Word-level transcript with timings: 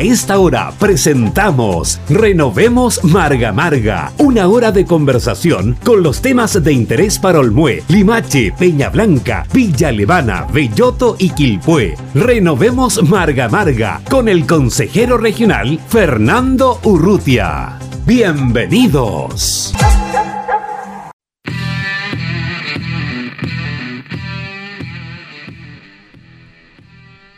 A 0.00 0.02
esta 0.02 0.38
hora 0.38 0.72
presentamos 0.78 2.00
Renovemos 2.08 3.04
Marga 3.04 3.52
Marga, 3.52 4.12
una 4.16 4.48
hora 4.48 4.72
de 4.72 4.86
conversación 4.86 5.76
con 5.84 6.02
los 6.02 6.22
temas 6.22 6.64
de 6.64 6.72
interés 6.72 7.18
para 7.18 7.40
Olmué, 7.40 7.82
Limache, 7.88 8.50
Peña 8.58 8.88
Blanca, 8.88 9.46
Villa 9.52 9.92
Levana, 9.92 10.46
Belloto 10.50 11.16
y 11.18 11.28
Quilpué. 11.28 11.98
Renovemos 12.14 13.02
Marga 13.02 13.50
Marga 13.50 14.00
con 14.08 14.30
el 14.30 14.46
consejero 14.46 15.18
regional 15.18 15.78
Fernando 15.90 16.80
Urrutia. 16.82 17.78
Bienvenidos. 18.06 19.74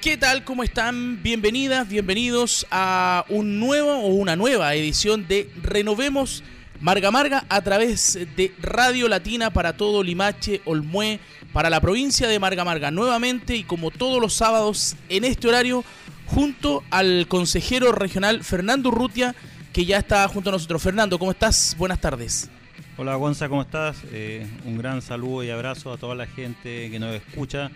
¿Qué 0.03 0.17
tal? 0.17 0.43
¿Cómo 0.43 0.65
están? 0.65 1.23
Bienvenidas, 1.23 1.89
bienvenidos 1.89 2.67
a 2.73 3.25
un 3.29 3.61
nuevo 3.61 3.99
o 4.01 4.09
una 4.09 4.35
nueva 4.35 4.75
edición 4.75 5.29
de 5.29 5.49
Renovemos 5.63 6.43
Marga 6.81 7.13
Marga 7.13 7.45
a 7.49 7.61
través 7.61 8.19
de 8.35 8.53
Radio 8.61 9.07
Latina 9.07 9.53
para 9.53 9.77
todo 9.77 10.03
Limache, 10.03 10.61
Olmué, 10.65 11.21
para 11.53 11.71
la 11.71 11.81
provincia 11.81 12.27
de 12.27 12.41
Marga 12.41 12.65
Marga 12.65 12.91
nuevamente 12.91 13.55
y 13.55 13.63
como 13.63 13.93
todos 13.93 14.21
los 14.21 14.35
sábados 14.35 14.97
en 15.09 15.23
este 15.23 15.47
horario 15.47 15.85
junto 16.27 16.83
al 16.91 17.29
consejero 17.29 17.93
regional 17.93 18.43
Fernando 18.43 18.89
Urrutia 18.89 19.37
que 19.73 19.85
ya 19.85 19.99
está 19.99 20.27
junto 20.27 20.51
a 20.51 20.55
nosotros. 20.55 20.83
Fernando, 20.83 21.17
¿cómo 21.17 21.31
estás? 21.31 21.77
Buenas 21.79 22.01
tardes. 22.01 22.51
Hola 22.97 23.15
Gonza, 23.15 23.49
¿cómo 23.49 23.63
estás? 23.63 23.99
Eh, 24.11 24.49
un 24.65 24.77
gran 24.79 25.01
saludo 25.01 25.45
y 25.45 25.51
abrazo 25.51 25.93
a 25.93 25.97
toda 25.97 26.17
la 26.17 26.27
gente 26.27 26.91
que 26.91 26.99
nos 26.99 27.15
escucha 27.15 27.71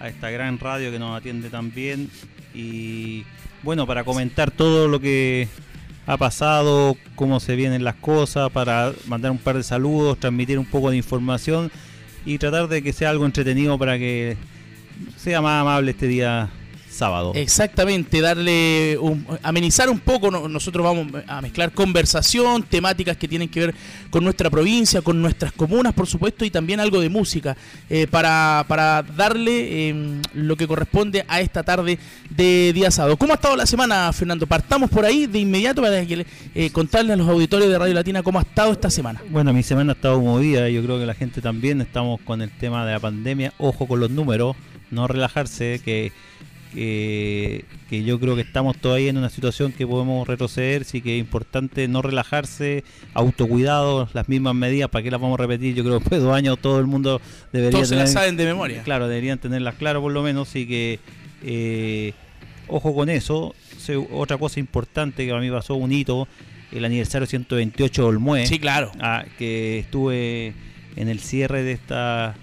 a 0.00 0.08
esta 0.08 0.30
gran 0.30 0.58
radio 0.58 0.90
que 0.90 0.98
nos 0.98 1.16
atiende 1.16 1.50
tan 1.50 1.72
bien. 1.72 2.10
Y 2.54 3.24
bueno, 3.62 3.86
para 3.86 4.04
comentar 4.04 4.50
todo 4.50 4.88
lo 4.88 5.00
que 5.00 5.48
ha 6.06 6.16
pasado, 6.16 6.96
cómo 7.14 7.40
se 7.40 7.56
vienen 7.56 7.84
las 7.84 7.96
cosas, 7.96 8.50
para 8.50 8.92
mandar 9.06 9.30
un 9.30 9.38
par 9.38 9.56
de 9.56 9.62
saludos, 9.62 10.18
transmitir 10.18 10.58
un 10.58 10.66
poco 10.66 10.90
de 10.90 10.96
información 10.96 11.70
y 12.24 12.38
tratar 12.38 12.68
de 12.68 12.82
que 12.82 12.92
sea 12.92 13.10
algo 13.10 13.26
entretenido 13.26 13.78
para 13.78 13.98
que 13.98 14.36
sea 15.16 15.40
más 15.40 15.60
amable 15.60 15.90
este 15.90 16.06
día 16.06 16.48
sábado. 16.96 17.32
Exactamente, 17.34 18.20
darle 18.20 18.98
amenizar 19.42 19.88
un 19.90 20.00
poco. 20.00 20.30
Nosotros 20.30 20.84
vamos 20.84 21.06
a 21.26 21.40
mezclar 21.40 21.72
conversación, 21.72 22.62
temáticas 22.62 23.16
que 23.16 23.28
tienen 23.28 23.48
que 23.48 23.60
ver 23.60 23.74
con 24.10 24.24
nuestra 24.24 24.50
provincia, 24.50 25.02
con 25.02 25.20
nuestras 25.20 25.52
comunas, 25.52 25.92
por 25.92 26.06
supuesto, 26.06 26.44
y 26.44 26.50
también 26.50 26.80
algo 26.80 27.00
de 27.00 27.08
música 27.08 27.56
eh, 27.90 28.06
para, 28.06 28.64
para, 28.66 29.02
darle 29.02 29.88
em, 29.88 30.22
lo 30.34 30.56
que 30.56 30.66
corresponde 30.66 31.24
a 31.28 31.40
esta 31.40 31.62
tarde 31.62 31.98
de 32.30 32.72
día 32.72 32.90
sábado. 32.90 33.16
¿Cómo 33.16 33.32
ha 33.32 33.36
estado 33.36 33.56
la 33.56 33.66
semana, 33.66 34.12
Fernando? 34.12 34.46
Partamos 34.46 34.90
por 34.90 35.04
ahí 35.04 35.26
de 35.26 35.38
inmediato 35.38 35.82
para 35.82 36.04
que, 36.06 36.26
eh, 36.54 36.70
contarle 36.70 37.12
a 37.12 37.16
los 37.16 37.28
auditores 37.28 37.68
de 37.68 37.78
Radio 37.78 37.94
Latina 37.94 38.22
cómo 38.22 38.38
ha 38.38 38.42
estado 38.42 38.72
esta 38.72 38.90
semana. 38.90 39.22
Bueno, 39.28 39.52
mi 39.52 39.62
semana 39.62 39.92
ha 39.92 39.94
estado 39.94 40.20
movida, 40.20 40.68
yo 40.68 40.82
creo 40.82 40.98
que 40.98 41.06
la 41.06 41.14
gente 41.14 41.40
también 41.40 41.80
estamos 41.80 42.20
con 42.22 42.40
el 42.42 42.50
tema 42.50 42.86
de 42.86 42.92
la 42.92 43.00
pandemia. 43.00 43.52
Ojo 43.58 43.86
con 43.86 44.00
los 44.00 44.10
números, 44.10 44.56
no 44.90 45.06
relajarse, 45.06 45.80
que 45.84 46.12
que, 46.76 48.04
yo 48.04 48.20
creo 48.20 48.34
que 48.34 48.42
estamos 48.42 48.76
todavía 48.76 49.08
en 49.08 49.16
una 49.16 49.30
situación 49.30 49.72
que 49.72 49.86
podemos 49.86 50.28
retroceder, 50.28 50.84
sí 50.84 51.00
que 51.00 51.16
es 51.16 51.20
importante 51.20 51.88
no 51.88 52.02
relajarse, 52.02 52.84
autocuidado, 53.14 54.08
las 54.12 54.28
mismas 54.28 54.54
medidas, 54.54 54.90
¿para 54.90 55.02
qué 55.02 55.10
las 55.10 55.20
vamos 55.20 55.38
a 55.38 55.42
repetir? 55.42 55.74
Yo 55.74 55.82
creo 55.82 55.98
que 55.98 56.00
después 56.00 56.20
de 56.20 56.26
dos 56.26 56.36
años 56.36 56.58
todo 56.60 56.78
el 56.78 56.86
mundo 56.86 57.20
debería 57.52 57.78
Todos 57.78 57.88
tener... 57.88 58.08
saben 58.08 58.36
de 58.36 58.44
memoria. 58.44 58.82
Claro, 58.82 59.08
deberían 59.08 59.38
tenerlas 59.38 59.76
claras 59.76 60.02
por 60.02 60.12
lo 60.12 60.22
menos, 60.22 60.54
y 60.54 60.66
que 60.66 61.00
eh, 61.42 62.12
ojo 62.68 62.94
con 62.94 63.08
eso. 63.08 63.54
Otra 64.12 64.36
cosa 64.36 64.60
importante 64.60 65.24
que 65.24 65.32
a 65.32 65.38
mí 65.38 65.50
pasó 65.50 65.76
un 65.76 65.92
hito, 65.92 66.28
el 66.72 66.84
aniversario 66.84 67.26
128 67.26 68.02
de 68.02 68.08
Olmué. 68.08 68.46
Sí, 68.46 68.58
claro. 68.58 68.92
Ah, 69.00 69.24
que 69.38 69.78
estuve 69.78 70.52
en 70.96 71.08
el 71.08 71.20
cierre 71.20 71.62
de 71.62 71.72
esta 71.72 72.34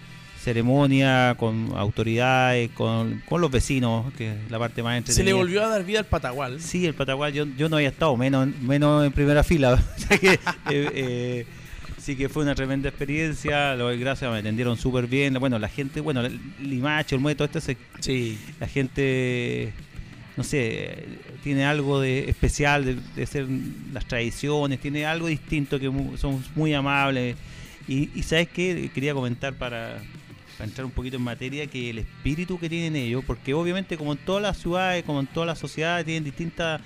ceremonia 0.43 1.35
con 1.37 1.71
autoridades, 1.75 2.69
con, 2.71 3.21
con, 3.25 3.39
los 3.39 3.49
vecinos, 3.49 4.13
que 4.13 4.31
es 4.31 4.51
la 4.51 4.59
parte 4.59 4.83
más 4.83 4.97
entretenida. 4.97 5.23
Se 5.23 5.23
le 5.23 5.33
volvió 5.33 5.63
a 5.63 5.69
dar 5.69 5.85
vida 5.85 5.99
al 5.99 6.05
Patagual. 6.05 6.59
Sí, 6.59 6.85
el 6.85 6.93
Patagual, 6.93 7.31
yo, 7.31 7.45
yo 7.57 7.69
no 7.69 7.77
había 7.77 7.89
estado, 7.89 8.15
menos, 8.17 8.47
menos 8.61 9.05
en 9.05 9.11
primera 9.13 9.43
fila. 9.43 9.81
que, 10.19 10.33
eh, 10.33 10.39
eh, 10.69 11.45
sí 11.97 12.17
que 12.17 12.27
fue 12.27 12.43
una 12.43 12.55
tremenda 12.55 12.89
experiencia, 12.89 13.75
lo 13.75 13.87
gracias, 13.97 14.29
me 14.29 14.39
atendieron 14.39 14.77
súper 14.77 15.07
bien. 15.07 15.33
Bueno, 15.35 15.57
la 15.59 15.69
gente, 15.69 16.01
bueno, 16.01 16.21
Limache, 16.59 17.15
el 17.15 17.21
Muelle, 17.21 17.37
todo 17.37 17.45
esto, 17.45 17.73
sí. 18.01 18.37
la 18.59 18.67
gente, 18.67 19.71
no 20.35 20.43
sé, 20.43 21.05
tiene 21.41 21.63
algo 21.65 22.01
de 22.01 22.29
especial 22.29 22.83
de, 22.83 22.97
de 23.15 23.25
ser 23.25 23.47
las 23.93 24.05
tradiciones, 24.05 24.79
tiene 24.79 25.05
algo 25.05 25.27
distinto 25.27 25.79
que 25.79 25.89
son 26.17 26.43
muy 26.55 26.73
amables. 26.73 27.37
Y, 27.87 28.09
y 28.15 28.23
sabes 28.23 28.49
qué, 28.49 28.89
quería 28.93 29.13
comentar 29.13 29.53
para, 29.53 30.01
para 30.63 30.69
entrar 30.69 30.85
un 30.85 30.91
poquito 30.91 31.17
en 31.17 31.23
materia, 31.23 31.67
que 31.67 31.89
el 31.89 31.97
espíritu 31.97 32.57
que 32.57 32.69
tienen 32.69 32.95
ellos, 32.95 33.21
porque 33.27 33.53
obviamente 33.53 33.97
como 33.97 34.13
en 34.13 34.17
todas 34.19 34.41
las 34.41 34.57
ciudades, 34.57 35.03
como 35.03 35.19
en 35.19 35.27
todas 35.27 35.45
las 35.45 35.59
sociedades, 35.59 36.05
tienen 36.05 36.23
distintas 36.23 36.79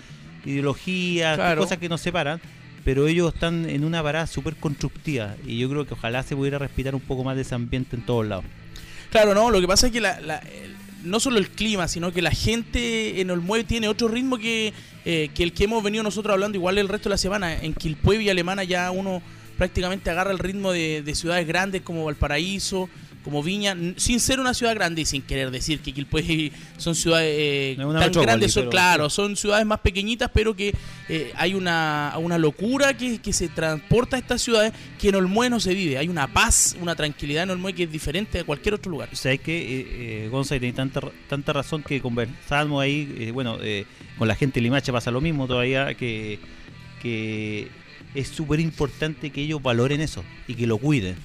ideologías, 0.45 1.55
cosas 1.55 1.77
que 1.77 1.87
nos 1.87 2.01
separan, 2.01 2.41
pero 2.83 3.05
ellos 3.05 3.31
están 3.35 3.69
en 3.69 3.83
una 3.83 4.01
parada 4.01 4.25
súper 4.25 4.55
constructiva 4.55 5.35
y 5.45 5.59
yo 5.59 5.69
creo 5.69 5.85
que 5.85 5.93
ojalá 5.93 6.23
se 6.23 6.35
pudiera 6.35 6.57
respirar 6.57 6.95
un 6.95 7.01
poco 7.01 7.23
más 7.23 7.35
de 7.35 7.43
ese 7.43 7.53
ambiente 7.53 7.95
en 7.95 8.03
todos 8.03 8.25
lados. 8.25 8.45
Claro, 9.11 9.35
no, 9.35 9.51
lo 9.51 9.61
que 9.61 9.67
pasa 9.67 9.87
es 9.87 9.93
que 9.93 10.01
la, 10.01 10.41
no 11.03 11.19
solo 11.19 11.37
el 11.37 11.47
clima, 11.51 11.87
sino 11.87 12.11
que 12.11 12.23
la 12.23 12.31
gente 12.31 13.21
en 13.21 13.29
Olmueve 13.29 13.63
tiene 13.63 13.87
otro 13.89 14.07
ritmo 14.07 14.39
que, 14.39 14.73
eh, 15.05 15.29
que 15.35 15.43
el 15.43 15.53
que 15.53 15.65
hemos 15.65 15.83
venido 15.83 16.01
nosotros 16.01 16.33
hablando 16.33 16.57
igual 16.57 16.79
el 16.79 16.89
resto 16.89 17.09
de 17.09 17.13
la 17.13 17.17
semana. 17.17 17.53
En 17.61 17.75
Quilpue 17.75 18.23
y 18.23 18.29
Alemana 18.29 18.63
ya 18.63 18.89
uno 18.89 19.21
prácticamente 19.55 20.09
agarra 20.09 20.31
el 20.31 20.39
ritmo 20.39 20.71
de, 20.71 21.03
de 21.03 21.15
ciudades 21.15 21.45
grandes 21.47 21.83
como 21.83 22.05
Valparaíso, 22.05 22.89
como 23.27 23.43
Viña, 23.43 23.75
sin 23.97 24.21
ser 24.21 24.39
una 24.39 24.53
ciudad 24.53 24.73
grande 24.73 25.01
y 25.01 25.05
sin 25.05 25.21
querer 25.21 25.51
decir 25.51 25.81
que 25.81 25.91
Quilpué 25.91 26.53
son 26.77 26.95
ciudades 26.95 27.35
eh, 27.37 27.75
tan 27.77 28.11
grandes, 28.13 28.53
son, 28.53 28.69
claro, 28.69 29.09
son 29.09 29.35
ciudades 29.35 29.65
más 29.65 29.81
pequeñitas, 29.81 30.31
pero 30.33 30.55
que 30.55 30.73
eh, 31.09 31.33
hay 31.35 31.53
una, 31.53 32.13
una 32.19 32.37
locura 32.37 32.95
que, 32.95 33.19
que, 33.19 33.33
se 33.33 33.49
transporta 33.49 34.15
a 34.15 34.19
estas 34.19 34.41
ciudades 34.41 34.71
que 34.97 35.09
en 35.09 35.15
Olmué 35.15 35.49
no 35.49 35.59
se 35.59 35.73
vive. 35.73 35.97
Hay 35.97 36.07
una 36.07 36.31
paz, 36.31 36.77
una 36.79 36.95
tranquilidad 36.95 37.43
en 37.43 37.49
Olmué 37.49 37.73
que 37.73 37.83
es 37.83 37.91
diferente 37.91 38.37
de 38.37 38.43
cualquier 38.45 38.75
otro 38.75 38.89
lugar. 38.89 39.09
O 39.11 39.15
sea, 39.17 39.33
es 39.33 39.41
que, 39.41 40.23
eh, 40.23 40.29
Gonzalo, 40.29 40.61
tiene 40.61 40.73
tanta, 40.73 41.01
tanta 41.27 41.51
razón 41.51 41.83
que 41.83 41.99
conversamos 41.99 42.81
ahí, 42.81 43.13
eh, 43.19 43.31
bueno, 43.31 43.57
con 44.17 44.29
la 44.29 44.35
gente 44.35 44.61
de 44.61 44.61
Limache 44.61 44.93
pasa 44.93 45.11
lo 45.11 45.19
mismo 45.19 45.47
todavía, 45.47 45.95
que, 45.95 46.39
que 47.01 47.67
es 48.15 48.29
súper 48.29 48.61
importante 48.61 49.31
que 49.31 49.41
ellos 49.41 49.61
valoren 49.61 49.99
eso 49.99 50.23
y 50.47 50.53
que 50.53 50.65
lo 50.65 50.77
cuiden 50.77 51.17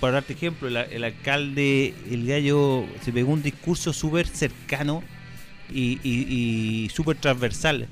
para 0.00 0.14
darte 0.14 0.32
ejemplo, 0.32 0.68
el, 0.68 1.04
alcalde, 1.04 1.94
el 2.10 2.26
gallo, 2.26 2.84
se 3.02 3.12
pegó 3.12 3.32
un 3.32 3.42
discurso 3.42 3.92
súper 3.92 4.26
cercano 4.26 5.02
y, 5.72 6.88
súper 6.92 7.16
transversal. 7.16 7.86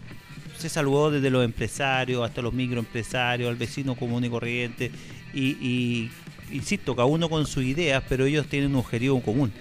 Se 0.58 0.68
saludó 0.68 1.10
desde 1.10 1.30
los 1.30 1.44
empresarios 1.44 2.24
hasta 2.24 2.42
los 2.42 2.52
microempresarios, 2.52 3.48
al 3.48 3.56
vecino 3.56 3.94
común 3.94 4.24
y 4.24 4.28
corriente. 4.28 4.90
Y, 5.32 6.10
insisto, 6.50 6.96
cada 6.96 7.06
uno 7.06 7.28
con 7.28 7.46
sus 7.46 7.64
ideas, 7.64 8.02
pero 8.08 8.26
ellos 8.26 8.46
tienen 8.46 8.70
un 8.70 8.76
objetivo 8.76 9.20
común. 9.22 9.52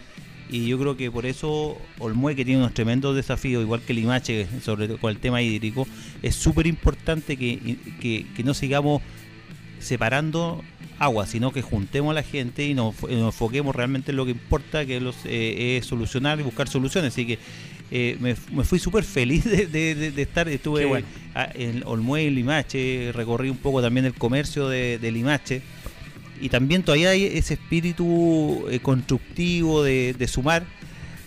Y 0.49 0.67
yo 0.67 0.77
creo 0.77 0.97
que 0.97 1.09
por 1.09 1.25
eso 1.25 1.77
Olmue, 1.99 2.35
que 2.35 2.43
tiene 2.43 2.59
unos 2.59 2.73
tremendos 2.73 3.15
desafíos, 3.15 3.63
igual 3.63 3.81
que 3.81 3.93
Limache, 3.93 4.47
sobre 4.61 4.89
con 4.97 5.11
el 5.11 5.17
tema 5.17 5.41
hídrico, 5.41 5.87
es 6.21 6.35
súper 6.35 6.67
importante 6.67 7.37
que, 7.37 7.77
que 8.01 8.43
no 8.43 8.53
sigamos 8.53 9.01
separando 9.79 10.61
agua, 11.01 11.25
sino 11.25 11.51
que 11.51 11.63
juntemos 11.63 12.11
a 12.11 12.13
la 12.13 12.23
gente 12.23 12.65
y 12.65 12.75
nos, 12.75 12.95
enfoquemos 13.09 13.75
realmente 13.75 14.11
en 14.11 14.17
lo 14.17 14.25
que 14.25 14.31
importa, 14.31 14.85
que 14.85 15.77
es 15.77 15.85
solucionar 15.85 16.39
y 16.39 16.43
buscar 16.43 16.69
soluciones. 16.69 17.13
Así 17.13 17.25
que 17.25 17.39
eh, 17.89 18.17
me, 18.19 18.35
fui 18.35 18.77
súper 18.77 19.03
feliz 19.03 19.43
de, 19.43 20.13
estar, 20.15 20.47
estuve 20.47 21.03
en 21.55 21.83
Olmué 21.85 22.25
y 22.25 22.29
Limache, 22.29 23.11
recorrí 23.13 23.49
un 23.49 23.57
poco 23.57 23.81
también 23.81 24.05
el 24.05 24.13
comercio 24.13 24.69
de, 24.69 25.11
Limache 25.11 25.63
y 26.39 26.49
también 26.49 26.83
todavía 26.83 27.09
hay 27.09 27.25
ese 27.25 27.55
espíritu 27.55 28.65
eh, 28.69 28.79
constructivo 28.79 29.83
de, 29.83 30.27
sumar. 30.27 30.63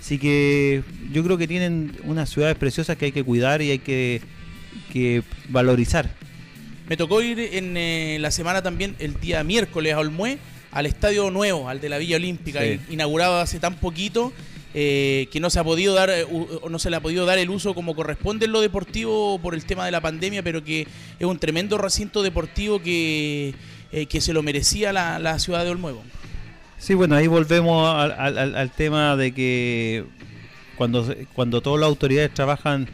Así 0.00 0.18
que 0.18 0.84
yo 1.12 1.24
creo 1.24 1.36
que 1.36 1.48
tienen 1.48 1.96
unas 2.04 2.30
ciudades 2.30 2.56
preciosas 2.56 2.96
que 2.96 3.06
hay 3.06 3.12
que 3.12 3.24
cuidar 3.24 3.60
y 3.60 3.72
hay 3.72 3.78
que, 3.80 4.22
que 4.92 5.24
valorizar. 5.48 6.14
Me 6.88 6.96
tocó 6.96 7.22
ir 7.22 7.38
en 7.38 7.76
eh, 7.76 8.18
la 8.20 8.30
semana 8.30 8.62
también, 8.62 8.94
el 8.98 9.18
día 9.18 9.42
miércoles 9.42 9.94
a 9.94 10.00
Olmué, 10.00 10.38
al 10.70 10.86
estadio 10.86 11.30
nuevo, 11.30 11.68
al 11.68 11.80
de 11.80 11.88
la 11.88 11.98
Villa 11.98 12.16
Olímpica, 12.16 12.64
inaugurado 12.90 13.40
hace 13.40 13.58
tan 13.58 13.76
poquito. 13.76 14.32
Eh, 14.76 15.28
que 15.30 15.38
no 15.38 15.50
se 15.50 15.60
ha 15.60 15.62
podido 15.62 15.94
dar 15.94 16.10
eh, 16.10 16.26
no 16.68 16.80
se 16.80 16.90
le 16.90 16.96
ha 16.96 17.00
podido 17.00 17.26
dar 17.26 17.38
el 17.38 17.48
uso 17.48 17.76
como 17.76 17.94
corresponde 17.94 18.46
en 18.46 18.50
lo 18.50 18.60
deportivo 18.60 19.38
por 19.38 19.54
el 19.54 19.64
tema 19.64 19.84
de 19.84 19.92
la 19.92 20.00
pandemia, 20.00 20.42
pero 20.42 20.64
que 20.64 20.88
es 21.20 21.24
un 21.24 21.38
tremendo 21.38 21.78
recinto 21.78 22.24
deportivo 22.24 22.82
que, 22.82 23.54
que 23.92 24.20
se 24.20 24.32
lo 24.32 24.42
merecía 24.42 24.92
la, 24.92 25.38
ciudad 25.38 25.64
de 25.64 25.70
Olmuevo. 25.70 26.02
Sí, 26.76 26.94
bueno, 26.94 27.14
ahí 27.14 27.28
volvemos 27.28 27.88
al, 27.94 28.70
tema 28.72 29.16
de 29.16 29.32
que 29.32 30.06
cuando, 30.76 31.14
cuando 31.34 31.60
todas 31.60 31.78
las 31.78 31.88
autoridades 31.88 32.34
trabajan 32.34 32.88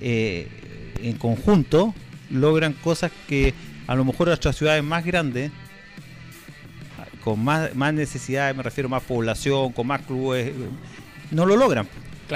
eh, 0.00 0.48
en 1.02 1.16
conjunto 1.16 1.94
logran 2.30 2.72
cosas 2.72 3.12
que 3.28 3.54
a 3.86 3.94
lo 3.94 4.04
mejor 4.04 4.28
otras 4.28 4.56
ciudades 4.56 4.82
más 4.82 5.04
grandes, 5.04 5.50
con 7.22 7.42
más, 7.42 7.74
más 7.74 7.92
necesidades, 7.94 8.56
me 8.56 8.62
refiero 8.62 8.88
más 8.88 9.02
población, 9.02 9.72
con 9.72 9.86
más 9.86 10.02
clubes, 10.02 10.52
no 11.30 11.46
lo 11.46 11.56
logran. 11.56 11.88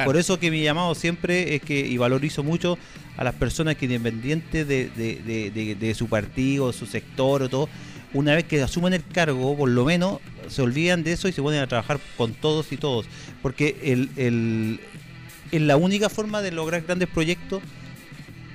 Por 0.04 0.16
eso 0.16 0.38
que 0.38 0.50
mi 0.50 0.62
llamado 0.62 0.94
siempre 0.94 1.54
es 1.54 1.62
que, 1.62 1.80
y 1.80 1.96
valorizo 1.96 2.44
mucho 2.44 2.78
a 3.16 3.24
las 3.24 3.34
personas 3.34 3.76
que 3.76 3.86
independientes 3.86 4.66
de, 4.66 4.88
de, 4.88 5.76
de, 5.78 5.94
su 5.94 6.08
partido, 6.08 6.72
su 6.72 6.86
sector 6.86 7.42
o 7.42 7.48
todo, 7.48 7.68
una 8.12 8.34
vez 8.34 8.44
que 8.44 8.62
asumen 8.62 8.94
el 8.94 9.04
cargo, 9.04 9.56
por 9.56 9.68
lo 9.68 9.84
menos 9.84 10.20
se 10.48 10.62
olvidan 10.62 11.02
de 11.02 11.12
eso 11.12 11.28
y 11.28 11.32
se 11.32 11.42
ponen 11.42 11.60
a 11.60 11.66
trabajar 11.66 12.00
con 12.16 12.34
todos 12.34 12.72
y 12.72 12.76
todos. 12.76 13.06
Porque 13.42 13.76
el, 13.82 14.10
el, 14.16 14.80
es 15.50 15.60
la 15.60 15.76
única 15.76 16.08
forma 16.08 16.40
de 16.40 16.52
lograr 16.52 16.82
grandes 16.82 17.08
proyectos 17.08 17.62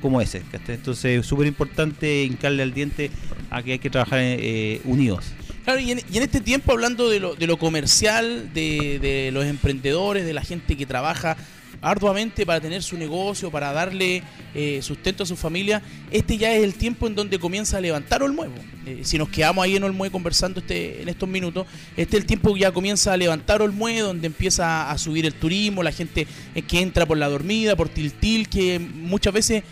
como 0.06 0.22
ese. 0.22 0.44
Entonces 0.68 1.20
es 1.20 1.26
súper 1.26 1.48
importante 1.48 2.26
hincarle 2.26 2.62
al 2.62 2.76
diente 2.76 3.10
a 3.50 3.64
que 3.64 3.72
hay 3.72 3.80
que 3.80 3.90
trabajar 3.90 4.20
eh, 4.22 4.80
unidos. 4.84 5.26
Claro, 5.64 5.80
y 5.80 5.94
en, 5.94 6.00
este 6.12 6.42
tiempo 6.42 6.74
hablando 6.74 7.10
de 7.10 7.20
lo, 7.20 7.34
de 7.34 7.48
lo 7.48 7.58
comercial, 7.58 8.54
de, 8.54 9.32
los 9.34 9.46
emprendedores, 9.46 10.24
de 10.24 10.34
la 10.34 10.44
gente 10.44 10.78
que 10.78 10.86
trabaja 10.86 11.38
arduamente 11.82 12.46
para 12.46 12.62
tener 12.62 12.84
su 12.84 12.98
negocio, 12.98 13.50
para 13.50 13.74
darle 13.74 14.22
eh, 14.54 14.80
sustento 14.84 15.24
a 15.24 15.26
su 15.26 15.36
familia, 15.36 15.82
este 16.12 16.38
ya 16.38 16.54
es 16.54 16.64
el 16.64 16.76
tiempo 16.76 17.08
en 17.08 17.16
donde 17.16 17.40
comienza 17.40 17.78
a 17.78 17.82
levantar 17.82 18.22
Olmuevo. 18.22 18.54
Eh, 18.86 19.00
si 19.04 19.18
nos 19.18 19.30
quedamos 19.30 19.64
ahí 19.64 19.76
en 19.76 19.84
Olmueve 19.84 20.12
conversando 20.12 20.60
este, 20.60 21.02
en 21.02 21.10
estos 21.10 21.28
minutos, 21.28 21.66
este 21.98 22.18
es 22.18 22.22
el 22.22 22.28
tiempo 22.28 22.54
que 22.54 22.60
ya 22.60 22.72
comienza 22.72 23.14
a 23.14 23.18
levantar 23.18 23.64
Olmueve, 23.64 24.02
donde 24.02 24.28
empieza 24.28 24.92
a 24.92 24.98
subir 25.00 25.26
el 25.26 25.34
turismo, 25.34 25.82
la 25.82 25.92
gente 25.92 26.28
eh, 26.54 26.62
que 26.62 26.80
entra 26.80 27.08
por 27.08 27.18
la 27.18 27.28
dormida, 27.28 27.76
por 27.76 27.90
Tiltil, 27.90 28.48
que 28.50 28.78
muchas 28.78 29.34
veces 29.34 29.64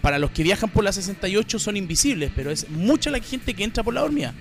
para 0.00 0.18
los 0.18 0.30
que 0.30 0.42
viajan 0.42 0.70
por 0.70 0.84
la 0.84 0.92
68 0.92 1.58
son 1.58 1.76
invisibles, 1.76 2.30
pero 2.34 2.50
es 2.50 2.68
mucha 2.68 3.10
la 3.10 3.20
gente 3.20 3.54
que 3.54 3.64
entra 3.64 3.82
por 3.82 3.94
la 3.94 4.02
dormida. 4.02 4.34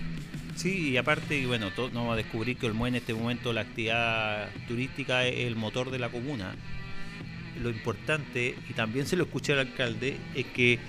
Sí, 0.55 0.89
y 0.89 0.97
aparte, 0.97 1.45
bueno, 1.47 1.71
no 1.77 1.89
vamos 2.01 2.13
a 2.13 2.17
descubrir 2.17 2.57
que 2.57 2.65
Olmué 2.65 2.89
en 2.89 2.95
este 2.95 3.13
momento 3.13 3.53
la 3.53 3.61
actividad 3.61 4.49
turística 4.67 5.25
es 5.25 5.47
el 5.47 5.55
motor 5.55 5.89
de 5.89 5.99
la 5.99 6.09
comuna 6.09 6.55
lo 7.61 7.69
importante, 7.69 8.55
y 8.69 8.73
también 8.73 9.05
se 9.05 9.15
lo 9.15 9.23
escuché 9.23 9.53
al 9.53 9.59
alcalde, 9.59 10.17
es 10.35 10.45
que 10.47 10.79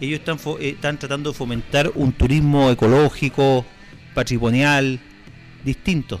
ellos 0.00 0.20
están, 0.20 0.38
eh, 0.60 0.70
están 0.70 0.98
tratando 0.98 1.30
de 1.30 1.36
fomentar 1.36 1.92
un 1.94 2.12
turismo 2.12 2.70
ecológico, 2.70 3.64
patrimonial, 4.14 4.98
distinto. 5.64 6.20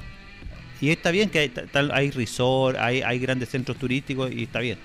Y 0.80 0.90
está 0.90 1.10
bien 1.10 1.30
que 1.30 1.38
hay, 1.38 1.52
hay 1.92 2.10
resort, 2.10 2.76
hay, 2.78 3.02
hay 3.02 3.18
grandes 3.18 3.48
centros 3.48 3.78
turísticos 3.78 4.32
y 4.32 4.44
está 4.44 4.58
bien. 4.58 4.78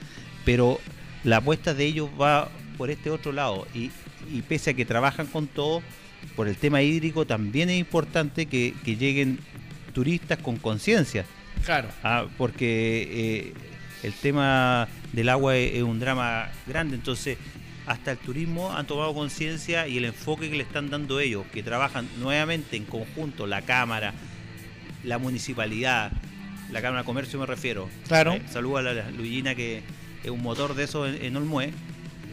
Pero 0.45 0.79
la 1.23 1.37
apuesta 1.37 1.73
de 1.73 1.85
ellos 1.85 2.09
va 2.19 2.49
por 2.77 2.89
este 2.89 3.09
otro 3.09 3.31
lado. 3.31 3.67
Y, 3.73 3.91
y 4.31 4.41
pese 4.41 4.71
a 4.71 4.73
que 4.73 4.85
trabajan 4.85 5.27
con 5.27 5.47
todo, 5.47 5.81
por 6.35 6.47
el 6.47 6.55
tema 6.55 6.81
hídrico 6.81 7.25
también 7.25 7.69
es 7.69 7.79
importante 7.79 8.45
que, 8.45 8.73
lleguen 8.85 9.39
turistas 9.93 10.37
con 10.39 10.57
conciencia. 10.57 11.25
Claro. 11.65 11.89
Ah, 12.03 12.25
porque 12.37 13.07
eh, 13.11 13.53
el 14.03 14.13
tema 14.13 14.87
del 15.13 15.29
agua 15.29 15.55
es, 15.55 15.81
un 15.81 15.99
drama 15.99 16.49
grande, 16.67 16.95
entonces 16.95 17.37
hasta 17.87 18.11
el 18.11 18.17
turismo 18.17 18.75
han 18.75 18.85
tomado 18.85 19.13
conciencia 19.13 19.87
y 19.87 19.97
el 19.97 20.05
enfoque 20.05 20.49
que 20.49 20.57
le 20.57 20.63
están 20.63 20.89
dando 20.89 21.19
ellos, 21.19 21.45
que 21.53 21.63
trabajan 21.63 22.07
nuevamente 22.19 22.75
en 22.75 22.83
conjunto, 22.83 23.47
la 23.47 23.61
Cámara, 23.61 24.13
la 25.03 25.17
Municipalidad, 25.17 26.11
la 26.71 26.81
Cámara 26.81 27.01
de 27.01 27.05
Comercio 27.05 27.39
me 27.39 27.45
refiero. 27.45 27.89
Claro. 28.07 28.33
Eh, 28.33 28.41
saludo 28.51 28.77
a 28.77 28.81
la, 28.81 29.09
Luigina 29.11 29.55
que 29.55 29.83
es 30.23 30.29
un 30.29 30.43
motor 30.43 30.75
de 30.75 30.83
eso 30.83 31.07
en, 31.07 31.35
Olmué. 31.35 31.71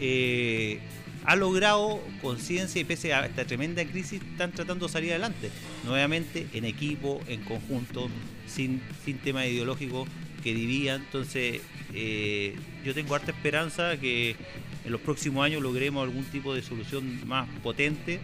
Eh, 0.01 0.79
ha 1.25 1.37
logrado 1.37 2.01
conciencia 2.21 2.81
y 2.81 2.85
pese 2.85 3.15
a 3.15 3.25
esta 3.25 3.45
tremenda 3.47 3.85
crisis 3.85 4.21
están 4.23 4.53
tratando 4.53 4.87
de 4.87 4.93
salir 4.93 5.11
adelante. 5.11 5.51
Nuevamente 5.85 6.47
en 6.53 6.65
equipo, 6.65 7.21
en 7.29 7.41
conjunto, 7.43 8.09
sin, 8.47 8.83
sin 9.05 9.19
tema 9.19 9.47
ideológico, 9.47 10.07
que 10.43 10.55
dividía. 10.55 10.97
Entonces, 10.97 11.63
eh, 11.95 12.55
yo 12.85 12.95
tengo 12.95 13.15
harta 13.15 13.31
esperanza 13.31 13.97
que 13.97 14.37
en 14.85 14.93
los 14.93 15.01
próximos 15.01 15.45
años 15.47 15.63
logremos 15.63 16.05
algún 16.05 16.25
tipo 16.25 16.55
de 16.55 16.63
solución 16.63 17.27
más 17.27 17.49
potente 17.63 18.21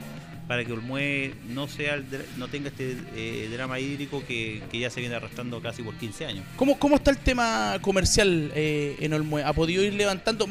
para 0.46 0.64
que 0.64 0.72
Olmué 0.72 1.32
no 1.48 1.68
sea 1.68 2.02
no 2.36 2.48
tenga 2.48 2.68
este 2.68 2.96
eh, 3.14 3.48
drama 3.52 3.78
hídrico 3.78 4.22
que, 4.26 4.60
ya 4.72 4.90
se 4.90 5.00
viene 5.00 5.14
arrastrando 5.14 5.62
casi 5.62 5.82
por 5.82 5.94
15 5.94 6.26
años. 6.26 6.44
¿Cómo, 6.56 6.78
cómo 6.78 6.96
está 6.96 7.12
el 7.12 7.18
tema 7.18 7.78
comercial 7.80 8.50
en 8.54 9.12
Olmué? 9.14 9.44
¿Ha 9.44 9.52
podido 9.52 9.84
ir 9.84 9.94
levantando, 9.94 10.46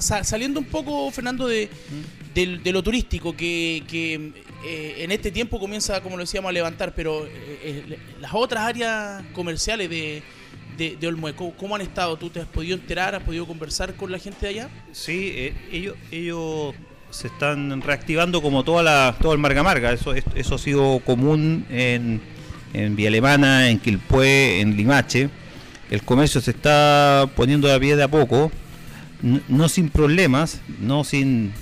saliendo 0.00 0.60
un 0.60 0.66
poco, 0.66 1.10
Fernando, 1.10 1.46
de, 1.46 1.68
lo 2.64 2.82
turístico, 2.82 3.36
que, 3.36 3.82
que 3.88 4.32
en 5.02 5.12
este 5.12 5.30
tiempo 5.30 5.58
comienza, 5.58 6.00
como 6.00 6.16
lo 6.16 6.22
decíamos, 6.22 6.48
a 6.50 6.52
levantar, 6.52 6.94
pero 6.94 7.26
las 8.20 8.32
otras 8.34 8.64
áreas 8.64 9.22
comerciales 9.32 9.90
de 9.90 10.22
de, 10.78 10.96
de 10.96 11.34
¿Cómo, 11.34 11.74
han 11.74 11.82
estado? 11.82 12.16
¿Tú 12.16 12.30
te 12.30 12.40
has 12.40 12.46
podido 12.46 12.74
enterar? 12.74 13.14
¿Has 13.14 13.22
podido 13.22 13.46
conversar 13.46 13.94
con 13.94 14.10
la 14.10 14.18
gente 14.18 14.46
de 14.46 14.48
allá? 14.48 14.68
Sí, 14.92 15.32
eh, 15.34 15.54
ellos, 15.72 15.96
ellos 16.10 16.74
se 17.10 17.26
están 17.26 17.82
reactivando 17.82 18.40
como 18.40 18.64
toda 18.64 18.82
la, 18.82 19.16
todo 19.20 19.32
el 19.32 19.38
Marga 19.38 19.62
Marga. 19.62 19.92
Eso, 19.92 20.14
eso 20.14 20.54
ha 20.54 20.58
sido 20.58 21.00
común 21.00 21.66
en, 21.68 22.20
en 22.72 22.96
Vía 22.96 23.08
Alemana, 23.08 23.68
en 23.68 23.80
Quilpué, 23.80 24.60
en 24.60 24.76
Limache. 24.76 25.28
El 25.90 26.02
comercio 26.02 26.40
se 26.40 26.52
está 26.52 27.28
poniendo 27.34 27.72
a 27.72 27.80
pie 27.80 27.96
de 27.96 28.04
a 28.04 28.08
poco, 28.08 28.52
no, 29.22 29.68
sin 29.68 29.88
problemas, 29.88 30.60
no 30.80 31.04
sin... 31.04 31.52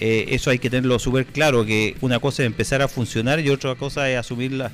Eh, 0.00 0.26
eso 0.30 0.50
hay 0.50 0.58
que 0.58 0.70
tenerlo 0.70 0.98
súper 0.98 1.26
claro, 1.26 1.64
que 1.64 1.96
una 2.00 2.18
cosa 2.18 2.42
es 2.42 2.46
empezar 2.46 2.82
a 2.82 2.88
funcionar 2.88 3.38
y 3.40 3.50
otra 3.50 3.76
cosa 3.76 4.10
es 4.10 4.18
asumir 4.18 4.52
la, 4.52 4.72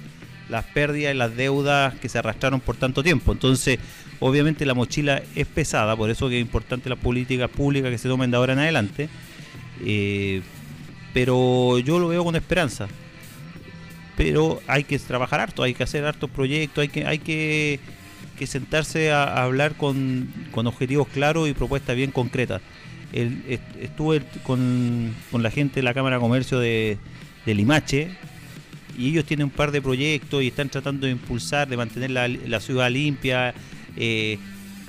las 0.50 0.64
pérdidas 0.64 1.14
y 1.14 1.16
las 1.16 1.36
deudas 1.36 1.94
que 1.94 2.08
se 2.08 2.18
arrastraron 2.18 2.60
por 2.60 2.76
tanto 2.76 3.02
tiempo. 3.02 3.32
Entonces, 3.32 3.78
obviamente 4.18 4.66
la 4.66 4.74
mochila 4.74 5.22
es 5.34 5.46
pesada, 5.46 5.96
por 5.96 6.10
eso 6.10 6.28
que 6.28 6.38
es 6.38 6.42
importante 6.42 6.88
las 6.88 6.98
políticas 6.98 7.50
públicas 7.50 7.90
que 7.90 7.98
se 7.98 8.08
tomen 8.08 8.30
de 8.30 8.36
ahora 8.36 8.52
en 8.54 8.58
adelante. 8.58 9.08
Eh, 9.84 10.42
pero 11.14 11.78
yo 11.78 11.98
lo 11.98 12.08
veo 12.08 12.24
con 12.24 12.36
esperanza. 12.36 12.88
Pero 14.16 14.60
hay 14.66 14.84
que 14.84 14.98
trabajar 14.98 15.40
harto, 15.40 15.62
hay 15.62 15.72
que 15.72 15.82
hacer 15.82 16.04
hartos 16.04 16.28
proyectos, 16.30 16.82
hay 16.82 16.88
que, 16.88 17.06
hay 17.06 17.18
que, 17.18 17.80
sentarse 18.46 19.12
a, 19.12 19.42
hablar 19.42 19.76
con, 19.76 20.28
objetivos 20.54 21.08
claros 21.08 21.48
y 21.48 21.52
propuestas 21.52 21.96
bien 21.96 22.10
concretas. 22.10 22.60
estuve 23.12 24.22
con, 24.42 25.14
la 25.32 25.50
gente 25.50 25.76
de 25.76 25.82
la 25.82 25.94
Cámara 25.94 26.16
de 26.16 26.20
Comercio 26.20 26.58
de, 26.58 26.98
Limache, 27.46 28.16
y 28.98 29.08
ellos 29.08 29.24
tienen 29.24 29.44
un 29.44 29.50
par 29.50 29.70
de 29.70 29.80
proyectos 29.80 30.42
y 30.42 30.48
están 30.48 30.68
tratando 30.68 31.06
de 31.06 31.12
impulsar, 31.12 31.68
de 31.68 31.76
mantener 31.76 32.10
la, 32.10 32.60
ciudad 32.60 32.90
limpia, 32.90 33.54
eh, 33.96 34.38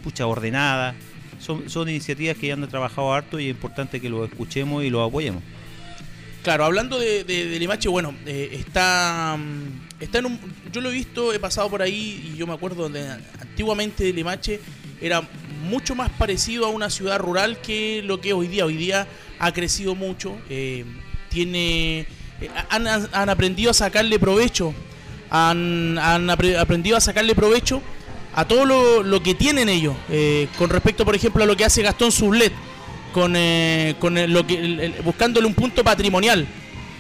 pucha, 0.04 0.28
ordenada. 0.28 0.96
Son, 1.40 1.70
son 1.70 1.90
iniciativas 1.90 2.38
que 2.38 2.48
ya 2.48 2.54
han 2.54 2.68
trabajado 2.68 3.14
harto 3.14 3.40
y 3.40 3.46
es 3.46 3.52
importante 3.52 4.00
que 4.00 4.10
lo 4.10 4.26
escuchemos 4.26 4.84
y 4.84 4.90
lo 4.90 5.04
apoyemos. 5.04 5.42
Claro, 6.44 6.66
hablando 6.66 6.98
de, 6.98 7.24
de, 7.24 7.60
Limache, 7.60 7.88
bueno, 7.88 8.16
eh, 8.26 8.50
está, 8.54 9.38
mm, 9.38 9.91
está 10.02 10.20
en 10.20 10.26
un, 10.26 10.40
yo 10.72 10.82
lo 10.82 10.90
he 10.90 10.94
visto, 10.94 11.32
he 11.32 11.40
pasado 11.40 11.70
por 11.70 11.82
ahí 11.82 12.32
y 12.34 12.38
yo 12.38 12.48
me 12.48 12.54
acuerdo 12.54 12.84
donde 12.84 13.08
antiguamente 13.40 14.12
Limache 14.12 14.60
era 15.00 15.22
mucho 15.64 15.96
más 15.96 16.10
parecido 16.10 16.66
a 16.66 16.70
una 16.70 16.90
ciudad 16.90 17.20
rural 17.20 17.60
que 17.62 18.02
lo 18.04 18.20
que 18.20 18.30
es 18.30 18.36
hoy 18.36 18.48
día. 18.48 18.66
Hoy 18.66 18.76
día 18.76 19.08
ha 19.40 19.52
crecido 19.54 19.96
mucho, 19.96 20.38
eh, 20.50 20.86
tiene 21.30 22.02
eh, 22.42 22.50
han, 22.70 23.30
aprendido 23.30 23.72
a 23.72 23.74
sacarle 23.74 24.20
provecho, 24.20 24.74
han, 25.30 25.98
aprendido 26.30 26.98
a 26.98 27.02
sacarle 27.02 27.36
provecho 27.36 27.82
a 28.36 28.46
todo 28.46 28.66
lo, 29.04 29.24
que 29.24 29.36
tienen 29.36 29.70
ellos, 29.70 29.96
eh, 30.10 30.48
con 30.58 30.70
respecto, 30.70 31.06
por 31.06 31.16
ejemplo, 31.16 31.44
a 31.44 31.46
lo 31.46 31.58
que 31.58 31.66
hace 31.66 31.82
Gastón 31.82 32.12
Sublet, 32.12 32.54
con, 33.14 33.34
con 34.00 34.34
lo 34.34 34.48
que, 34.48 34.94
buscándole 35.04 35.48
un 35.48 35.54
punto 35.54 35.84
patrimonial 35.84 36.48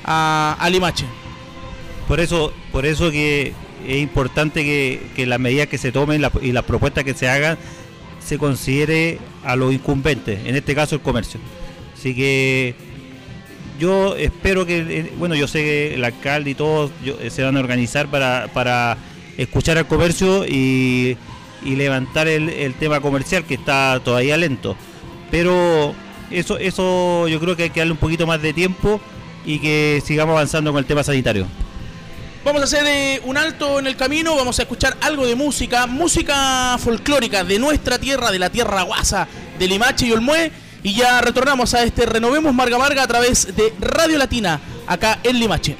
a, 0.03 0.67
Limache. 0.69 1.05
Por 2.11 2.19
eso, 2.19 2.51
por 2.73 2.85
eso 2.85 3.09
que 3.09 3.53
es 3.87 3.97
importante 4.01 4.65
que, 4.65 5.01
que 5.15 5.25
las 5.25 5.39
medidas 5.39 5.67
que 5.67 5.77
se 5.77 5.93
tomen 5.93 6.21
y 6.41 6.51
las 6.51 6.65
propuestas 6.65 7.05
que 7.05 7.13
se 7.13 7.29
hagan 7.29 7.57
se 8.19 8.37
considere 8.37 9.17
a 9.45 9.55
los 9.55 9.73
incumbentes, 9.73 10.45
en 10.45 10.57
este 10.57 10.75
caso 10.75 10.95
el 10.95 11.01
comercio. 11.01 11.39
Así 11.97 12.13
que 12.13 12.75
yo 13.79 14.17
espero 14.17 14.65
que, 14.65 14.79
eh, 14.79 15.13
bueno, 15.17 15.35
yo 15.35 15.47
sé 15.47 15.59
que 15.59 15.93
el 15.93 16.03
alcalde 16.03 16.49
y 16.49 16.53
todos 16.53 16.91
eh, 17.05 17.29
se 17.29 17.43
van 17.43 17.55
a 17.55 17.61
organizar 17.61 18.07
para, 18.07 18.49
para 18.53 18.97
escuchar 19.37 19.77
al 19.77 19.87
comercio 19.87 20.45
y, 20.45 21.15
levantar 21.63 22.27
el, 22.27 22.73
tema 22.73 22.99
comercial 22.99 23.45
que 23.45 23.53
está 23.53 24.01
todavía 24.03 24.35
lento. 24.35 24.75
Pero 25.31 25.95
eso, 26.29 26.57
eso 26.57 27.29
yo 27.29 27.39
creo 27.39 27.55
que 27.55 27.63
hay 27.63 27.69
que 27.69 27.79
darle 27.79 27.93
un 27.93 27.99
poquito 27.99 28.27
más 28.27 28.41
de 28.41 28.51
tiempo 28.51 28.99
y 29.45 29.59
que 29.59 30.03
sigamos 30.05 30.33
avanzando 30.33 30.73
con 30.73 30.79
el 30.79 30.85
tema 30.85 31.05
sanitario. 31.05 31.47
Vamos 32.43 32.61
a 32.61 32.65
hacer 32.65 32.83
eh, 32.87 33.21
un 33.25 33.37
alto 33.37 33.77
en 33.77 33.85
el 33.85 33.95
camino, 33.95 34.35
vamos 34.35 34.57
a 34.57 34.63
escuchar 34.63 34.97
algo 35.01 35.27
de 35.27 35.35
música, 35.35 35.85
música 35.85 36.75
folclórica 36.79 37.43
de 37.43 37.59
nuestra 37.59 37.99
tierra, 37.99 38.31
de 38.31 38.39
la 38.39 38.49
tierra 38.49 38.81
guasa, 38.81 39.27
de 39.59 39.67
Limache 39.67 40.07
y 40.07 40.11
Olmué 40.11 40.51
Y 40.81 40.95
ya 40.95 41.21
retornamos 41.21 41.75
a 41.75 41.83
este 41.83 42.07
Renovemos 42.07 42.51
Marga 42.51 42.79
Marga 42.79 43.03
a 43.03 43.07
través 43.07 43.55
de 43.55 43.71
Radio 43.79 44.17
Latina, 44.17 44.59
acá 44.87 45.19
en 45.23 45.37
Limache. 45.39 45.77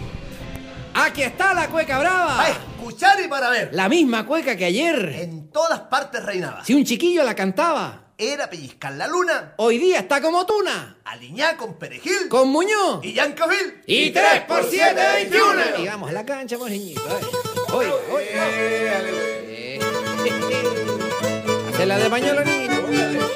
Aquí 0.94 1.24
está 1.24 1.56
la 1.56 1.68
cueca 1.68 1.98
brava. 1.98 2.38
Para 2.38 2.50
escuchar 2.50 3.20
y 3.26 3.28
para 3.28 3.50
ver. 3.50 3.72
La 3.74 3.90
misma 3.90 4.28
cueca 4.28 4.56
que 4.56 4.66
ayer. 4.66 5.16
En 5.20 5.50
todas 5.50 5.80
partes 5.80 6.24
reinaba. 6.24 6.64
Si 6.64 6.76
un 6.76 6.84
chiquillo 6.84 7.24
la 7.24 7.34
cantaba. 7.34 8.11
Era 8.22 8.48
pellizcar 8.48 8.94
la 8.94 9.08
luna. 9.08 9.56
Hoy 9.58 9.80
día 9.80 9.98
está 9.98 10.22
como 10.22 10.46
tuna. 10.46 10.98
Aliñá 11.06 11.58
con 11.58 11.80
perejil. 11.80 12.30
Con 12.30 12.50
Muñoz. 12.50 13.04
Y 13.04 13.14
Yancovil. 13.14 13.82
Y 13.88 14.12
3 14.12 14.42
por 14.48 14.64
7, 14.70 15.02
21. 15.16 15.80
Y 15.80 15.88
vamos 15.88 16.12
a 16.12 16.14
la 16.14 16.24
cancha, 16.24 16.56
mojeñito. 16.56 17.02
Oiga, 17.74 17.96
oiga. 18.12 18.48
Hace 21.74 21.86
la 21.88 21.98
de 21.98 22.10
pañolonito. 22.12 22.88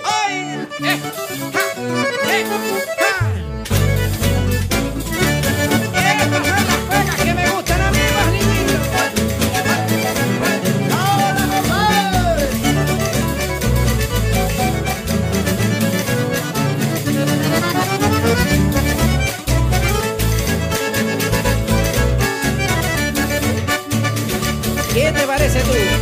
¡Ay! 0.04 0.68
¡Eh! 0.84 1.00
¡Ja! 1.51 2.38
¡Eh! 2.38 3.04
satu 25.55 25.94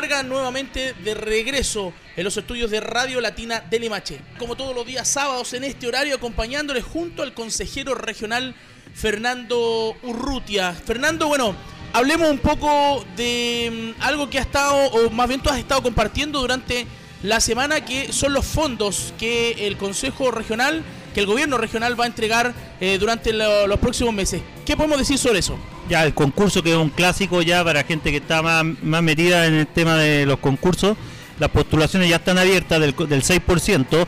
Renovemos 0.00 0.12
Marga 0.12 0.16
Marga 0.16 0.22
nuevamente 0.22 0.94
de 1.04 1.14
regreso 1.14 1.92
en 2.16 2.24
los 2.24 2.36
estudios 2.36 2.70
de 2.70 2.80
Radio 2.80 3.20
Latina 3.20 3.60
de 3.70 3.78
Limache. 3.78 4.20
Como 4.38 4.56
todos 4.56 4.74
los 4.74 4.84
días 4.84 5.06
sábados 5.06 5.52
en 5.54 5.62
este 5.64 5.86
horario, 5.86 6.16
acompañándoles 6.16 6.82
junto 6.84 7.22
al 7.22 7.32
consejero 7.32 7.94
regional 7.94 8.54
Fernando 8.94 9.96
Urrutia. 10.02 10.72
Fernando, 10.72 11.28
bueno, 11.28 11.54
hablemos 11.92 12.28
un 12.28 12.38
poco 12.38 13.04
de 13.16 13.94
mm, 13.98 14.02
algo 14.02 14.28
que 14.28 14.38
ha 14.38 14.42
estado, 14.42 14.74
o 14.76 15.10
más 15.10 15.28
bien 15.28 15.40
tú 15.40 15.48
has 15.50 15.58
estado 15.58 15.82
compartiendo 15.82 16.40
durante 16.40 16.86
la 17.22 17.40
semana, 17.40 17.84
que 17.84 18.12
son 18.12 18.32
los 18.34 18.44
fondos 18.44 19.14
que 19.18 19.66
el 19.66 19.76
Consejo 19.76 20.30
Regional, 20.32 20.82
que 21.14 21.20
el 21.20 21.26
gobierno 21.26 21.56
regional 21.56 21.98
va 21.98 22.04
a 22.04 22.08
entregar 22.08 22.52
eh, 22.80 22.98
durante 22.98 23.32
lo- 23.32 23.66
los 23.68 23.78
próximos 23.78 24.12
meses. 24.12 24.42
¿Qué 24.66 24.76
podemos 24.76 24.98
decir 24.98 25.18
sobre 25.18 25.38
eso? 25.38 25.56
Ya 25.88 26.04
el 26.04 26.14
concurso 26.14 26.62
que 26.62 26.72
es 26.72 26.76
un 26.76 26.90
clásico 26.90 27.42
ya 27.42 27.62
para 27.62 27.84
gente 27.84 28.10
que 28.10 28.18
está 28.18 28.42
más, 28.42 28.64
más 28.82 29.02
metida 29.02 29.46
en 29.46 29.54
el 29.54 29.66
tema 29.66 29.96
de 29.96 30.26
los 30.26 30.38
concursos. 30.38 30.96
Las 31.38 31.50
postulaciones 31.50 32.08
ya 32.08 32.16
están 32.16 32.38
abiertas 32.38 32.80
del, 32.80 32.94
del 32.94 33.22
6%. 33.22 34.06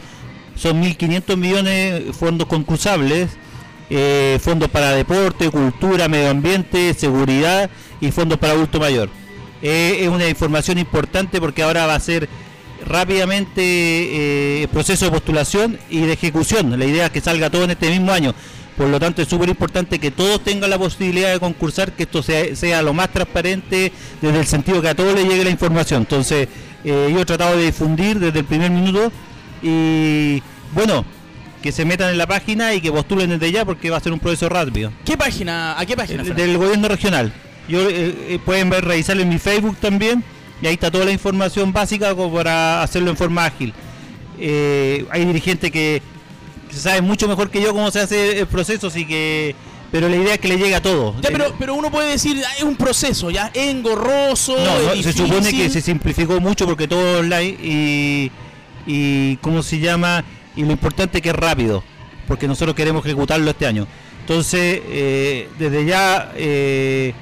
Son 0.54 0.83
1.500 0.83 1.37
millones 1.37 2.16
fondos 2.16 2.47
concursables. 2.49 3.30
eh, 3.88 4.38
fondos 4.42 4.68
para 4.68 4.92
deporte, 4.92 5.50
cultura, 5.50 6.09
medio 6.09 6.30
ambiente, 6.30 6.92
seguridad 6.95 7.71
y 8.00 8.11
fondos 8.11 8.38
para 8.38 8.54
adulto 8.54 8.80
mayor. 8.80 9.09
Eh, 9.62 9.99
es 10.00 10.09
una 10.09 10.28
información 10.28 10.78
importante 10.78 11.40
porque 11.40 11.62
ahora 11.62 11.87
va 11.87 11.95
a 11.95 12.00
ser 12.00 12.28
rápidamente 12.85 13.62
eh, 13.62 14.68
proceso 14.73 15.06
de 15.06 15.11
postulación 15.11 15.78
y 15.90 16.00
de 16.00 16.12
ejecución. 16.12 16.78
La 16.78 16.85
idea 16.85 17.06
es 17.06 17.11
que 17.12 17.21
salga 17.21 17.50
todo 17.50 17.64
en 17.64 17.71
este 17.71 17.90
mismo 17.90 18.12
año. 18.12 18.35
Por 18.76 18.88
lo 18.88 19.00
tanto, 19.00 19.23
es 19.23 19.28
súper 19.28 19.49
importante 19.49 19.99
que 19.99 20.11
todos 20.11 20.42
tengan 20.45 20.68
la 20.68 20.78
posibilidad 20.78 21.33
de 21.33 21.40
concursar, 21.40 21.92
que 21.92 22.02
esto 22.02 22.23
sea, 22.23 22.54
sea 22.54 22.83
lo 22.83 22.92
más 22.92 23.11
transparente 23.11 23.90
desde 24.21 24.38
el 24.38 24.47
sentido 24.47 24.83
que 24.83 24.88
a 24.88 24.95
todos 24.95 25.14
les 25.14 25.25
llegue 25.25 25.45
la 25.45 25.50
información. 25.50 26.02
Entonces, 26.02 26.49
eh, 26.85 27.11
yo 27.12 27.21
he 27.21 27.25
tratado 27.25 27.56
de 27.56 27.66
difundir 27.66 28.18
desde 28.18 28.40
el 28.40 28.45
primer 28.45 28.71
minuto 28.71 29.11
y, 29.62 30.42
bueno, 30.73 31.04
que 31.62 31.73
se 31.73 31.85
metan 31.85 32.11
en 32.11 32.18
la 32.18 32.26
página 32.26 32.75
y 32.75 32.80
que 32.80 32.92
postulen 32.92 33.30
desde 33.30 33.50
ya 33.50 33.64
porque 33.64 33.90
va 33.90 33.97
a 33.97 34.00
ser 34.00 34.12
un 34.12 34.21
proceso 34.21 34.49
rápido. 34.49 34.92
¿Qué 35.04 35.16
página? 35.16 35.78
¿A 35.78 35.87
qué 35.87 35.97
página? 35.97 36.23
Fernando? 36.23 36.42
del 36.42 36.59
gobierno 36.59 36.88
regional. 36.88 37.33
Yo 37.68 37.88
eh, 37.88 38.14
eh, 38.28 38.38
pueden 38.45 38.71
ver 38.71 38.85
revisarlo 38.85 39.23
en 39.23 39.28
mi 39.28 39.38
Facebook 39.38 39.76
también 39.78 40.23
y 40.62 40.66
ahí 40.66 40.75
está 40.75 40.90
toda 40.90 41.04
la 41.04 41.12
información 41.12 41.73
básica 41.73 42.14
como 42.14 42.33
para 42.33 42.83
hacerlo 42.83 43.11
en 43.11 43.16
forma 43.16 43.45
ágil. 43.45 43.73
Eh, 44.38 45.06
hay 45.11 45.25
dirigentes 45.25 45.71
que, 45.71 46.02
que 46.68 46.76
saben 46.76 47.04
mucho 47.04 47.28
mejor 47.28 47.50
que 47.50 47.61
yo 47.61 47.73
cómo 47.73 47.90
se 47.90 48.00
hace 48.00 48.40
el 48.40 48.46
proceso, 48.46 48.88
así 48.88 49.06
que 49.06 49.54
pero 49.90 50.08
la 50.08 50.16
idea 50.16 50.35
es 50.35 50.40
que 50.40 50.49
le 50.49 50.58
llegue 50.58 50.75
a 50.75 50.82
todos. 50.82 51.14
Ya, 51.20 51.30
pero, 51.30 51.54
pero 51.58 51.75
uno 51.75 51.90
puede 51.90 52.11
decir, 52.11 52.42
ah, 52.46 52.52
es 52.58 52.64
un 52.64 52.76
proceso, 52.76 53.30
ya, 53.30 53.50
es 53.54 53.68
engorroso, 53.68 54.56
no, 54.56 54.82
no, 54.82 54.92
es 54.92 55.04
se 55.04 55.12
supone 55.12 55.50
que 55.50 55.70
se 55.70 55.80
simplificó 55.80 56.40
mucho 56.40 56.66
porque 56.66 56.88
todo 56.88 57.20
online 57.20 57.56
y, 57.62 58.30
y 58.87 59.37
cómo 59.37 59.62
se 59.62 59.78
llama 59.78 60.25
y 60.56 60.64
lo 60.64 60.73
importante 60.73 61.18
es 61.18 61.23
que 61.23 61.30
es 61.30 61.37
rápido 61.37 61.82
porque 62.26 62.49
nosotros 62.49 62.75
queremos 62.75 63.04
ejecutarlo 63.04 63.50
este 63.50 63.66
año. 63.66 63.87
Entonces 64.20 64.80
eh, 64.87 65.49
desde 65.58 65.85
ya 65.85 66.32
eh, 66.35 67.14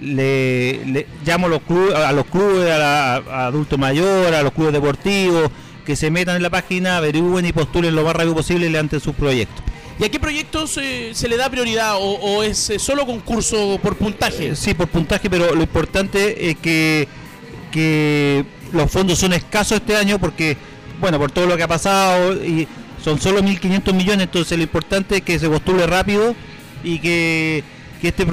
le, 0.00 0.84
le 0.86 1.06
llamo 1.26 1.46
a 1.46 1.50
los 1.50 1.62
clubes 1.62 1.94
a 1.94 2.12
los 2.12 2.26
clubes 2.26 2.70
a, 2.70 2.78
la, 2.78 3.14
a 3.16 3.46
adultos 3.46 3.78
mayores 3.78 4.32
a 4.32 4.42
los 4.42 4.52
clubes 4.52 4.72
deportivos 4.72 5.50
que 5.88 5.96
se 5.96 6.10
metan 6.10 6.36
en 6.36 6.42
la 6.42 6.50
página 6.50 6.98
averigüen 6.98 7.46
y 7.46 7.52
postulen 7.54 7.96
lo 7.96 8.04
más 8.04 8.14
rápido 8.14 8.34
posible 8.34 8.68
levanten 8.68 9.00
sus 9.00 9.14
proyectos 9.14 9.64
¿Y 9.98 10.04
a 10.04 10.10
qué 10.10 10.20
proyectos 10.20 10.76
eh, 10.76 11.12
se 11.14 11.28
le 11.28 11.38
da 11.38 11.48
prioridad 11.48 11.96
o, 11.96 12.00
o 12.00 12.42
es 12.42 12.68
eh, 12.68 12.78
solo 12.78 13.06
concurso 13.06 13.80
por 13.82 13.96
puntaje? 13.96 14.48
Eh, 14.48 14.54
Sí, 14.54 14.74
por 14.74 14.88
puntaje, 14.88 15.30
pero 15.30 15.54
lo 15.54 15.62
importante 15.62 16.50
es 16.50 16.56
que, 16.58 17.08
que 17.72 18.44
los 18.74 18.90
fondos 18.92 19.18
son 19.18 19.32
escasos 19.32 19.78
este 19.78 19.96
año 19.96 20.18
porque, 20.18 20.58
bueno, 21.00 21.18
por 21.18 21.30
todo 21.30 21.46
lo 21.46 21.56
que 21.56 21.62
ha 21.62 21.68
pasado 21.68 22.34
y 22.34 22.68
son 23.02 23.18
solo 23.18 23.40
1.500 23.40 23.94
millones, 23.94 24.24
entonces 24.24 24.58
lo 24.58 24.64
importante 24.64 25.16
es 25.16 25.22
que 25.22 25.38
se 25.38 25.48
postule 25.48 25.86
rápido 25.86 26.36
y 26.84 26.98
que, 26.98 27.64
que 28.02 28.08
este 28.08 28.26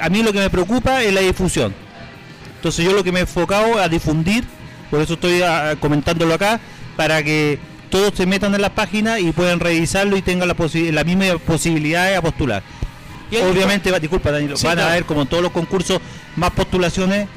a 0.00 0.08
mí 0.08 0.22
lo 0.22 0.32
que 0.32 0.38
me 0.38 0.48
preocupa 0.48 1.02
es 1.02 1.12
la 1.12 1.22
difusión. 1.22 1.74
Entonces 2.54 2.84
yo 2.84 2.92
lo 2.92 3.02
que 3.02 3.10
me 3.10 3.18
he 3.18 3.22
enfocado 3.22 3.78
a 3.78 3.88
difundir, 3.88 4.44
por 4.90 5.02
eso 5.02 5.14
estoy 5.14 5.42
ah, 5.42 5.74
comentándolo 5.78 6.32
acá, 6.32 6.60
para 6.96 7.22
que 7.22 7.58
todos 7.90 8.12
se 8.16 8.26
metan 8.26 8.54
en 8.54 8.62
las 8.62 8.70
páginas 8.70 9.20
y 9.20 9.32
puedan 9.32 9.58
revisarlo 9.60 10.16
y 10.16 10.22
tengan 10.22 10.48
la, 10.48 10.56
posi- 10.56 10.90
la 10.92 11.02
misma 11.04 11.38
posibilidad 11.38 12.10
de 12.12 12.20
postular. 12.22 12.62
Y 13.30 13.36
obviamente, 13.38 13.90
va- 13.90 13.98
disculpa 14.00 14.30
Danilo, 14.30 14.56
Sí, 14.56 14.66
van 14.66 14.74
claro. 14.76 14.88
a 14.88 14.92
haber 14.92 15.04
como 15.04 15.22
en 15.22 15.28
todos 15.28 15.42
los 15.42 15.52
concursos 15.52 16.00
más 16.36 16.50
postulaciones 16.50 17.28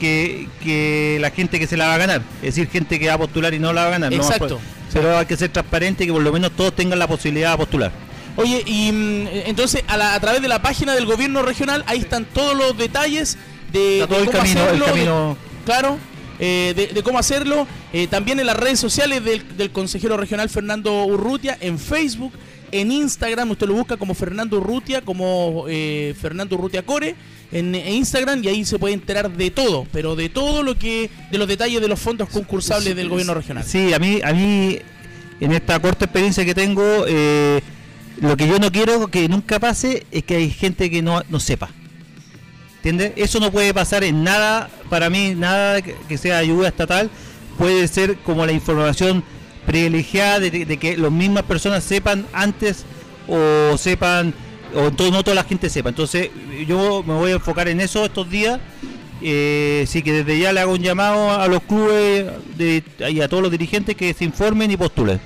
que, 0.00 0.48
que 0.62 1.18
la 1.20 1.30
gente 1.30 1.58
que 1.58 1.66
se 1.66 1.76
la 1.76 1.86
va 1.88 1.94
a 1.94 1.98
ganar. 1.98 2.22
Es 2.42 2.54
decir, 2.54 2.68
gente 2.68 2.98
que 2.98 3.08
va 3.08 3.14
a 3.14 3.18
postular 3.18 3.54
y 3.54 3.58
no 3.58 3.72
la 3.72 3.82
va 3.82 3.86
a 3.88 3.90
ganar. 3.90 4.10
no 4.12 4.16
Exacto. 4.22 4.56
poder. 4.58 4.60
Pero 4.92 5.16
hay 5.18 5.26
que 5.26 5.36
ser 5.36 5.50
transparente 5.50 6.04
y 6.04 6.06
que 6.08 6.12
por 6.12 6.22
lo 6.22 6.32
menos 6.32 6.50
todos 6.52 6.74
tengan 6.74 6.98
la 6.98 7.06
posibilidad 7.06 7.52
de 7.52 7.56
postular. 7.58 7.92
Oye, 8.36 8.62
y 8.66 8.90
mm, 8.92 9.28
entonces 9.46 9.84
a, 9.88 9.96
la- 9.96 10.14
a 10.14 10.20
través 10.20 10.42
de 10.42 10.48
la 10.48 10.60
página 10.60 10.94
del 10.94 11.06
gobierno 11.06 11.42
regional, 11.42 11.84
ahí 11.86 11.98
están 12.00 12.24
todos 12.26 12.56
los 12.56 12.76
detalles 12.76 13.38
de, 13.72 14.00
Está 14.00 14.06
todo 14.08 14.18
de 14.18 14.24
el 14.24 14.30
camino, 14.30 14.68
el 14.70 14.78
de- 14.80 14.84
camino- 14.84 15.36
claro, 15.64 15.98
eh, 16.44 16.74
de, 16.74 16.88
de 16.88 17.02
cómo 17.02 17.18
hacerlo. 17.18 17.66
eh, 17.92 18.06
también 18.08 18.40
en 18.40 18.46
las 18.46 18.56
redes 18.56 18.80
sociales 18.80 19.24
del, 19.24 19.56
del 19.56 19.70
consejero 19.70 20.16
regional 20.16 20.48
Fernando 20.48 21.04
Urrutia, 21.04 21.56
en 21.60 21.78
Facebook, 21.78 22.32
en 22.72 22.90
Instagram, 22.90 23.50
usted 23.50 23.66
lo 23.68 23.74
busca 23.74 23.96
como 23.96 24.14
Fernando 24.14 24.56
Urrutia, 24.56 25.02
como 25.02 25.66
eh, 25.68 26.14
Fernando 26.20 26.56
Urrutia 26.56 26.82
Core, 26.82 27.14
en, 27.52 27.74
en 27.74 27.92
Instagram, 27.94 28.42
y 28.42 28.48
ahí 28.48 28.64
se 28.64 28.78
puede 28.78 28.94
enterar 28.94 29.30
de 29.30 29.50
todo, 29.50 29.86
pero 29.92 30.16
de 30.16 30.30
todo 30.30 30.62
lo 30.62 30.74
que, 30.78 31.10
de 31.30 31.38
los 31.38 31.46
detalles 31.46 31.80
de 31.82 31.88
los 31.88 32.00
fondos 32.00 32.28
concursables 32.30 32.96
del 32.96 33.08
gobierno 33.10 33.34
regional. 33.34 33.62
Sí, 33.62 33.92
a 33.92 33.98
mí, 33.98 34.20
a 34.24 34.32
mí 34.32 34.78
en 35.38 35.52
esta 35.52 35.78
corta 35.80 36.06
experiencia 36.06 36.44
que 36.46 36.54
tengo, 36.54 37.04
eh, 37.06 37.60
lo 38.20 38.36
que 38.36 38.48
yo 38.48 38.58
no 38.58 38.72
quiero 38.72 39.08
que 39.08 39.28
nunca 39.28 39.60
pase 39.60 40.06
es 40.10 40.22
que 40.24 40.36
hay 40.36 40.50
gente 40.50 40.90
que 40.90 41.02
no, 41.02 41.22
no 41.28 41.38
sepa. 41.40 41.68
¿Entiendes? 42.84 43.12
Eso 43.14 43.38
no 43.38 43.52
puede 43.52 43.72
pasar 43.72 44.02
en 44.02 44.24
nada, 44.24 44.68
para 44.90 45.08
mí, 45.08 45.36
nada 45.36 45.80
que 45.82 46.18
sea 46.18 46.38
ayuda 46.38 46.66
estatal, 46.66 47.10
puede 47.56 47.86
ser 47.86 48.16
como 48.18 48.44
la 48.44 48.50
información 48.50 49.22
privilegiada 49.66 50.40
de, 50.40 50.76
que 50.78 50.96
las 50.96 51.12
mismas 51.12 51.44
personas 51.44 51.84
sepan 51.84 52.26
antes 52.32 52.84
o 53.28 53.76
sepan, 53.78 54.34
o 54.74 54.90
no 55.10 55.22
toda 55.22 55.36
la 55.36 55.44
gente 55.44 55.70
sepa. 55.70 55.90
Entonces 55.90 56.30
yo 56.66 57.04
me 57.06 57.14
voy 57.14 57.30
a 57.30 57.34
enfocar 57.34 57.68
en 57.68 57.80
eso 57.80 58.04
estos 58.04 58.28
días. 58.28 58.58
Eh, 59.24 59.84
sí 59.86 60.02
que 60.02 60.12
desde 60.12 60.40
ya 60.40 60.52
le 60.52 60.58
hago 60.58 60.72
un 60.72 60.82
llamado 60.82 61.30
a 61.30 61.46
los 61.46 61.62
clubes 61.62 62.26
y 62.58 63.20
a 63.20 63.28
todos 63.28 63.44
los 63.44 63.52
dirigentes 63.52 63.94
que 63.94 64.12
se 64.12 64.24
informen 64.24 64.70
y 64.72 64.76
postulen. 64.76 65.20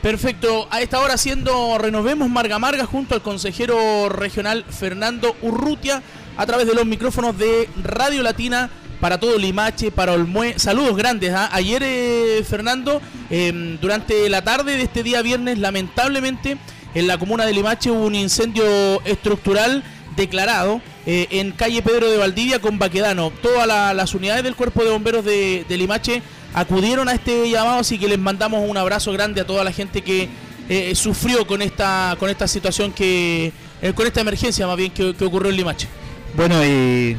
Perfecto, 0.00 0.68
a 0.70 0.80
esta 0.80 1.00
hora 1.00 1.14
haciendo 1.14 1.76
Renovemos 1.78 2.28
Marga 2.28 2.58
Marga 2.58 2.84
junto 2.84 3.14
al 3.14 3.22
consejero 3.22 4.08
regional 4.08 4.64
Fernando 4.68 5.34
Urrutia 5.40 6.02
a 6.36 6.46
través 6.46 6.66
de 6.66 6.74
los 6.74 6.86
micrófonos 6.86 7.36
de 7.38 7.68
Radio 7.82 8.22
Latina 8.22 8.70
para 9.00 9.18
todo 9.18 9.38
Limache, 9.38 9.90
para 9.90 10.12
Olmué. 10.12 10.58
Saludos 10.58 10.96
grandes. 10.96 11.32
¿ah? 11.34 11.48
Ayer, 11.52 11.82
eh, 11.84 12.44
Fernando, 12.48 13.00
em, 13.30 13.78
durante 13.80 14.28
la 14.30 14.42
tarde 14.42 14.76
de 14.76 14.82
este 14.84 15.02
día 15.02 15.20
viernes, 15.22 15.58
lamentablemente, 15.58 16.56
en 16.94 17.06
la 17.06 17.18
comuna 17.18 17.44
de 17.44 17.52
Limache 17.52 17.90
hubo 17.90 18.06
un 18.06 18.14
incendio 18.14 18.64
estructural 19.04 19.82
declarado 20.16 20.80
eh, 21.06 21.26
en 21.30 21.50
calle 21.52 21.82
Pedro 21.82 22.08
de 22.10 22.16
Valdivia 22.16 22.60
con 22.60 22.78
Baquedano. 22.78 23.30
Todas 23.42 23.66
la- 23.66 23.92
las 23.92 24.14
unidades 24.14 24.42
del 24.44 24.54
cuerpo 24.54 24.84
de 24.84 24.90
bomberos 24.90 25.24
de, 25.24 25.66
Limache 25.68 26.22
acudieron 26.54 27.08
a 27.08 27.14
este 27.14 27.50
llamado, 27.50 27.80
así 27.80 27.98
que 27.98 28.08
les 28.08 28.18
mandamos 28.18 28.66
un 28.66 28.76
abrazo 28.76 29.12
grande 29.12 29.40
a 29.40 29.46
toda 29.46 29.64
la 29.64 29.72
gente 29.72 30.02
que 30.02 30.28
eh, 30.68 30.94
sufrió 30.94 31.46
con 31.46 31.60
esta 31.60 32.16
con 32.18 32.30
esta 32.30 32.48
situación 32.48 32.92
que 32.92 33.52
con 33.94 34.06
esta 34.06 34.22
emergencia 34.22 34.66
más 34.66 34.76
bien 34.78 34.92
que 34.92 35.10
ocurrió 35.26 35.50
en 35.50 35.56
Limache. 35.56 35.88
Bueno, 36.36 36.64
y 36.64 37.16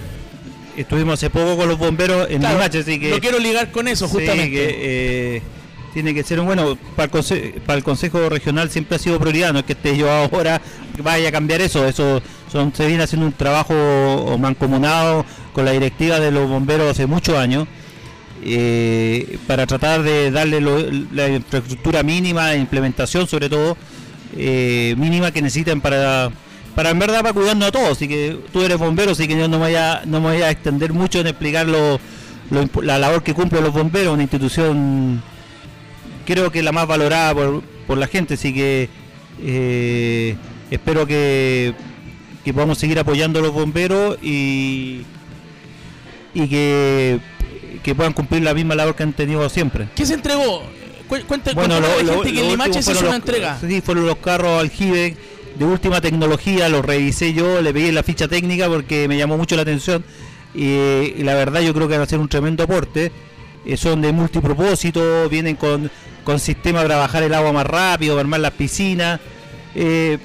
estuvimos 0.78 1.14
hace 1.16 1.30
poco 1.30 1.56
con 1.58 1.70
los 1.70 1.78
bomberos 1.78 2.28
en 2.30 2.40
Claro, 2.40 2.58
Limache, 2.58 2.80
así 2.80 3.00
que... 3.00 3.12
no 3.12 3.20
quiero 3.20 3.40
ligar 3.40 3.72
con 3.72 3.88
eso, 3.88 4.08
Sí, 4.08 4.14
justamente. 4.14 4.52
que, 4.52 5.36
eh, 5.38 5.42
tiene 5.94 6.14
que 6.14 6.24
ser 6.24 6.42
un 6.42 6.46
bueno 6.48 6.78
para 6.98 7.06
el, 7.06 7.12
conse- 7.12 7.54
para 7.62 7.78
el 7.78 7.84
Consejo 7.84 8.28
Regional 8.28 8.70
siempre 8.70 8.98
ha 8.98 9.00
sido 9.00 9.18
prioridad, 9.18 9.54
no 9.54 9.60
es 9.60 9.66
que 9.66 9.72
esté 9.74 9.96
yo 9.96 10.12
ahora 10.12 10.62
vaya 11.02 11.30
a 11.30 11.32
cambiar 11.32 11.62
eso, 11.62 11.88
eso 11.88 12.22
son, 12.52 12.74
se 12.76 12.86
viene 12.88 13.04
haciendo 13.04 13.26
un 13.26 13.32
trabajo 13.34 14.38
mancomunado 14.38 15.26
con 15.54 15.64
la 15.64 15.72
directiva 15.72 16.20
de 16.20 16.32
los 16.32 16.50
bomberos 16.50 16.92
hace 16.92 17.06
muchos 17.06 17.38
años 17.38 17.66
eh, 18.44 19.38
para 19.48 19.66
tratar 19.66 20.04
de 20.04 20.30
darle 20.32 20.60
lo- 20.60 20.86
la 21.14 21.30
infraestructura 21.30 22.04
mínima 22.04 22.50
de 22.50 22.58
implementación 22.58 23.26
sobre 23.28 23.48
todo 23.48 23.78
eh, 24.38 24.94
mínima 24.98 25.32
que 25.32 25.42
necesitan 25.42 25.80
para 25.80 26.30
para 26.76 26.90
en 26.92 27.00
verdad 27.00 27.22
para 27.22 27.34
cuidarnos 27.34 27.68
a 27.70 27.72
todos 27.72 27.90
así 27.92 28.08
que 28.08 28.38
tú 28.52 28.62
eres 28.62 28.78
bombero 28.78 29.12
así 29.12 29.28
que 29.28 29.38
yo 29.38 29.48
no 29.48 29.58
me 29.60 29.66
voy 29.68 29.76
a 29.76 30.02
no 30.06 30.20
me 30.22 30.34
voy 30.34 30.42
a 30.42 30.50
extender 30.52 30.92
mucho 30.94 31.20
en 31.20 31.28
explicar 31.28 31.66
lo- 31.68 32.00
lo 32.52 32.70
la 32.84 33.00
labor 33.00 33.24
que 33.24 33.34
cumplen 33.34 33.64
los 33.64 33.74
bomberos 33.74 34.14
una 34.14 34.24
institución 34.24 35.24
creo 36.26 36.52
que 36.52 36.62
la 36.62 36.72
más 36.72 36.86
valorada 36.88 37.34
por, 37.34 37.62
por 37.88 37.98
la 37.98 38.08
gente 38.08 38.34
así 38.36 38.54
que 38.54 38.90
eh, 39.42 40.36
espero 40.70 41.08
que 41.08 41.74
que 42.44 42.54
podamos 42.54 42.78
seguir 42.78 43.00
apoyando 43.00 43.40
a 43.40 43.42
los 43.42 43.54
bomberos 43.54 44.18
y 44.22 45.02
y 46.34 46.48
que, 46.50 47.20
que 47.82 47.96
puedan 47.96 48.12
cumplir 48.14 48.44
la 48.44 48.54
misma 48.54 48.76
labor 48.76 48.94
que 48.94 49.04
han 49.04 49.14
tenido 49.14 49.48
siempre. 49.50 49.88
¿Qué 49.96 50.06
se 50.06 50.16
entregó? 50.16 50.64
Cu- 51.08 51.24
Cuenta, 51.28 51.54
Bueno, 51.54 51.80
lo, 51.80 51.88
la 51.98 52.04
lo- 52.04 52.14
gente 52.24 52.34
que 52.34 52.42
en 52.42 52.50
Limache 52.50 52.84
se 52.84 52.92
hizo 52.92 53.08
una 53.08 53.16
entrega. 53.16 53.58
Sí, 53.66 53.80
fueron 53.82 54.06
los 54.06 54.18
carros 54.18 54.60
aljibe 54.60 55.16
de 55.58 55.66
última 55.66 56.02
tecnología, 56.02 56.70
los 56.70 56.84
revisé 56.84 57.34
yo, 57.34 57.62
le 57.62 57.74
pedí 57.74 57.92
la 57.92 58.04
ficha 58.04 58.28
técnica 58.28 58.68
porque 58.68 59.08
me 59.08 59.18
llamó 59.18 59.38
mucho 59.38 59.56
la 59.56 59.62
atención 59.62 60.04
y, 60.56 61.24
la 61.24 61.36
verdad 61.36 61.62
yo 61.62 61.74
creo 61.74 61.88
que 61.88 61.96
van 61.96 62.04
a 62.04 62.06
ser 62.06 62.20
un 62.20 62.30
tremendo 62.30 62.64
aporte. 62.64 63.12
Eh, 63.66 63.78
son 63.78 64.02
de 64.02 64.12
multipropósito, 64.12 65.28
vienen 65.28 65.56
con, 65.56 65.90
con 66.24 66.40
sistema 66.40 66.82
para 66.82 66.98
bajar 66.98 67.24
el 67.24 67.34
agua 67.34 67.52
más 67.52 67.66
rápido, 67.66 68.14
para 68.14 68.22
armar 68.22 68.40
las 68.40 68.52
piscinas. 68.52 69.20
Eh, 69.74 70.18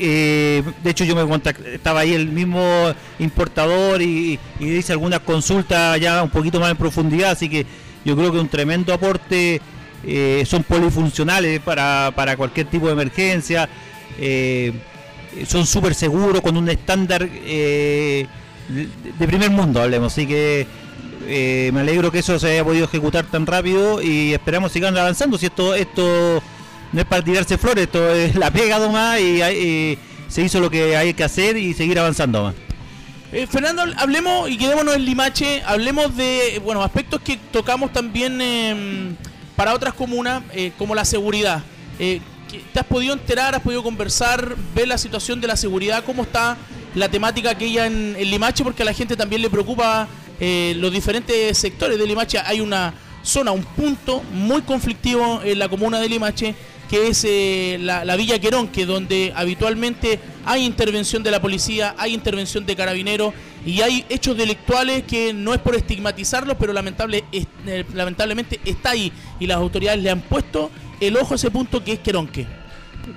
eh, 0.00 0.62
de 0.84 0.90
hecho 0.90 1.04
yo 1.04 1.16
me 1.16 1.26
contacté, 1.26 1.74
estaba 1.74 2.00
ahí 2.00 2.14
el 2.14 2.28
mismo 2.28 2.92
importador 3.18 4.00
y, 4.00 4.38
hice 4.60 4.92
algunas 4.92 5.20
consultas 5.20 5.98
ya 6.00 6.22
un 6.22 6.30
poquito 6.30 6.60
más 6.60 6.70
en 6.70 6.76
profundidad, 6.76 7.32
así 7.32 7.48
que 7.48 7.66
yo 8.04 8.16
creo 8.16 8.30
que 8.30 8.38
un 8.38 8.48
tremendo 8.48 8.94
aporte, 8.94 9.60
son 10.46 10.62
polifuncionales 10.62 11.58
para, 11.60 12.12
para 12.14 12.36
cualquier 12.36 12.68
tipo 12.68 12.86
de 12.86 12.92
emergencia, 12.92 13.68
eh, 14.18 14.72
son 15.46 15.66
súper 15.66 15.94
seguros 15.94 16.40
con 16.40 16.56
un 16.56 16.68
estándar 16.68 17.28
eh, 17.30 18.26
de, 18.68 19.26
primer 19.26 19.50
mundo, 19.50 19.82
hablemos, 19.82 20.12
así 20.12 20.26
que 20.26 20.66
eh, 21.26 21.70
me 21.72 21.80
alegro 21.80 22.10
que 22.10 22.20
eso 22.20 22.38
se 22.38 22.50
haya 22.52 22.64
podido 22.64 22.84
ejecutar 22.84 23.24
tan 23.26 23.46
rápido 23.46 24.02
y 24.02 24.32
esperamos 24.32 24.72
sigan 24.72 24.96
avanzando, 24.96 25.38
si 25.38 25.46
esto, 25.46 25.74
esto 25.74 26.42
no 26.92 27.00
es 27.00 27.06
para 27.06 27.22
tirarse 27.22 27.58
flores, 27.58 27.84
esto 27.84 28.10
es 28.10 28.34
la 28.34 28.50
pega 28.50 28.78
nomás 28.78 29.20
y, 29.20 29.98
se 30.28 30.42
hizo 30.42 30.60
lo 30.60 30.68
que 30.68 30.94
hay 30.94 31.14
que 31.14 31.24
hacer 31.24 31.56
y 31.56 31.72
seguir 31.72 31.98
avanzando 31.98 32.42
más. 32.42 32.54
Fernando, 33.50 33.82
hablemos 33.96 34.50
y 34.50 34.58
quedémonos 34.58 34.94
en 34.96 35.06
Limache, 35.06 35.62
hablemos 35.64 36.14
de 36.16 36.60
bueno 36.62 36.82
aspectos 36.82 37.22
que 37.22 37.38
tocamos 37.50 37.94
también 37.94 38.38
eh, 38.40 39.14
para 39.56 39.72
otras 39.72 39.94
comunas, 39.94 40.42
como 40.76 40.94
la 40.94 41.06
seguridad. 41.06 41.62
Eh, 42.48 42.50
¿qué- 42.50 42.64
¿Te 42.72 42.80
has 42.80 42.86
podido 42.86 43.12
enterar, 43.14 43.54
has 43.54 43.62
podido 43.62 43.82
conversar, 43.82 44.54
ver 44.74 44.88
la 44.88 44.98
situación 44.98 45.40
de 45.40 45.46
la 45.46 45.56
seguridad, 45.56 46.04
cómo 46.04 46.22
está 46.22 46.56
la 46.94 47.08
temática 47.08 47.50
aquella 47.50 47.86
en, 47.86 48.16
en 48.18 48.30
Limache? 48.30 48.64
Porque 48.64 48.82
a 48.82 48.86
la 48.86 48.92
gente 48.92 49.16
también 49.16 49.42
le 49.42 49.50
preocupa 49.50 50.08
eh, 50.40 50.74
los 50.78 50.92
diferentes 50.92 51.56
sectores 51.58 51.98
de 51.98 52.06
Limache. 52.06 52.38
Hay 52.38 52.60
una 52.60 52.94
zona, 53.22 53.52
un 53.52 53.64
punto 53.64 54.22
muy 54.32 54.62
conflictivo 54.62 55.40
en 55.44 55.58
la 55.58 55.68
comuna 55.68 55.98
de 56.00 56.08
Limache, 56.08 56.54
que 56.88 57.08
es 57.08 57.22
eh, 57.28 57.76
la, 57.80 58.04
la 58.04 58.16
Villa 58.16 58.38
Querón, 58.38 58.68
que 58.68 58.86
donde 58.86 59.32
habitualmente 59.36 60.18
hay 60.46 60.64
intervención 60.64 61.22
de 61.22 61.30
la 61.30 61.42
policía, 61.42 61.94
hay 61.98 62.14
intervención 62.14 62.64
de 62.64 62.74
carabineros 62.74 63.34
y 63.66 63.82
hay 63.82 64.06
hechos 64.08 64.36
delictuales 64.38 65.02
que 65.02 65.34
no 65.34 65.52
es 65.52 65.60
por 65.60 65.74
estigmatizarlos, 65.76 66.56
pero 66.58 66.72
lamentable, 66.72 67.24
eh, 67.32 67.84
lamentablemente 67.92 68.58
está 68.64 68.90
ahí 68.90 69.12
y 69.38 69.46
las 69.46 69.58
autoridades 69.58 70.02
le 70.02 70.08
han 70.08 70.22
puesto 70.22 70.70
el 71.00 71.16
ojo 71.16 71.34
a 71.34 71.36
ese 71.36 71.50
punto 71.50 71.82
que 71.84 71.92
es 71.92 71.98
Queronque. 72.00 72.46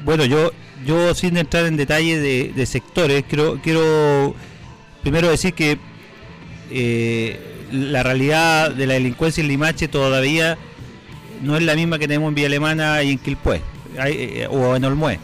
Bueno, 0.04 0.26
yo, 0.26 0.52
yo 0.86 1.14
sin 1.16 1.38
entrar 1.38 1.66
en 1.66 1.78
detalle 1.78 2.20
de, 2.20 2.66
sectores, 2.66 3.24
quiero, 3.28 3.60
quiero 3.62 4.36
primero 5.02 5.30
decir 5.30 5.54
que 5.54 5.78
eh, 6.70 7.40
la 7.72 8.04
realidad 8.04 8.72
de 8.72 8.88
la 8.88 8.94
delincuencia 8.94 9.42
en 9.42 9.48
Limache 9.48 9.88
todavía 9.88 10.58
no 11.42 11.58
es 11.58 11.64
la 11.64 11.76
misma 11.76 12.00
que 12.00 12.08
tenemos 12.08 12.30
en 12.30 12.36
Villa 12.36 12.48
Alemana 12.48 13.04
y 13.04 13.12
en 13.12 13.18
Quilpué 13.18 13.62
eh, 14.06 14.48
o 14.50 14.76
en 14.76 14.86
Olmué. 14.86 15.20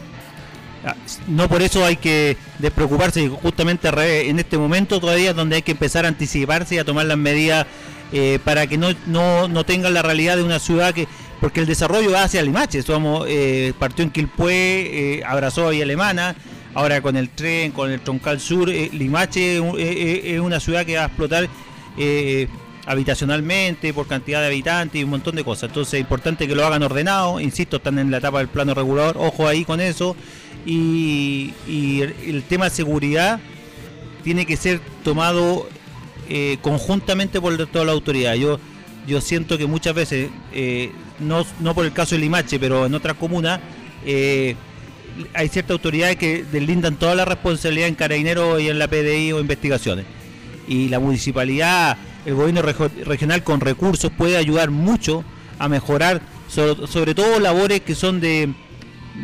Ah, 0.84 0.94
No 1.26 1.48
por 1.48 1.62
eso 1.62 1.84
hay 1.84 1.96
que 1.96 2.36
despreocuparse, 2.58 3.28
justamente 3.28 3.88
en 4.28 4.38
este 4.38 4.58
momento 4.58 5.00
todavía 5.00 5.30
es 5.30 5.36
donde 5.36 5.56
hay 5.56 5.62
que 5.62 5.72
empezar 5.72 6.04
a 6.04 6.08
anticiparse 6.08 6.76
y 6.76 6.78
a 6.78 6.84
tomar 6.84 7.06
las 7.06 7.18
medidas 7.18 7.66
eh, 8.12 8.38
para 8.44 8.66
que 8.66 8.78
no, 8.78 8.88
no, 9.06 9.48
no 9.48 9.64
tengan 9.64 9.92
la 9.92 10.02
realidad 10.02 10.36
de 10.36 10.42
una 10.42 10.58
ciudad 10.58 10.94
que, 10.94 11.06
porque 11.40 11.60
el 11.60 11.66
desarrollo 11.66 12.10
va 12.10 12.24
hacia 12.24 12.42
Limache, 12.42 12.82
somos, 12.82 13.26
eh, 13.28 13.72
partió 13.78 14.04
en 14.04 14.10
Quilpué, 14.10 15.18
eh, 15.18 15.22
abrazó 15.24 15.68
a 15.68 15.70
Villa 15.70 15.84
Alemana, 15.84 16.34
ahora 16.74 17.00
con 17.00 17.16
el 17.16 17.28
tren, 17.30 17.70
con 17.72 17.90
el 17.90 18.00
troncal 18.00 18.40
sur, 18.40 18.70
eh, 18.70 18.90
Limache 18.92 19.58
es 20.34 20.40
una 20.40 20.58
ciudad 20.58 20.84
que 20.84 20.96
va 20.96 21.04
a 21.04 21.06
explotar 21.06 21.48
habitacionalmente, 22.86 23.92
por 23.92 24.06
cantidad 24.06 24.40
de 24.40 24.46
habitantes 24.46 25.00
y 25.00 25.04
un 25.04 25.10
montón 25.10 25.36
de 25.36 25.44
cosas. 25.44 25.64
Entonces 25.64 25.94
es 25.94 26.00
importante 26.00 26.48
que 26.48 26.54
lo 26.54 26.64
hagan 26.64 26.82
ordenado, 26.82 27.38
insisto, 27.38 27.76
están 27.76 27.98
en 27.98 28.10
la 28.10 28.18
etapa 28.18 28.38
del 28.38 28.48
plano 28.48 28.72
regulador, 28.72 29.16
ojo 29.18 29.46
ahí 29.46 29.64
con 29.64 29.80
eso. 29.80 30.16
y, 30.64 31.52
el, 31.66 32.44
tema 32.48 32.64
de 32.66 32.70
seguridad 32.70 33.40
tiene 34.24 34.46
que 34.46 34.56
ser 34.56 34.80
tomado 35.04 35.68
conjuntamente 36.62 37.40
por 37.40 37.56
toda 37.66 37.84
la 37.84 37.92
autoridad. 37.92 38.34
Yo, 38.34 38.58
yo 39.06 39.20
siento 39.20 39.58
que 39.58 39.66
muchas 39.66 39.94
veces, 39.94 40.30
no, 41.20 41.46
no 41.60 41.74
por 41.74 41.84
el 41.84 41.92
caso 41.92 42.14
de 42.14 42.20
Limache, 42.20 42.58
pero 42.58 42.86
en 42.86 42.94
otras 42.94 43.16
comunas, 43.16 43.60
eh, 44.04 44.56
hay 45.34 45.48
ciertas 45.48 45.72
autoridades 45.72 46.16
que 46.16 46.44
deslindan 46.50 46.96
toda 46.96 47.14
la 47.14 47.24
responsabilidad 47.24 47.88
en 47.88 47.94
carabineros 47.94 48.60
y 48.60 48.68
en 48.68 48.78
la 48.78 48.88
PDI 48.88 49.32
o 49.32 49.40
investigaciones. 49.40 50.06
Y 50.66 50.88
la 50.88 51.00
municipalidad, 51.00 51.96
el 52.24 52.34
gobierno 52.34 52.62
regional 52.62 53.42
con 53.42 53.60
recursos 53.60 54.12
puede 54.16 54.36
ayudar 54.36 54.70
mucho 54.70 55.24
a 55.58 55.68
mejorar, 55.68 56.20
sobre, 56.48 57.14
todo 57.14 57.40
labores 57.40 57.80
que 57.80 57.94
son 57.94 58.20
de, 58.20 58.52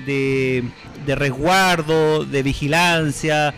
de, 0.07 0.64
resguardo, 1.14 2.24
de 2.24 2.42
vigilancia, 2.42 3.54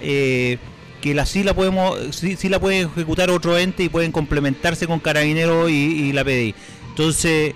eh, 0.00 0.58
que 1.00 1.14
la 1.14 1.26
sí 1.26 1.42
la 1.42 1.54
podemos, 1.54 1.98
sí, 2.14 2.36
sí 2.36 2.48
la 2.48 2.60
pueden 2.60 2.88
ejecutar 2.88 3.30
otro 3.30 3.56
ente 3.56 3.84
y 3.84 3.88
pueden 3.88 4.12
complementarse 4.12 4.86
con 4.86 5.00
Carabineros 5.00 5.70
y, 5.70 5.74
y 5.74 6.12
la 6.12 6.24
PDI. 6.24 6.54
Entonces, 6.90 7.54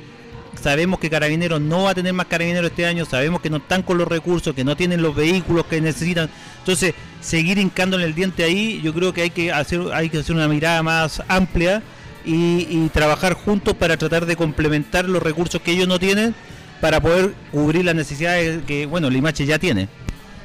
sabemos 0.60 0.98
que 0.98 1.10
Carabineros 1.10 1.60
no 1.60 1.84
va 1.84 1.90
a 1.90 1.94
tener 1.94 2.12
más 2.12 2.26
Carabineros 2.26 2.70
este 2.70 2.86
año, 2.86 3.04
sabemos 3.04 3.40
que 3.40 3.50
no 3.50 3.58
están 3.58 3.82
con 3.82 3.98
los 3.98 4.08
recursos, 4.08 4.54
que 4.54 4.64
no 4.64 4.76
tienen 4.76 5.02
los 5.02 5.14
vehículos 5.14 5.66
que 5.66 5.80
necesitan. 5.80 6.28
Entonces, 6.58 6.94
seguir 7.20 7.58
hincándole 7.58 8.04
el 8.04 8.14
diente 8.14 8.44
ahí, 8.44 8.80
yo 8.82 8.92
creo 8.94 9.12
que 9.12 9.22
hay 9.22 9.30
que 9.30 9.52
hacer, 9.52 9.80
hay 9.92 10.08
que 10.08 10.18
hacer 10.18 10.34
una 10.34 10.48
mirada 10.48 10.82
más 10.82 11.22
amplia 11.28 11.82
y, 12.24 12.88
trabajar 12.88 13.34
juntos 13.34 13.74
para 13.74 13.96
tratar 13.96 14.26
de 14.26 14.36
complementar 14.36 15.08
los 15.08 15.22
recursos 15.22 15.60
que 15.60 15.72
ellos 15.72 15.86
no 15.86 15.98
tienen 15.98 16.34
para 16.80 17.00
poder 17.00 17.34
cubrir 17.52 17.84
las 17.84 17.94
necesidades 17.94 18.62
que, 18.66 18.86
bueno, 18.86 19.10
Limache 19.10 19.46
ya 19.46 19.58
tiene. 19.58 19.88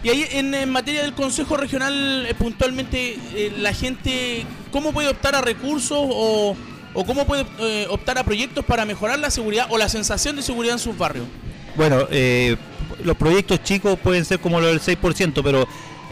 Y 0.04 0.10
ahí 0.10 0.26
en, 0.32 0.54
en 0.54 0.70
materia 0.70 1.04
del 1.04 1.14
Consejo 1.14 1.58
Regional, 1.58 2.26
eh, 2.28 2.34
puntualmente, 2.34 3.18
eh, 3.36 3.54
la 3.58 3.74
gente, 3.74 4.46
¿cómo 4.72 4.94
puede 4.94 5.10
optar 5.10 5.36
a 5.36 5.42
recursos 5.42 6.00
o, 6.00 6.56
o 6.94 7.06
cómo 7.06 7.26
puede 7.26 7.46
eh, 7.60 7.88
optar 7.90 8.18
a 8.18 8.24
proyectos 8.24 8.66
para 8.66 8.86
mejorar 8.86 9.20
la 9.20 9.30
seguridad 9.30 9.68
o 9.70 9.78
la 9.78 9.90
sensación 9.90 10.36
de 10.36 10.42
seguridad 10.42 10.74
en 10.74 10.80
sus 10.80 10.98
barrios? 10.98 11.26
Bueno, 11.76 12.08
eh, 12.12 12.58
los 13.04 13.16
proyectos 13.16 13.64
chicos 13.64 13.98
pueden 14.00 14.26
ser 14.26 14.40
como 14.40 14.60
los 14.60 14.86
del 14.86 14.98
6%, 14.98 15.42
pero 15.44 15.68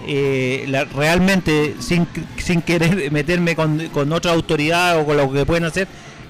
eh, 0.08 0.86
realmente, 0.96 1.76
sin, 1.80 2.08
sin 2.38 2.62
querer 2.62 3.12
meterme 3.12 3.56
con, 3.56 3.89
con 3.89 4.12
otra 4.13 4.32
autoridad 4.32 5.00
o 5.00 5.06
con 5.06 5.18
lo 5.18 5.32
que 5.32 5.46
pueden 5.46 5.65
hacer, 5.65 5.88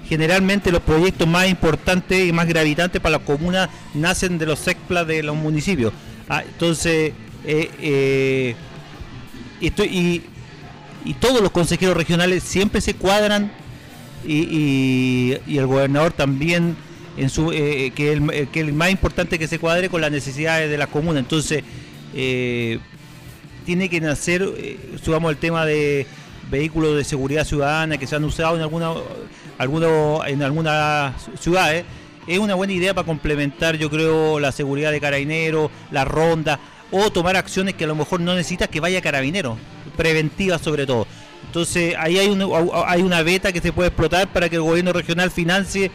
generalmente 0.08 0.72
los 0.72 0.82
proyectos 0.82 1.28
más 1.28 1.48
importantes 1.48 2.28
y 2.28 2.32
más 2.32 2.48
gravitantes 2.48 3.00
para 3.00 3.18
las 3.18 3.28
comunas 3.28 3.70
nacen 3.94 4.40
de 4.40 4.48
los 4.48 4.60
SECPLA 4.60 5.06
de 5.06 5.22
los 5.22 5.36
municipios. 5.36 5.94
Ah, 6.28 6.44
entonces, 6.44 7.14
estoy, 9.62 10.24
y 11.06 11.14
todos 11.14 11.42
los 11.42 11.52
consejeros 11.52 11.96
regionales 11.96 12.44
siempre 12.44 12.82
se 12.82 12.96
cuadran 12.96 13.52
y, 14.26 14.34
y- 14.52 15.38
y 15.48 15.58
el 15.58 15.66
gobernador 15.68 16.12
también 16.14 16.76
en 17.18 17.30
su 17.30 17.52
eh, 17.52 17.92
que, 17.96 18.14
el, 18.14 18.30
eh, 18.32 18.48
el 18.54 18.74
más 18.74 18.92
importante 18.92 19.38
que 19.40 19.48
se 19.48 19.60
cuadre 19.60 19.90
con 19.90 20.02
las 20.02 20.12
necesidades 20.12 20.70
de 20.70 20.78
la 20.78 20.88
comuna. 20.88 21.20
Entonces 21.20 21.64
eh, 22.16 22.80
tiene 23.66 23.90
que 23.90 24.00
nacer 24.02 24.42
eh, 24.58 24.78
subamos 25.04 25.32
el 25.32 25.38
tema 25.38 25.66
de 25.66 26.06
vehículos 26.50 26.96
de 26.96 27.04
seguridad 27.04 27.46
ciudadana 27.46 27.98
que 27.98 28.08
se 28.08 28.16
han 28.16 28.24
usado 28.24 28.56
en 28.56 28.62
alguna 28.64 28.92
algunos 29.60 30.26
en 30.28 30.42
algunas 30.42 31.14
ciudades 31.40 31.84
es 32.26 32.40
una 32.40 32.56
buena 32.56 32.74
idea 32.74 32.94
para 32.96 33.06
complementar 33.06 33.78
yo 33.78 33.90
creo 33.90 34.40
la 34.40 34.52
seguridad 34.52 34.92
de 34.92 35.00
carabineros 35.00 35.70
la 35.92 36.06
ronda 36.06 36.60
o 36.90 37.12
tomar 37.12 37.36
acciones 37.36 37.76
que 37.76 37.84
a 37.84 37.88
lo 37.88 37.96
mejor 37.96 38.20
no 38.22 38.34
necesitas 38.34 38.70
que 38.70 38.80
vaya 38.80 39.00
carabinero 39.02 39.58
preventivas 39.96 40.62
sobre 40.62 40.88
todo 40.88 41.06
entonces 41.46 41.96
ahí 41.98 42.18
hay, 42.20 42.28
un- 42.28 42.52
hay 42.86 43.02
una 43.02 43.22
beta 43.24 43.52
que 43.52 43.62
se 43.62 43.72
puede 43.74 43.88
explotar 43.90 44.28
para 44.28 44.50
que 44.50 44.56
el 44.58 44.62
gobierno 44.62 44.94
regional 44.94 45.32
financie 45.32 45.92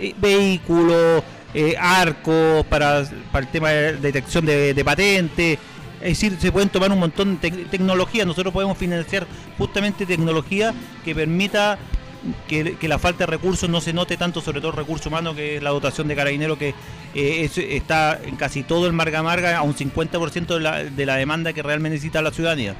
eh, 0.00 0.14
vehículos, 0.20 1.22
eh, 1.54 1.74
arcos 1.78 2.64
para, 2.66 3.04
para 3.30 3.44
el 3.46 3.50
tema 3.52 3.70
de 3.70 3.96
detección 3.96 4.44
de, 4.46 4.74
de 4.74 4.84
patentes. 4.84 5.58
Es 6.00 6.08
decir, 6.20 6.36
se 6.40 6.50
pueden 6.50 6.68
tomar 6.68 6.90
un 6.90 6.98
montón 6.98 7.38
de 7.40 7.50
tec- 7.52 7.70
tecnología. 7.70 8.24
Nosotros 8.24 8.52
podemos 8.52 8.76
financiar 8.78 9.26
justamente 9.58 10.04
tecnología 10.06 10.74
que 11.04 11.14
permita 11.14 11.78
que, 12.48 12.76
la 12.88 12.98
falta 12.98 13.26
de 13.26 13.30
recursos 13.32 13.68
no 13.68 13.80
se 13.80 13.92
note 13.92 14.16
tanto, 14.16 14.40
sobre 14.40 14.60
todo 14.60 14.70
el 14.72 14.76
recurso 14.76 15.08
humano, 15.08 15.34
que 15.34 15.56
es 15.56 15.62
la 15.62 15.70
dotación 15.70 16.08
de 16.08 16.16
carabineros, 16.16 16.56
que 16.58 16.70
eh, 17.14 17.44
es- 17.44 17.58
está 17.58 18.18
en 18.24 18.36
casi 18.36 18.62
todo 18.62 18.86
el 18.86 18.92
Marga 18.92 19.22
Marga, 19.22 19.56
a 19.58 19.62
un 19.62 19.74
50% 19.74 20.54
de 20.54 20.60
la, 20.60 20.84
de 20.84 21.06
la 21.06 21.16
demanda 21.16 21.52
que 21.52 21.62
realmente 21.62 21.94
necesita 21.94 22.22
la 22.22 22.30
ciudadanía. 22.32 22.74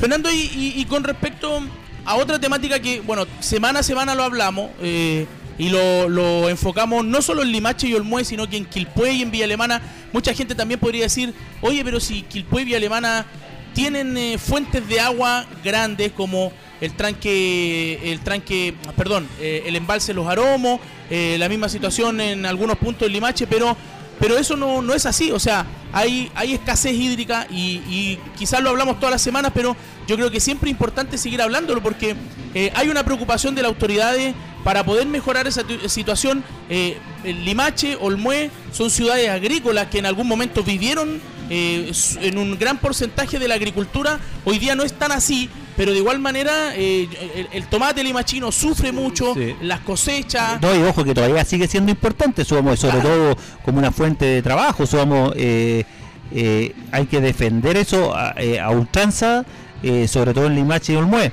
Fernando, 0.00 0.30
y, 0.32 0.72
y- 0.76 0.84
con 0.86 1.04
respecto 1.04 1.60
a 2.06 2.16
otra 2.16 2.38
temática 2.40 2.80
que, 2.80 3.00
bueno, 3.00 3.26
semana 3.40 3.80
a 3.80 3.82
semana 3.82 4.14
lo 4.14 4.24
hablamos 4.24 4.70
eh, 4.80 5.26
y 5.58 5.68
lo, 5.68 6.48
enfocamos 6.48 7.04
no 7.04 7.20
solo 7.20 7.42
en 7.42 7.52
Limache 7.52 7.86
y 7.86 7.94
Olmué, 7.94 8.24
sino 8.24 8.48
que 8.48 8.56
en 8.56 8.64
Quilpué 8.64 9.12
y 9.12 9.22
en 9.22 9.30
Villa 9.30 9.44
Alemana. 9.44 9.82
Mucha 10.12 10.32
gente 10.32 10.54
también 10.54 10.80
podría 10.80 11.02
decir, 11.02 11.34
oye, 11.60 11.84
pero 11.84 12.00
si 12.00 12.22
Quilpué 12.22 12.62
y 12.62 12.64
Villa 12.64 12.78
Alemana 12.78 13.26
tienen 13.74 14.16
eh, 14.16 14.38
fuentes 14.38 14.88
de 14.88 15.00
agua 15.00 15.44
grandes 15.62 16.12
como 16.12 16.50
el 16.80 16.94
tranque, 16.94 18.00
el 18.10 18.20
tranque, 18.20 18.74
perdón, 18.96 19.28
eh, 19.38 19.64
el 19.66 19.76
embalse 19.76 20.14
Los 20.14 20.26
Aromos, 20.26 20.80
la 21.10 21.48
misma 21.48 21.68
situación 21.68 22.20
en 22.20 22.46
algunos 22.46 22.78
puntos 22.78 23.06
en 23.06 23.12
Limache, 23.12 23.46
pero 23.46 23.76
pero 24.20 24.38
eso 24.38 24.56
no, 24.56 24.82
no 24.82 24.94
es 24.94 25.06
así, 25.06 25.32
o 25.32 25.40
sea, 25.40 25.66
hay, 25.92 26.30
hay 26.36 26.52
escasez 26.52 26.92
hídrica 26.92 27.46
y, 27.50 27.80
y 27.88 28.18
quizás 28.38 28.60
lo 28.62 28.70
hablamos 28.70 29.00
todas 29.00 29.10
las 29.12 29.22
semanas, 29.22 29.50
pero 29.54 29.76
yo 30.06 30.14
creo 30.16 30.30
que 30.30 30.38
siempre 30.38 30.68
es 30.70 30.72
importante 30.72 31.18
seguir 31.18 31.40
hablándolo 31.42 31.82
porque 31.82 32.14
eh, 32.54 32.70
hay 32.76 32.88
una 32.88 33.02
preocupación 33.04 33.54
de 33.54 33.62
las 33.62 33.70
autoridades 33.70 34.34
para 34.62 34.84
poder 34.84 35.06
mejorar 35.06 35.46
esa 35.46 35.64
tu- 35.64 35.88
situación. 35.88 36.44
Eh, 36.68 36.98
Limache, 37.24 37.96
Olmué 38.00 38.50
son 38.72 38.90
ciudades 38.90 39.28
agrícolas 39.30 39.86
que 39.86 39.98
en 39.98 40.06
algún 40.06 40.28
momento 40.28 40.62
vivieron 40.62 41.20
eh, 41.48 41.90
en 42.20 42.38
un 42.38 42.58
gran 42.58 42.78
porcentaje 42.78 43.38
de 43.38 43.48
la 43.48 43.54
agricultura, 43.54 44.20
hoy 44.44 44.58
día 44.58 44.74
no 44.76 44.82
es 44.84 44.92
tan 44.92 45.12
así. 45.12 45.48
Pero 45.76 45.92
de 45.92 45.98
igual 45.98 46.18
manera, 46.18 46.74
eh, 46.76 47.08
el, 47.36 47.48
el 47.52 47.66
tomate 47.68 48.02
limachino 48.04 48.52
sufre 48.52 48.92
mucho, 48.92 49.34
Sí. 49.34 49.54
las 49.62 49.80
cosechas. 49.80 50.60
No, 50.60 50.74
y 50.74 50.82
ojo 50.82 51.04
que 51.04 51.14
todavía 51.14 51.44
sigue 51.44 51.66
siendo 51.68 51.90
importante, 51.90 52.44
somos 52.44 52.78
sobre 52.80 53.00
todo 53.00 53.36
como 53.64 53.78
una 53.78 53.90
fuente 53.92 54.24
de 54.26 54.42
trabajo, 54.42 54.84
somos 54.86 55.32
eh, 55.36 55.84
eh, 56.32 56.74
hay 56.92 57.06
que 57.06 57.20
defender 57.20 57.76
eso 57.76 58.14
a, 58.14 58.34
eh, 58.36 58.60
a 58.60 58.70
ultranza, 58.70 59.44
eh, 59.82 60.06
sobre 60.08 60.34
todo 60.34 60.46
en 60.46 60.54
Limache 60.54 60.92
y 60.92 60.96
Olmué. 60.96 61.32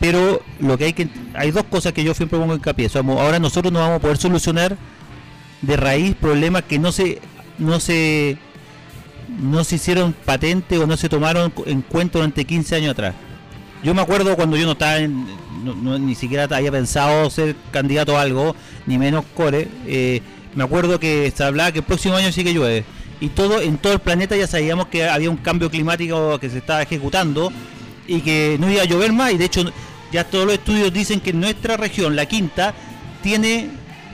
Pero 0.00 0.42
lo 0.58 0.76
que 0.76 0.84
hay 0.86 0.92
que 0.92 1.08
hay 1.34 1.50
dos 1.50 1.64
cosas 1.64 1.92
que 1.92 2.02
yo 2.04 2.12
siempre 2.14 2.38
pongo 2.38 2.54
hincapié, 2.54 2.88
somos 2.88 3.20
ahora 3.20 3.38
nosotros 3.38 3.72
no 3.72 3.78
vamos 3.78 3.96
a 3.98 4.00
poder 4.00 4.16
solucionar 4.18 4.76
de 5.62 5.76
raíz 5.76 6.14
problemas 6.16 6.64
que 6.64 6.78
no 6.78 6.92
se 6.92 7.20
no 7.58 7.78
se 7.80 8.36
no 9.40 9.64
se 9.64 9.76
hicieron 9.76 10.12
patente 10.12 10.76
o 10.78 10.86
no 10.86 10.96
se 10.96 11.08
tomaron 11.08 11.52
en 11.66 11.80
cuenta 11.82 12.18
durante 12.18 12.44
15 12.44 12.76
años 12.76 12.90
atrás. 12.90 13.14
Yo 13.84 13.94
me 13.94 14.00
acuerdo 14.02 14.34
cuando 14.34 14.56
yo 14.56 14.64
no 14.66 14.72
estaba 14.72 14.98
en, 14.98 15.26
no- 15.62 15.98
ni 15.98 16.14
siquiera 16.14 16.44
había 16.56 16.72
pensado 16.72 17.28
ser 17.30 17.54
candidato 17.70 18.16
a 18.16 18.22
algo, 18.22 18.56
ni 18.86 18.98
menos 18.98 19.24
core. 19.34 19.68
eh, 19.86 20.20
me 20.54 20.64
acuerdo 20.64 20.98
que 21.00 21.32
se 21.36 21.42
hablaba 21.44 21.72
que 21.72 21.80
el 21.80 21.84
próximo 21.84 22.14
año 22.16 22.32
sí 22.32 22.42
que 22.44 22.54
llueve. 22.54 22.84
Y 23.20 23.28
todo 23.28 23.60
en 23.60 23.76
todo 23.78 23.92
el 23.92 23.98
planeta 23.98 24.36
ya 24.36 24.46
sabíamos 24.46 24.86
que 24.86 25.08
había 25.08 25.28
un 25.30 25.36
cambio 25.36 25.70
climático 25.70 26.38
que 26.38 26.48
se 26.50 26.58
estaba 26.58 26.82
ejecutando 26.82 27.52
y 28.06 28.20
que 28.20 28.56
no 28.60 28.70
iba 28.70 28.82
a 28.82 28.86
llover 28.86 29.12
más. 29.12 29.32
Y 29.32 29.36
de 29.38 29.44
hecho, 29.46 29.64
ya 30.12 30.24
todos 30.24 30.44
los 30.46 30.54
estudios 30.54 30.92
dicen 30.92 31.20
que 31.20 31.32
nuestra 31.32 31.76
región, 31.76 32.14
la 32.16 32.26
quinta, 32.26 32.72
tiene 33.22 33.68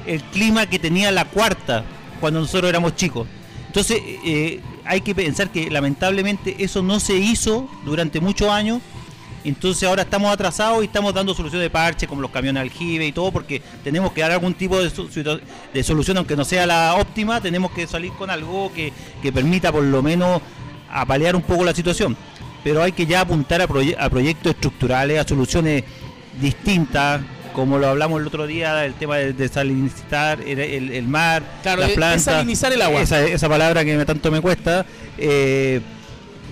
el 0.07 0.23
clima 0.25 0.67
que 0.67 0.79
tenía 0.79 1.11
la 1.13 1.27
cuarta 1.27 1.85
cuando 2.21 2.41
nosotros 2.41 2.69
éramos 2.71 2.97
chicos. 2.97 3.27
Entonces, 3.67 4.01
eh, 4.25 4.61
hay 4.85 5.01
que 5.03 5.15
pensar 5.15 5.51
que 5.51 5.71
lamentablemente 5.71 6.57
eso 6.59 6.83
no 6.83 7.01
se 7.01 7.17
hizo 7.17 7.69
durante 7.85 8.21
muchos 8.21 8.49
años. 8.49 8.81
Entonces 9.45 9.89
ahora 9.89 10.03
estamos 10.03 10.31
atrasados 10.33 10.83
y 10.83 10.87
estamos 10.87 11.15
dando 11.15 11.35
soluciones 11.35 11.65
de 11.65 11.71
parche 11.71 12.07
como 12.07 12.21
los 12.21 12.31
camiones 12.31 12.61
aljibe 12.61 13.07
y 13.07 13.13
todo 13.13 13.33
porque 13.33 13.63
tenemos 13.83 14.13
que 14.13 14.21
dar 14.21 14.33
algún 14.33 14.53
tipo 14.55 14.79
de, 14.83 14.91
de 15.73 15.83
solución 15.83 16.19
aunque 16.19 16.37
no 16.37 16.45
sea 16.45 16.67
la 16.67 16.95
óptima, 16.97 17.41
tenemos 17.41 17.71
que 17.71 17.87
salir 17.87 18.13
con 18.13 18.29
algo 18.29 18.71
que, 18.75 18.93
que 19.23 19.33
permita 19.33 19.73
por 19.73 19.83
lo 19.83 20.03
menos 20.03 20.43
apalear 20.93 21.35
un 21.37 21.43
poco 21.43 21.65
la 21.65 21.75
situación. 21.75 22.17
Pero 22.63 22.83
hay 22.83 22.93
que 22.93 23.07
ya 23.07 23.23
apuntar 23.23 23.63
a, 23.63 23.67
proye- 23.69 23.97
a 23.99 24.11
proyectos 24.11 24.53
estructurales, 24.55 25.19
a 25.19 25.27
soluciones 25.27 25.85
distintas, 26.39 27.23
como 27.55 27.79
lo 27.79 27.89
hablamos 27.89 28.21
el 28.21 28.27
otro 28.27 28.47
día, 28.47 28.85
el 28.85 28.95
tema 28.95 29.17
de 29.17 29.33
desalinizar 29.33 30.41
el, 30.43 30.59
el- 30.61 30.91
el 30.93 31.09
mar, 31.09 31.43
Claro, 31.63 31.81
las 31.81 31.89
de- 31.91 31.95
plantas. 31.97 32.27
desalinizar 32.27 32.73
el 32.73 32.83
agua. 32.83 33.01
Esa, 33.01 33.21
esa 33.23 33.49
palabra 33.49 33.85
que 33.85 33.97
me- 33.97 34.05
tanto 34.05 34.31
me 34.31 34.41
cuesta. 34.43 34.85
eh, 35.19 35.81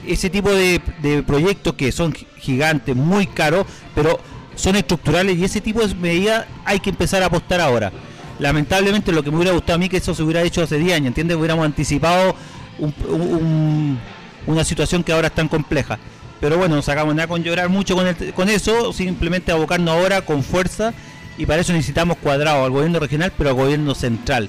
ese 0.06 0.30
tipo 0.30 0.50
de, 0.50 0.80
de 1.02 1.22
proyectos 1.22 1.74
que 1.74 1.92
son 1.92 2.14
gigantes, 2.40 2.94
muy 2.96 3.26
caros, 3.26 3.66
pero 3.94 4.18
son 4.54 4.76
estructurales 4.76 5.36
y 5.36 5.44
ese 5.44 5.60
tipo 5.60 5.86
de 5.86 5.94
medidas 5.94 6.46
hay 6.64 6.80
que 6.80 6.90
empezar 6.90 7.22
a 7.22 7.26
apostar 7.26 7.60
ahora. 7.60 7.92
Lamentablemente 8.38 9.12
lo 9.12 9.22
que 9.22 9.30
me 9.30 9.36
hubiera 9.38 9.52
gustado 9.52 9.74
a 9.76 9.78
mí 9.78 9.88
que 9.88 9.96
eso 9.98 10.14
se 10.14 10.22
hubiera 10.22 10.42
hecho 10.42 10.62
hace 10.62 10.78
10 10.78 10.94
años, 10.96 11.08
¿entiendes? 11.08 11.36
Hubiéramos 11.36 11.64
anticipado 11.64 12.34
un- 12.78 12.94
un- 13.08 13.98
una 14.46 14.64
situación 14.64 15.02
que 15.02 15.12
ahora 15.12 15.28
es 15.28 15.34
tan 15.34 15.48
compleja. 15.48 15.98
Pero 16.40 16.56
bueno, 16.56 16.76
no 16.76 16.82
sacamos 16.82 17.14
nada 17.14 17.26
con 17.26 17.42
llorar 17.42 17.68
mucho 17.68 17.96
con, 17.96 18.06
el- 18.06 18.32
con 18.32 18.48
eso, 18.48 18.92
simplemente 18.92 19.50
abocarnos 19.50 19.92
ahora 19.94 20.22
con 20.22 20.44
fuerza 20.44 20.94
y 21.36 21.46
para 21.46 21.60
eso 21.62 21.72
necesitamos 21.72 22.16
cuadrado 22.18 22.64
al 22.64 22.70
gobierno 22.70 23.00
regional, 23.00 23.32
pero 23.36 23.50
al 23.50 23.56
gobierno 23.56 23.94
central. 23.94 24.48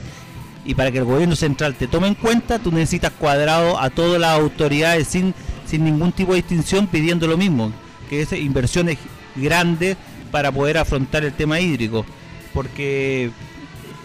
Y 0.66 0.76
para 0.76 0.92
que 0.92 1.00
el 1.00 1.06
gobierno 1.06 1.36
central 1.36 1.74
te 1.76 1.88
tome 1.88 2.08
en 2.08 2.14
cuenta, 2.16 2.60
tú 2.60 2.72
necesitas 2.72 3.12
cuadrado 3.18 3.80
a 3.80 3.90
todas 3.90 4.20
las 4.22 4.38
autoridades 4.40 5.08
sin, 5.08 5.34
sin 5.70 5.84
ningún 5.84 6.12
tipo 6.12 6.32
de 6.32 6.38
distinción 6.38 6.88
pidiendo 6.88 7.28
lo 7.28 7.38
mismo, 7.38 7.72
que 8.10 8.22
es 8.22 8.32
inversiones 8.34 8.98
grandes 9.36 9.98
para 10.32 10.52
poder 10.52 10.78
afrontar 10.78 11.24
el 11.24 11.34
tema 11.34 11.60
hídrico. 11.60 12.06
Porque 12.54 13.30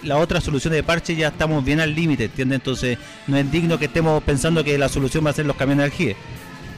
la 0.02 0.18
otra 0.18 0.40
solución 0.40 0.74
de 0.74 0.82
parche 0.82 1.16
ya 1.16 1.28
estamos 1.28 1.64
bien 1.64 1.80
al 1.80 1.94
límite, 1.94 2.24
¿entiendes? 2.24 2.56
Entonces 2.56 2.98
no 3.26 3.38
es 3.38 3.50
digno 3.50 3.78
que 3.78 3.86
estemos 3.86 4.22
pensando 4.22 4.62
que 4.62 4.76
la 4.76 4.90
solución 4.90 5.24
va 5.24 5.30
a 5.30 5.32
ser 5.32 5.46
los 5.46 5.56
camiones 5.56 5.78
de 5.78 5.84
aljibe. 5.84 6.16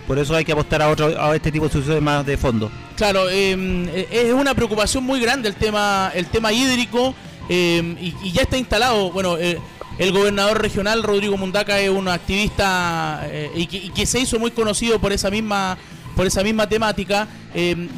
Por 0.07 0.20
eso 0.20 0.37
hay 0.37 0.44
que 0.44 0.53
apostar 0.53 0.81
a, 0.83 0.88
otro, 0.88 1.20
a 1.20 1.35
este 1.35 1.51
tipo 1.51 1.64
de 1.64 1.72
soluciones 1.72 2.03
más 2.03 2.25
de 2.25 2.37
fondo. 2.37 2.70
Claro, 2.96 3.29
eh, 3.29 4.07
es 4.12 4.33
una 4.33 4.55
preocupación 4.55 5.03
muy 5.03 5.18
grande 5.18 5.49
el 5.49 5.57
tema, 5.57 6.12
el 6.14 6.27
tema 6.27 6.53
hídrico 6.53 7.12
y, 7.49 8.14
y 8.22 8.33
ya 8.33 8.42
está 8.42 8.57
instalado. 8.57 9.11
Bueno, 9.11 9.37
eh, 9.37 9.59
el 9.99 10.13
gobernador 10.13 10.61
regional 10.61 11.03
Rodrigo 11.03 11.37
Mundaca 11.37 11.81
es 11.81 11.89
un 11.91 12.09
activista 12.09 13.23
eh, 13.31 13.51
y, 13.55 13.67
que, 13.67 13.77
y 13.79 13.91
que 13.91 14.05
se 14.07 14.21
hizo 14.21 14.39
muy 14.39 14.51
conocido 14.51 14.99
por 14.99 15.13
esa 15.13 15.31
misma, 15.31 15.79
por 16.15 16.27
esa 16.27 16.43
misma 16.43 16.69
temática. 16.69 17.27
Eh, 17.55 17.89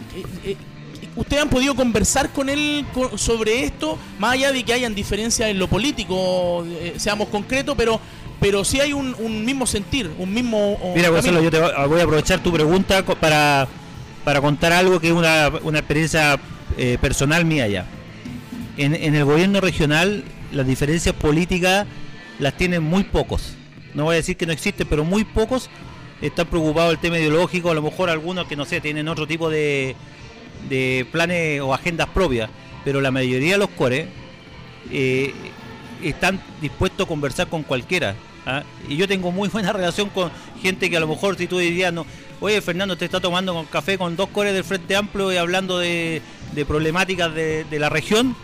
eh, 0.45 0.57
¿Ustedes 1.17 1.43
han 1.43 1.49
podido 1.49 1.75
conversar 1.75 2.31
con 2.31 2.49
él 2.49 2.85
sobre 3.17 3.65
esto, 3.65 3.99
más 4.21 4.35
allá 4.35 4.53
de 4.53 4.63
que 4.63 4.73
hayan 4.73 4.95
diferencias 4.95 5.51
en 5.51 5.59
lo 5.59 5.67
político, 5.67 6.65
seamos 6.97 7.29
concretos, 7.29 7.75
pero 7.77 8.01
pero 8.41 8.65
sí 8.65 8.79
hay 8.79 8.93
un, 8.93 9.17
un 9.19 9.45
mismo 9.45 9.67
sentir, 9.67 10.09
un 10.17 10.33
mismo... 10.33 10.79
Mira, 10.95 11.09
Gonzalo, 11.09 11.43
yo 11.43 11.51
te 11.51 11.59
voy- 11.59 11.73
a 11.73 12.05
aprovechar 12.05 12.41
tu 12.41 12.53
pregunta 12.53 13.05
para, 13.05 13.67
para 14.25 14.41
contar 14.41 14.73
algo 14.73 15.01
que 15.01 15.09
es 15.09 15.13
una, 15.13 15.51
una 15.65 15.81
experiencia 15.81 16.39
personal 17.01 17.45
mía 17.45 17.67
ya. 17.67 17.85
En, 18.77 18.95
en 18.95 19.17
el 19.17 19.25
gobierno 19.25 19.61
regional 19.61 20.23
las 20.53 20.67
diferencias 20.67 21.15
políticas 21.15 21.87
las 22.39 22.57
tienen 22.57 22.83
muy 22.83 23.05
pocos. 23.05 23.55
No 23.95 24.05
voy 24.05 24.15
a 24.15 24.17
decir 24.17 24.37
que 24.37 24.47
no 24.47 24.53
existen, 24.53 24.87
pero 24.89 25.05
muy 25.05 25.25
pocos 25.25 25.69
están 26.21 26.47
preocupados 26.47 26.91
del 26.91 26.99
tema 26.99 27.19
ideológico, 27.19 27.71
a 27.71 27.75
lo 27.75 27.83
mejor 27.83 28.11
algunos 28.11 28.47
que 28.47 28.57
no 28.57 28.65
sé, 28.65 28.81
tienen 28.81 29.09
otro 29.09 29.27
tipo 29.27 29.51
de, 29.51 29.95
de 30.69 31.07
planes 31.13 31.61
o 31.61 31.73
agendas 31.73 32.09
propias, 32.09 32.51
pero 32.85 33.01
la 33.01 33.11
mayoría 33.11 33.53
de 33.53 33.59
los 33.59 33.71
cores 33.71 34.07
eh, 34.91 35.33
están 36.03 36.41
dispuestos 36.61 37.07
a 37.07 37.09
conversar 37.09 37.49
con 37.49 37.63
cualquiera. 37.63 38.17
¿ah? 38.47 38.63
Y 38.89 38.97
yo 38.97 39.07
tengo 39.07 39.31
muy 39.31 39.49
buena 39.49 39.73
relación 39.75 40.09
con 40.09 40.31
gente 40.61 40.91
que 40.91 40.97
a 40.97 41.01
lo 41.01 41.09
mejor 41.09 41.37
si 41.37 41.47
tú 41.47 41.59
dirías, 41.59 41.93
no, 41.93 42.05
oye 42.41 42.61
Fernando, 42.61 42.97
te 42.97 43.05
está 43.05 43.21
tomando 43.21 43.55
con 43.55 43.67
café 43.67 43.97
con 43.97 44.17
dos 44.17 44.29
cores 44.31 44.53
del 44.53 44.65
Frente 44.65 44.97
Amplio 44.97 45.33
y 45.33 45.37
hablando 45.37 45.79
de, 45.79 46.21
de 46.55 46.65
problemáticas 46.65 47.35
de, 47.35 47.65
de 47.65 47.79
la 47.79 47.89
región. 47.89 48.35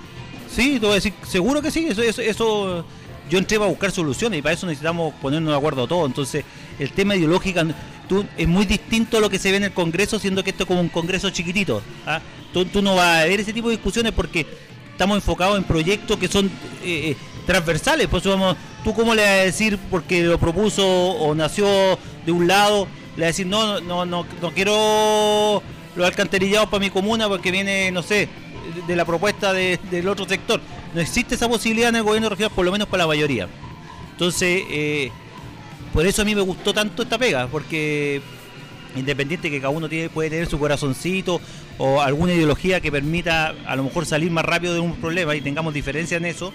Sí, 0.55 0.75
te 0.75 0.87
voy 0.87 0.93
a 0.93 0.95
decir, 0.95 1.12
seguro 1.27 1.61
que 1.61 1.71
sí, 1.71 1.87
eso, 1.88 2.03
eso, 2.03 2.23
eso 2.23 2.85
yo 3.29 3.38
entré 3.38 3.57
a 3.57 3.61
buscar 3.61 3.90
soluciones 3.90 4.38
y 4.38 4.43
para 4.43 4.55
eso 4.55 4.67
necesitamos 4.67 5.14
ponernos 5.21 5.51
de 5.53 5.57
acuerdo 5.57 5.87
todos. 5.87 6.07
Entonces, 6.07 6.45
el 6.79 6.93
tema 6.93 7.17
ideológico 7.17 7.61
tú, 8.09 8.25
es 8.37 8.47
muy 8.47 8.64
distinto 8.64 9.17
a 9.17 9.21
lo 9.21 9.31
que 9.31 9.38
se 9.38 9.51
ve 9.51 9.57
en 9.57 9.64
el 9.64 9.73
Congreso, 9.73 10.19
siendo 10.19 10.45
que 10.45 10.51
esto 10.51 10.62
es 10.64 10.69
como 10.69 10.81
un 10.81 10.88
Congreso 10.90 11.31
chiquitito. 11.31 11.83
¿ah? 12.07 12.21
Tú, 12.53 12.64
tú 12.67 12.83
no 12.83 12.95
vas 12.95 13.23
a 13.23 13.25
ver 13.25 13.40
ese 13.40 13.53
tipo 13.53 13.69
de 13.69 13.77
discusiones 13.77 14.12
porque 14.12 14.47
estamos 14.93 15.17
enfocados 15.17 15.59
en 15.59 15.64
proyectos 15.64 16.19
que 16.19 16.29
son 16.29 16.47
eh, 16.47 17.11
eh, 17.11 17.17
transversales. 17.47 18.07
Por 18.07 18.21
eso 18.21 18.31
vamos, 18.31 18.57
tú 18.85 18.95
cómo 18.95 19.14
le 19.14 19.23
vas 19.23 19.31
a 19.31 19.45
decir 19.45 19.79
porque 19.90 20.23
lo 20.23 20.38
propuso 20.38 20.87
o 20.87 21.35
nació 21.35 21.67
de 22.25 22.31
un 22.31 22.47
lado, 22.47 22.87
le 23.17 23.23
vas 23.23 23.25
a 23.25 23.27
decir 23.27 23.47
no, 23.47 23.81
no, 23.81 24.07
no, 24.07 24.25
no 24.40 24.51
quiero 24.53 25.62
los 25.97 26.07
alcantarillados 26.07 26.69
para 26.69 26.81
mi 26.81 26.90
comuna 26.90 27.29
porque 27.29 27.51
viene, 27.51 27.90
no 27.90 28.03
sé, 28.03 28.29
de, 28.87 28.96
la 28.96 29.05
propuesta 29.05 29.53
de- 29.53 29.79
del 29.90 30.09
otro 30.09 30.27
sector. 30.27 30.61
No 30.94 31.00
existe 31.00 31.35
esa 31.35 31.48
posibilidad 31.48 31.88
en 31.90 31.96
el 31.96 32.03
gobierno 32.03 32.29
regional, 32.29 32.53
por 32.55 32.64
lo 32.64 32.72
menos 32.72 32.88
para 32.88 33.05
la 33.05 33.09
mayoría. 33.09 33.48
Entonces, 34.12 34.62
eh, 34.70 35.11
por 35.92 36.07
eso 36.07 36.22
a 36.22 36.24
mí 36.24 36.35
me 36.35 36.40
gustó 36.40 36.72
tanto 36.72 37.03
esta 37.03 37.18
pega, 37.18 37.46
porque 37.48 38.20
independiente 38.96 39.50
que 39.50 39.59
cada 39.61 39.70
uno 39.70 39.88
tiene, 39.88 40.09
puede 40.09 40.31
tener 40.31 40.46
su 40.48 40.59
corazoncito 40.59 41.40
o 41.79 42.00
alguna 42.00 42.33
ideología 42.33 42.81
que 42.81 42.92
permita 42.92 43.53
a 43.66 43.74
lo 43.77 43.83
mejor 43.85 44.07
salir 44.07 44.31
más 44.31 44.44
rápido 44.44 44.74
de 44.74 44.81
un 44.81 44.94
problema 44.96 45.35
y 45.35 45.40
tengamos 45.40 45.74
diferencia 45.74 46.16
en 46.16 46.24
eso, 46.27 46.53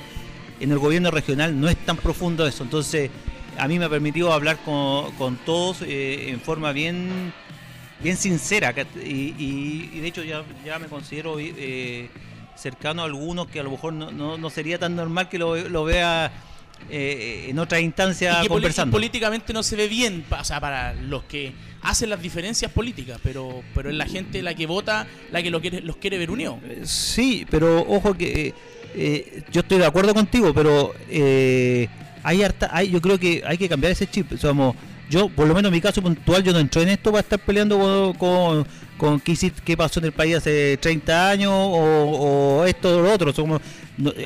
en 0.61 0.71
el 0.71 0.77
gobierno 0.79 1.11
regional 1.11 1.59
no 1.59 1.67
es 1.67 1.75
tan 1.77 1.97
profundo 1.97 2.47
eso. 2.47 2.63
Entonces, 2.63 3.09
a 3.57 3.67
mí 3.67 3.77
me 3.77 3.85
ha 3.85 3.89
permitido 3.89 4.31
hablar 4.31 4.57
con, 4.63 5.11
con 5.17 5.35
todos 5.37 5.81
eh, 5.81 6.29
en 6.29 6.39
forma 6.39 6.71
bien 6.71 7.33
bien 8.01 8.17
sincera 8.17 8.73
y, 9.03 9.09
y- 9.37 9.89
y 9.93 9.99
de 9.99 10.07
hecho 10.07 10.23
ya, 10.23 10.43
ya 10.65 10.79
me 10.79 10.87
considero 10.87 11.37
eh, 11.39 12.09
cercano 12.55 13.01
a 13.01 13.05
algunos 13.05 13.47
que 13.47 13.59
a 13.59 13.63
lo 13.63 13.71
mejor 13.71 13.93
no, 13.93 14.11
no, 14.11 14.37
no 14.37 14.49
sería 14.49 14.77
tan 14.79 14.95
normal 14.95 15.29
que 15.29 15.37
lo, 15.37 15.55
lo 15.69 15.83
vea 15.83 16.31
eh, 16.89 17.47
en 17.49 17.59
otra 17.59 17.79
instancia 17.81 18.39
y 18.39 18.43
que 18.43 18.47
conversando. 18.49 18.91
políticamente 18.91 19.51
no 19.53 19.63
se 19.63 19.75
ve 19.75 19.87
bien, 19.87 20.23
o 20.29 20.43
sea, 20.43 20.61
para 20.61 20.93
los 20.93 21.23
que 21.23 21.51
hacen 21.81 22.09
las 22.09 22.21
diferencias 22.21 22.71
políticas, 22.71 23.19
pero 23.21 23.63
pero 23.75 23.89
es 23.89 23.95
la 23.95 24.05
gente 24.05 24.41
la 24.41 24.53
que 24.55 24.65
vota, 24.65 25.05
la 25.31 25.43
que 25.43 25.49
lo 25.51 25.59
quiere, 25.61 25.81
los 25.81 25.97
quiere 25.97 26.17
ver 26.17 26.31
unidos. 26.31 26.57
Sí, 26.83 27.45
pero 27.49 27.81
ojo 27.81 28.13
que 28.13 28.47
eh, 28.47 28.53
eh, 28.95 29.43
yo 29.51 29.59
estoy 29.61 29.77
de 29.77 29.85
acuerdo 29.85 30.13
contigo, 30.13 30.53
pero 30.53 30.93
eh, 31.09 31.87
hay 32.23 32.43
harta, 32.43 32.69
hay, 32.71 32.89
yo 32.89 33.01
creo 33.01 33.19
que 33.19 33.43
hay 33.45 33.57
que 33.57 33.67
cambiar 33.67 33.91
ese 33.91 34.07
chip. 34.07 34.37
Somos, 34.37 34.75
yo, 35.09 35.27
por 35.29 35.47
lo 35.47 35.55
menos 35.55 35.69
en 35.69 35.73
mi 35.73 35.81
caso 35.81 36.01
puntual, 36.01 36.43
yo 36.43 36.53
no 36.53 36.59
entré 36.59 36.83
en 36.83 36.89
esto 36.89 37.11
para 37.11 37.21
estar 37.21 37.39
peleando 37.39 37.79
con, 37.79 38.13
con, 38.13 38.67
con 38.97 39.19
qué, 39.19 39.35
qué 39.65 39.75
pasó 39.75 39.99
en 39.99 40.07
el 40.07 40.11
país 40.11 40.35
hace 40.35 40.77
30 40.77 41.29
años 41.29 41.51
o, 41.51 42.59
o 42.59 42.65
esto 42.65 42.97
o 42.97 43.01
lo 43.01 43.11
otro. 43.11 43.33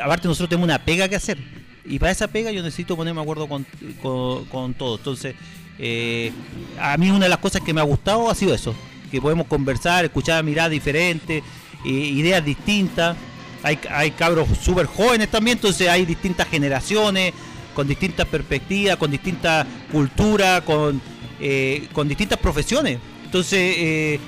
Aparte 0.04 0.28
nosotros 0.28 0.50
tenemos 0.50 0.66
una 0.66 0.84
pega 0.84 1.08
que 1.08 1.16
hacer. 1.16 1.38
Y 1.86 2.00
para 2.00 2.12
esa 2.12 2.28
pega 2.28 2.52
yo 2.52 2.62
necesito 2.62 2.96
ponerme 2.96 3.22
acuerdo 3.22 3.48
con, 3.48 3.66
con, 4.02 4.46
con 4.46 4.74
todo. 4.74 4.98
Entonces, 4.98 5.36
eh, 5.80 6.32
a 6.80 6.98
mí 6.98 7.10
una 7.10 7.26
de 7.26 7.30
las 7.30 7.40
cosas 7.40 7.62
que 7.62 7.74
me 7.74 7.82
ha 7.82 7.86
gustado 7.86 8.30
ha 8.30 8.36
sido 8.36 8.54
eso. 8.54 8.76
Que 9.12 9.22
podemos 9.22 9.48
conversar, 9.48 10.06
escuchar 10.06 10.44
miradas 10.44 10.72
diferentes, 10.72 11.44
eh, 11.86 11.90
ideas 11.90 12.44
distintas. 12.44 13.16
Hay, 13.64 13.80
hay 13.90 14.12
cabros 14.12 14.50
súper 14.62 14.88
jóvenes 14.88 15.30
también, 15.30 15.58
entonces 15.58 15.88
hay 15.88 16.06
distintas 16.06 16.50
generaciones, 16.50 17.34
con 17.74 17.88
distintas 17.88 18.28
perspectivas, 18.28 18.98
con 18.98 19.12
distintas 19.12 19.66
culturas, 19.92 20.62
con, 20.62 21.02
eh, 21.40 21.88
con 21.94 22.08
distintas 22.08 22.40
profesiones. 22.40 23.00
Entonces, 23.26 23.76
eh, 23.78 24.20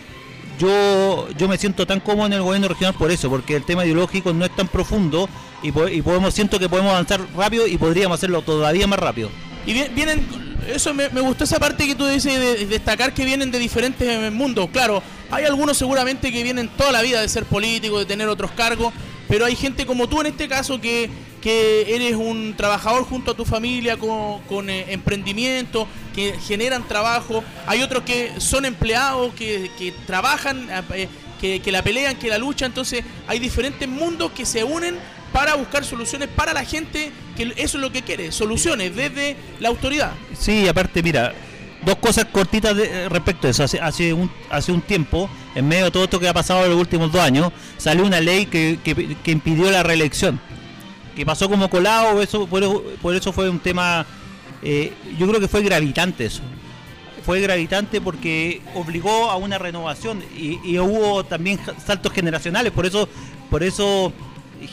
yo, 0.59 1.27
yo 1.37 1.47
me 1.47 1.57
siento 1.57 1.85
tan 1.85 1.99
cómodo 1.99 2.27
en 2.27 2.33
el 2.33 2.41
gobierno 2.41 2.67
regional 2.67 2.93
por 2.95 3.11
eso, 3.11 3.29
porque 3.29 3.55
el 3.55 3.63
tema 3.63 3.85
ideológico 3.85 4.33
no 4.33 4.45
es 4.45 4.55
tan 4.55 4.67
profundo 4.67 5.27
y, 5.61 5.71
po- 5.71 5.87
y 5.87 6.01
podemos 6.01 6.33
siento 6.33 6.59
que 6.59 6.69
podemos 6.69 6.91
avanzar 6.91 7.21
rápido 7.35 7.67
y 7.67 7.77
podríamos 7.77 8.17
hacerlo 8.17 8.41
todavía 8.41 8.87
más 8.87 8.99
rápido. 8.99 9.29
Y 9.65 9.73
vi- 9.73 9.89
vienen, 9.93 10.25
eso 10.73 10.93
me, 10.93 11.09
me 11.09 11.21
gustó 11.21 11.43
esa 11.43 11.59
parte 11.59 11.85
que 11.87 11.95
tú 11.95 12.05
dices 12.05 12.39
de 12.39 12.65
destacar 12.67 13.13
que 13.13 13.25
vienen 13.25 13.51
de 13.51 13.59
diferentes 13.59 14.07
eh, 14.07 14.31
mundos. 14.31 14.69
Claro, 14.71 15.03
hay 15.29 15.43
algunos 15.43 15.77
seguramente 15.77 16.31
que 16.31 16.41
vienen 16.43 16.69
toda 16.69 16.91
la 16.93 17.01
vida 17.01 17.19
de 17.21 17.27
ser 17.27 17.43
políticos, 17.45 17.99
de 17.99 18.05
tener 18.05 18.29
otros 18.29 18.51
cargos, 18.51 18.93
pero 19.27 19.45
hay 19.45 19.55
gente 19.55 19.85
como 19.85 20.07
tú 20.07 20.21
en 20.21 20.27
este 20.27 20.47
caso 20.47 20.79
que, 20.79 21.09
que 21.45 21.93
eres 21.95 22.15
un 22.15 22.55
trabajador 22.57 23.03
junto 23.03 23.29
a 23.29 23.33
tu 23.35 23.45
familia 23.45 23.97
con, 23.97 24.41
con, 24.49 24.67
eh, 24.67 24.85
emprendimiento, 24.89 25.87
que 26.15 26.33
generan 26.39 26.87
trabajo. 26.87 27.43
Hay 27.67 27.83
otros 27.83 28.01
que 28.01 28.31
son 28.39 28.65
empleados, 28.65 29.31
que, 29.35 29.69
que 29.77 29.91
trabajan, 30.07 30.67
eh, 30.95 31.07
que, 31.39 31.59
que 31.59 31.71
la 31.71 31.83
pelean, 31.83 32.15
que 32.15 32.29
la 32.29 32.39
luchan. 32.39 32.71
Entonces 32.71 33.03
hay 33.27 33.37
diferentes 33.37 33.87
mundos 33.87 34.31
que 34.31 34.43
se 34.43 34.63
unen 34.63 34.95
para 35.31 35.53
buscar 35.53 35.85
soluciones 35.85 36.29
para 36.29 36.51
la 36.51 36.65
gente, 36.65 37.11
que 37.37 37.43
eso 37.57 37.77
es 37.77 37.81
lo 37.83 37.91
que 37.91 38.01
quiere, 38.01 38.31
soluciones 38.31 38.95
desde 38.95 39.35
la 39.59 39.69
autoridad. 39.69 40.13
Sí, 40.35 40.67
aparte, 40.67 41.03
mira, 41.03 41.31
dos 41.85 41.97
cosas 41.97 42.25
cortitas 42.25 42.75
de- 42.75 42.85
eh, 43.03 43.07
respecto 43.09 43.45
a 43.45 43.51
eso. 43.51 43.63
Hace, 43.63 43.79
hace, 43.79 44.13
un, 44.13 44.31
hace 44.49 44.71
un 44.71 44.81
tiempo, 44.81 45.29
en 45.53 45.67
medio 45.67 45.85
de 45.85 45.91
todo 45.91 46.05
esto 46.05 46.19
que 46.19 46.27
ha 46.27 46.33
pasado 46.33 46.63
en 46.63 46.71
los 46.71 46.79
últimos 46.79 47.11
dos 47.11 47.21
años, 47.21 47.51
salió 47.77 48.03
una 48.03 48.19
ley 48.19 48.47
que- 48.47 48.79
que 49.23 49.29
impidió 49.31 49.69
la 49.69 49.83
reelección. 49.83 50.41
Que 51.15 51.25
pasó 51.25 51.49
como 51.49 51.69
colado, 51.69 52.21
eso, 52.21 52.45
por, 52.47 52.83
por 53.01 53.15
eso 53.15 53.31
fue 53.31 53.49
un 53.49 53.59
tema, 53.59 54.05
eh, 54.61 54.93
yo 55.17 55.27
creo 55.27 55.39
que 55.39 55.47
fue 55.47 55.61
gravitante 55.61 56.25
eso. 56.25 56.41
Fue 57.25 57.39
gravitante 57.41 58.01
porque 58.01 58.61
obligó 58.75 59.31
a 59.31 59.37
una 59.37 59.57
renovación 59.57 60.23
y, 60.37 60.77
hubo 60.77 61.23
también 61.23 61.59
saltos 61.83 62.11
generacionales, 62.11 62.71
por 62.71 62.85
eso, 62.85 63.09
por 63.49 63.63
eso 63.63 64.13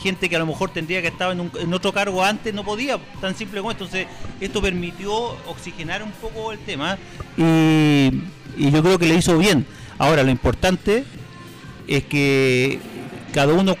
gente 0.01 0.29
que 0.29 0.35
a 0.35 0.39
lo 0.39 0.45
mejor 0.45 0.71
tendría 0.71 1.01
que 1.01 1.09
estar 1.09 1.31
en, 1.31 1.73
otro 1.73 1.91
cargo 1.93 2.23
antes 2.23 2.53
no 2.53 2.63
podía, 2.63 2.97
tan 3.21 3.35
simple 3.35 3.59
como 3.59 3.71
esto. 3.71 3.85
Entonces, 3.85 4.07
esto 4.39 4.61
permitió 4.61 5.13
oxigenar 5.47 6.03
un 6.03 6.11
poco 6.11 6.51
el 6.51 6.59
tema 6.59 6.97
y, 7.37 8.11
y 8.57 8.71
yo 8.71 8.83
creo 8.83 8.99
que 8.99 9.07
le 9.07 9.15
hizo 9.15 9.37
bien. 9.37 9.65
Ahora, 9.97 10.23
lo 10.23 10.31
importante 10.31 11.05
es 11.87 12.03
que 12.05 12.79
cada 13.33 13.53
uno, 13.53 13.75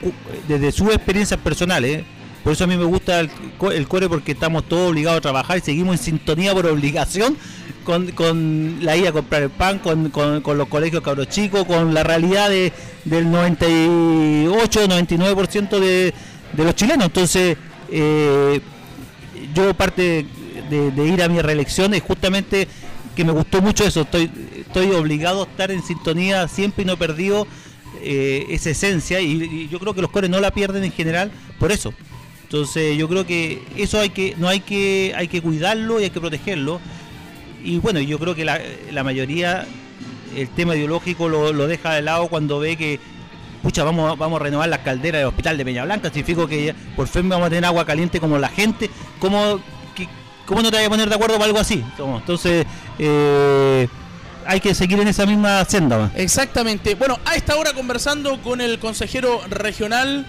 desde 0.47 0.71
sus 0.71 0.89
experiencias 0.89 1.39
personales, 1.39 2.03
Por 2.43 2.53
eso 2.53 2.65
a 2.65 2.67
mí 2.67 2.75
me 2.75 2.83
gusta 2.83 3.19
el, 3.21 3.29
co- 3.57 3.71
el 3.71 3.87
core 3.87 4.09
porque 4.09 4.33
estamos 4.33 4.67
todos 4.67 4.89
obligados 4.91 5.19
a 5.19 5.21
trabajar 5.21 5.57
y 5.57 5.61
seguimos 5.61 5.97
en 5.97 6.03
sintonía 6.03 6.53
por 6.53 6.65
obligación 6.65 7.37
con, 7.85 8.11
con 8.11 8.79
la 8.81 8.97
ida 8.97 9.09
a 9.09 9.11
comprar 9.13 9.43
el 9.43 9.49
pan, 9.49 9.79
con, 9.79 10.09
con- 10.09 10.41
los 10.57 10.67
colegios 10.67 11.01
cabros 11.03 11.29
chicos, 11.29 11.63
con 11.65 11.93
la 11.93 12.03
realidad 12.03 12.49
de, 12.49 12.73
del 13.05 13.31
98, 13.31 14.87
99% 14.87 15.79
de, 15.79 16.13
de 16.53 16.63
los 16.63 16.75
chilenos. 16.75 17.05
Entonces, 17.05 17.57
eh, 17.89 18.59
yo 19.53 19.73
parte 19.73 20.25
de, 20.69 20.91
de 20.91 21.07
ir 21.07 21.21
a 21.23 21.29
mi 21.29 21.41
reelección 21.41 21.93
es 21.93 22.01
justamente 22.03 22.67
que 23.15 23.23
me 23.23 23.31
gustó 23.31 23.61
mucho 23.61 23.85
eso. 23.85 24.01
Estoy, 24.01 24.29
estoy 24.57 24.91
obligado 24.91 25.43
a 25.43 25.45
estar 25.45 25.71
en 25.71 25.81
sintonía 25.83 26.47
siempre 26.47 26.83
y 26.83 26.85
no 26.85 26.97
perdido 26.97 27.47
eh, 28.01 28.45
esa 28.49 28.69
esencia 28.71 29.21
y, 29.21 29.43
y 29.43 29.67
yo 29.69 29.79
creo 29.79 29.93
que 29.93 30.01
los 30.01 30.11
cores 30.11 30.29
no 30.29 30.39
la 30.39 30.51
pierden 30.51 30.83
en 30.83 30.91
general 30.91 31.31
por 31.59 31.71
eso. 31.71 31.93
Entonces 32.57 32.95
yo 32.99 33.09
creo 33.09 33.25
que 33.25 33.63
eso 33.77 33.99
hay 33.99 34.11
que 34.11 34.35
no 34.37 34.47
hay 34.47 34.59
que 34.59 35.11
hay 35.17 35.27
que 35.27 35.41
cuidarlo 35.41 35.99
y 35.99 36.03
hay 36.03 36.09
que 36.11 36.19
protegerlo. 36.21 36.79
Y 37.63 37.79
bueno, 37.79 37.99
yo 37.99 38.19
creo 38.19 38.35
que 38.35 38.45
la, 38.45 38.59
la 38.91 39.03
mayoría 39.03 39.65
el 40.37 40.47
tema 40.49 40.75
ideológico 40.75 41.27
lo, 41.29 41.51
lo 41.51 41.65
deja 41.65 41.95
de 41.95 42.03
lado 42.03 42.27
cuando 42.27 42.59
ve 42.59 42.75
que 42.77 42.99
pucha, 43.63 43.83
vamos, 43.83 44.15
vamos 44.19 44.39
a 44.39 44.43
renovar 44.43 44.69
las 44.69 44.79
calderas 44.79 45.21
del 45.21 45.29
hospital 45.29 45.57
de 45.57 45.65
Peña 45.65 45.83
Blanca, 45.83 46.09
significa 46.09 46.47
que 46.47 46.75
por 46.95 47.07
fin 47.07 47.27
vamos 47.27 47.47
a 47.47 47.49
tener 47.49 47.65
agua 47.65 47.85
caliente 47.87 48.19
como 48.19 48.37
la 48.37 48.49
gente, 48.49 48.87
¿cómo, 49.17 49.59
que- 49.95 50.07
cómo 50.45 50.61
no 50.61 50.69
te 50.69 50.77
vas 50.77 50.85
a 50.85 50.89
poner 50.89 51.09
de 51.09 51.15
acuerdo 51.15 51.35
para 51.37 51.45
algo 51.45 51.59
así? 51.59 51.83
Entonces, 51.97 52.67
eh, 52.99 53.87
hay 54.45 54.59
que 54.59 54.75
seguir 54.75 54.99
en 54.99 55.07
esa 55.07 55.25
misma 55.25 55.65
senda. 55.65 56.11
Exactamente. 56.15 56.93
Bueno, 56.93 57.17
a 57.25 57.33
esta 57.35 57.55
hora 57.55 57.73
conversando 57.73 58.39
con 58.43 58.61
el 58.61 58.77
consejero 58.77 59.41
regional 59.49 60.27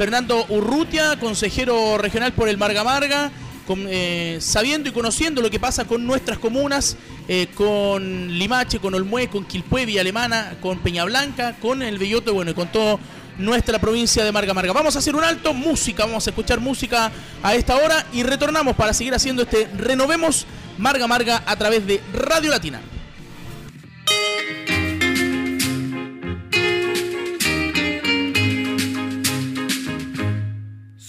Fernando 0.00 0.46
Urrutia, 0.48 1.20
consejero 1.20 1.98
regional 1.98 2.32
por 2.32 2.48
el 2.48 2.56
Marga 2.56 2.82
Marga, 2.82 3.30
eh, 3.68 4.38
sabiendo 4.40 4.88
y 4.88 4.92
conociendo 4.92 5.42
lo 5.42 5.50
que 5.50 5.60
pasa 5.60 5.84
con 5.84 6.06
nuestras 6.06 6.38
comunas, 6.38 6.96
eh, 7.28 7.48
con 7.54 8.28
Limache, 8.28 8.78
con 8.78 8.94
Olmué, 8.94 9.28
con 9.28 9.44
Quilpué, 9.44 9.84
Villa 9.84 10.00
Alemana, 10.00 10.54
con 10.62 10.78
Peña 10.78 11.04
Blanca, 11.04 11.56
con 11.60 11.82
el 11.82 11.98
Belloto, 11.98 12.32
bueno, 12.32 12.52
y 12.52 12.54
con 12.54 12.72
todo 12.72 12.98
nuestra 13.36 13.78
provincia 13.78 14.24
de 14.24 14.32
Marga 14.32 14.54
Marga. 14.54 14.72
Vamos 14.72 14.96
a 14.96 15.00
hacer 15.00 15.14
un 15.14 15.22
alto, 15.22 15.52
música, 15.52 16.06
vamos 16.06 16.26
a 16.26 16.30
escuchar 16.30 16.60
música 16.60 17.12
a 17.42 17.54
esta 17.54 17.76
hora 17.76 18.06
y 18.14 18.22
retornamos 18.22 18.76
para 18.76 18.94
seguir 18.94 19.12
haciendo 19.14 19.42
este 19.42 19.68
Renovemos 19.76 20.46
Marga 20.78 21.06
Marga 21.06 21.42
a 21.44 21.56
través 21.56 21.86
de 21.86 22.00
Radio 22.14 22.48
Latina. 22.48 22.80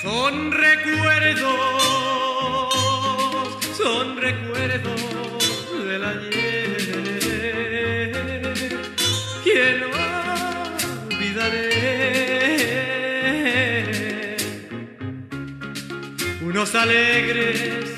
Son 0.01 0.51
recuerdos, 0.51 1.43
son 3.77 4.17
recuerdos 4.17 4.99
del 5.85 6.03
ayer 6.03 7.31
que 9.43 9.79
no 9.79 9.89
olvidaré. 11.05 11.67
Unos 16.41 16.73
alegres, 16.73 17.93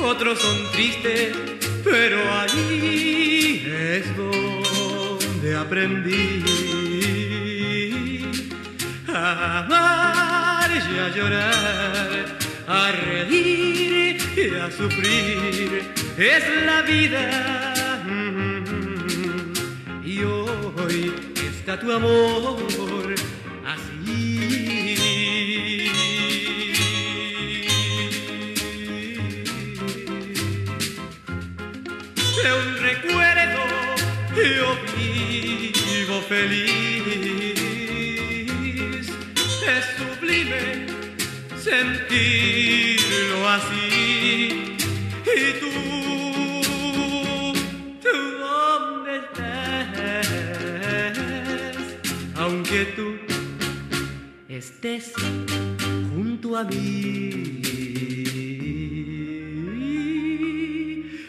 otros 0.00 0.38
son 0.38 0.70
tristes, 0.70 1.36
pero 1.82 2.32
ahí 2.32 3.66
es 3.66 4.16
donde 4.16 5.56
aprendí 5.56 6.44
amar 9.32 10.70
y 10.70 10.98
a 10.98 11.08
llorar, 11.16 12.38
a 12.68 12.92
reír 12.92 14.16
y 14.36 14.54
a 14.54 14.70
sufrir. 14.70 15.92
Es 16.16 16.44
la 16.64 16.82
vida. 16.82 18.02
mm, 18.06 18.64
Y 20.04 20.22
hoy 20.22 21.12
está 21.50 21.78
tu 21.80 21.92
amor 21.92 23.14
así. 23.66 24.16
De 32.42 32.52
un 32.52 32.76
recuerdo 32.78 33.62
yo 34.36 34.76
vivo 34.96 36.20
feliz. 36.28 36.75
Sublime 39.96 40.86
sentirlo 41.58 43.48
así. 43.48 44.76
Y 45.24 45.38
tú, 45.60 45.72
tú 48.02 48.16
dónde 48.38 49.12
estás, 49.24 49.98
aunque 52.36 52.80
tú 52.96 53.08
estés 54.48 55.12
junto 56.14 56.56
a 56.56 56.64
mí. 56.64 57.62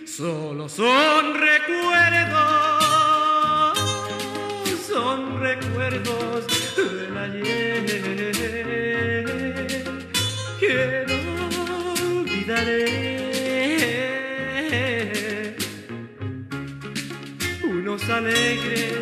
Solo 0.05 0.67
son 0.69 1.35
recuerdos, 1.35 2.37
son 4.87 5.39
recuerdos 5.39 6.66
del 6.77 7.17
ayer 7.17 7.85
que 10.59 11.05
no 11.07 11.19
olvidaré. 12.19 12.85
Unos 17.63 18.07
alegres, 18.09 18.99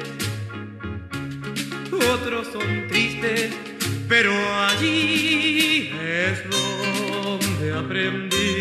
otros 1.92 2.48
son 2.54 2.88
tristes, 2.88 3.52
pero 4.08 4.32
allí 4.70 5.92
es 6.02 6.50
donde 6.50 7.74
aprendí 7.74 8.56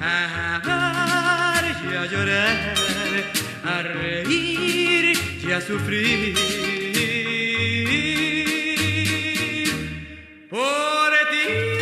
a 0.00 0.56
amar 0.56 1.64
y 1.84 1.94
a 1.96 2.06
llorar, 2.06 2.74
a 3.64 3.82
reír 3.82 4.55
sufrir. 5.60 6.34
Por 10.50 11.12
ti. 11.30 11.76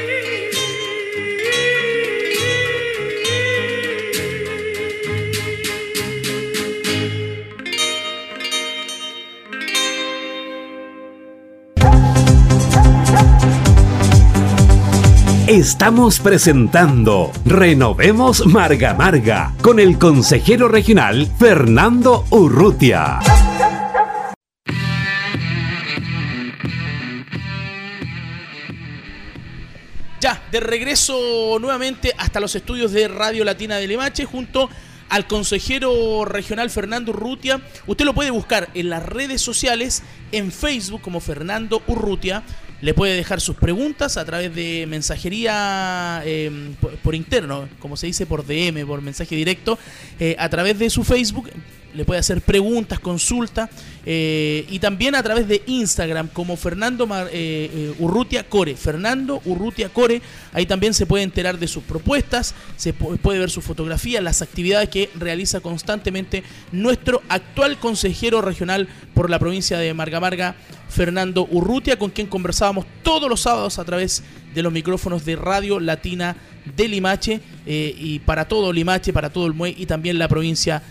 Estamos 15.47 16.21
presentando 16.21 17.31
Renovemos 17.45 18.47
Marga 18.47 18.95
Marga 18.95 19.53
con 19.63 19.79
el 19.79 19.99
consejero 19.99 20.69
regional 20.69 21.29
Fernando 21.39 22.25
Urrutia. 22.31 23.21
De 30.55 30.61
regreso 30.61 31.59
nuevamente 31.61 32.13
hasta 32.17 32.39
los 32.39 32.55
estudios 32.55 32.93
de 32.93 33.09
Radio 33.09 33.43
Latina 33.43 33.77
de 33.77 33.89
Limache 33.89 34.25
junto 34.25 34.71
al 35.09 35.27
consejero 35.27 36.25
regional 36.25 36.71
Fernando 36.71 37.11
Urrutia. 37.11 37.61
Usted 37.89 38.05
lo 38.05 38.15
puede 38.15 38.31
buscar 38.31 38.71
en 38.75 38.89
las 38.89 39.05
redes 39.05 39.43
sociales, 39.43 40.05
en 40.31 40.53
Facebook 40.53 41.01
como 41.03 41.19
Fernando 41.19 41.83
Urrutia. 41.89 42.45
Le 42.83 42.95
puede 42.95 43.17
dejar 43.17 43.41
sus 43.41 43.57
preguntas 43.57 44.17
a 44.17 44.25
través 44.25 44.55
de 44.55 44.87
mensajería 44.87 46.23
por, 46.81 46.95
por 46.99 47.17
interno, 47.17 47.69
como 47.81 47.97
se 47.97 48.07
dice 48.07 48.25
por 48.25 48.47
DM, 48.47 48.87
por 48.87 49.03
mensaje 49.03 49.35
directo, 49.35 49.77
eh, 50.21 50.37
a 50.39 50.49
través 50.51 50.79
de 50.79 50.89
su 50.89 51.03
Facebook. 51.03 51.51
Le 51.95 52.05
puede 52.05 52.19
hacer 52.19 52.41
preguntas, 52.43 52.99
consultas 52.99 53.71
eh, 54.05 54.67
y 54.69 54.81
también 54.81 55.15
a 55.15 55.23
través 55.23 55.47
de 55.47 55.63
Instagram 55.67 56.29
como 56.29 56.57
Fernando 56.57 57.07
eh, 57.07 57.29
eh, 57.33 57.95
Urrutia 58.01 58.49
Core. 58.49 58.75
Fernando 58.77 59.41
Urrutia 59.45 59.89
Core. 59.91 60.21
Ahí 60.53 60.67
también 60.67 60.93
se 60.93 61.07
puede 61.07 61.23
enterar 61.23 61.59
de 61.59 61.69
sus 61.69 61.85
propuestas, 61.85 62.55
se 62.77 62.95
pu- 62.95 63.17
puede 63.19 63.39
ver 63.39 63.51
sus 63.51 63.63
fotografías, 63.65 64.23
las 64.25 64.43
actividades 64.43 64.89
que 64.89 65.09
realiza 65.15 65.61
constantemente 65.61 66.43
nuestro 66.73 67.23
actual 67.29 67.79
consejero 67.79 68.41
regional 68.41 68.89
por 69.15 69.31
la 69.31 69.39
provincia 69.39 69.79
de 69.79 69.95
Marga 69.95 70.19
Marga, 70.19 70.57
Fernando 70.89 71.47
Urrutia, 71.51 71.97
con 71.99 72.11
quien 72.11 72.27
conversábamos 72.27 72.87
todos 73.05 73.29
los 73.29 73.41
sábados 73.43 73.79
a 73.79 73.85
través 73.85 74.25
de 74.53 74.63
los 74.63 74.73
micrófonos 74.73 75.25
de 75.25 75.37
Radio 75.37 75.79
Latina 75.79 76.37
de 76.77 76.89
Limache 76.89 77.41
y 77.67 78.19
para 78.21 78.47
todo 78.47 78.73
Limache, 78.73 79.13
para 79.13 79.31
todo 79.31 79.47
el 79.47 79.55
Mue 79.55 79.75
y 79.77 79.87
también 79.87 80.19
la 80.19 80.29
provincia 80.29 80.79
de 80.79 80.85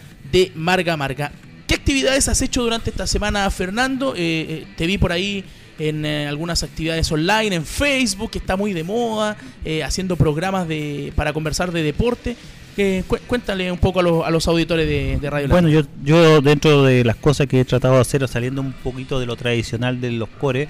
Marga 0.55 0.97
Marga. 0.97 1.31
¿Qué 1.67 1.75
actividades 1.75 2.27
has 2.27 2.41
hecho 2.41 2.63
durante 2.63 2.89
esta 2.89 3.07
semana, 3.07 3.49
Fernando? 3.49 4.13
Eh, 4.15 4.17
eh, 4.17 4.67
te 4.75 4.85
vi 4.87 4.97
por 4.97 5.11
ahí 5.11 5.43
en 5.79 6.05
eh, 6.05 6.27
algunas 6.27 6.61
actividades 6.63 7.11
online, 7.11 7.55
en 7.55 7.65
Facebook, 7.65 8.31
que 8.31 8.37
está 8.39 8.55
muy 8.57 8.73
de 8.73 8.83
moda, 8.83 9.37
eh, 9.65 9.83
haciendo 9.83 10.15
programas 10.15 10.67
de 10.67 11.11
para 11.15 11.33
conversar 11.33 11.71
de 11.71 11.81
deporte. 11.83 12.35
Eh, 12.75 13.03
cu- 13.07 13.17
cuéntale 13.27 13.71
un 13.71 13.77
poco 13.77 13.99
a 13.99 14.03
los, 14.03 14.25
a 14.25 14.31
los 14.31 14.47
auditores 14.47 14.87
de, 14.87 15.17
de 15.19 15.29
Radio 15.29 15.47
Bueno, 15.47 15.69
yo, 15.69 15.81
yo 16.03 16.41
dentro 16.41 16.83
de 16.83 17.03
las 17.03 17.15
cosas 17.15 17.45
que 17.47 17.59
he 17.59 17.65
tratado 17.65 17.95
de 17.95 18.01
hacer, 18.01 18.27
saliendo 18.27 18.61
un 18.61 18.73
poquito 18.73 19.19
de 19.19 19.25
lo 19.27 19.35
tradicional 19.35 20.01
de 20.01 20.11
los 20.11 20.29
cores, 20.29 20.69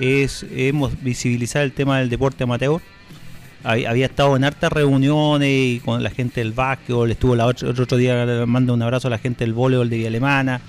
es 0.00 0.44
hemos 0.54 1.00
visibilizar 1.02 1.62
el 1.62 1.72
tema 1.72 1.98
del 2.00 2.08
deporte 2.08 2.44
amateur. 2.44 2.80
Hab- 3.64 3.86
Había 3.86 4.06
estado 4.06 4.36
en 4.36 4.44
hartas 4.44 4.72
reuniones 4.72 5.48
y 5.50 5.80
con 5.84 6.02
la 6.02 6.10
gente 6.10 6.40
del 6.40 6.52
básquetbol, 6.52 7.10
estuvo 7.10 7.34
la 7.36 7.46
otro, 7.46 7.70
otro 7.70 7.96
día, 7.96 8.24
le 8.24 8.46
mando 8.46 8.74
un 8.74 8.82
abrazo 8.82 9.08
a 9.08 9.10
la 9.10 9.18
gente 9.18 9.44
del 9.44 9.52
voleibol 9.54 9.88
de 9.90 9.96
Villa 9.96 10.08
Alemana, 10.08 10.60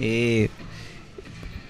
eh, 0.00 0.48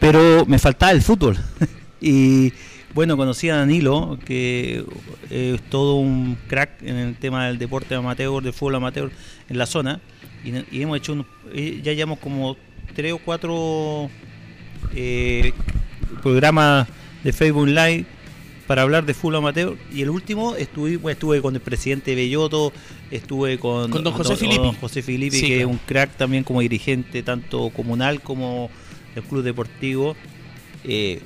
pero 0.00 0.44
me 0.46 0.58
faltaba 0.58 0.92
el 0.92 1.02
fútbol. 1.02 1.36
y 2.00 2.52
bueno, 2.94 3.16
conocí 3.16 3.48
a 3.48 3.56
Danilo, 3.56 4.18
que 4.24 4.84
eh, 5.30 5.52
es 5.54 5.62
todo 5.70 5.96
un 5.96 6.36
crack 6.48 6.82
en 6.82 6.96
el 6.96 7.14
tema 7.16 7.46
del 7.46 7.58
deporte 7.58 7.94
amateur, 7.94 8.42
del 8.42 8.52
fútbol 8.52 8.76
amateur 8.76 9.10
en 9.48 9.58
la 9.58 9.66
zona. 9.66 10.00
Y, 10.44 10.50
y 10.76 10.82
hemos 10.82 10.96
hecho, 10.98 11.12
un- 11.12 11.26
eh, 11.54 11.80
ya 11.82 11.92
llevamos 11.92 12.18
como 12.18 12.56
tres 12.94 13.12
o 13.12 13.18
cuatro 13.18 14.10
programas 16.22 16.86
de 17.24 17.32
Facebook 17.32 17.68
Live 17.68 18.04
para 18.66 18.82
hablar 18.82 19.04
de 19.04 19.14
fútbol 19.14 19.36
amateur. 19.36 19.76
Y 19.92 20.02
el 20.02 20.10
último 20.10 20.54
estuve, 20.56 20.96
bueno, 20.96 21.12
estuve 21.12 21.42
con 21.42 21.54
el 21.54 21.60
presidente 21.60 22.14
Belloto, 22.14 22.72
estuve 23.10 23.58
con, 23.58 23.90
Con 23.90 24.04
don 24.04 24.12
José 24.12 24.34
don 24.46 24.74
José 24.74 25.02
Filippi, 25.02 25.36
Sí, 25.36 25.42
que 25.48 25.56
claro. 25.56 25.68
es 25.70 25.72
un 25.74 25.80
crack 25.86 26.16
también 26.16 26.44
como 26.44 26.60
dirigente, 26.60 27.22
tanto 27.22 27.70
comunal 27.70 28.20
como 28.20 28.70
del 29.14 29.24
club 29.24 29.42
deportivo. 29.42 30.16
Eh, 30.84 31.20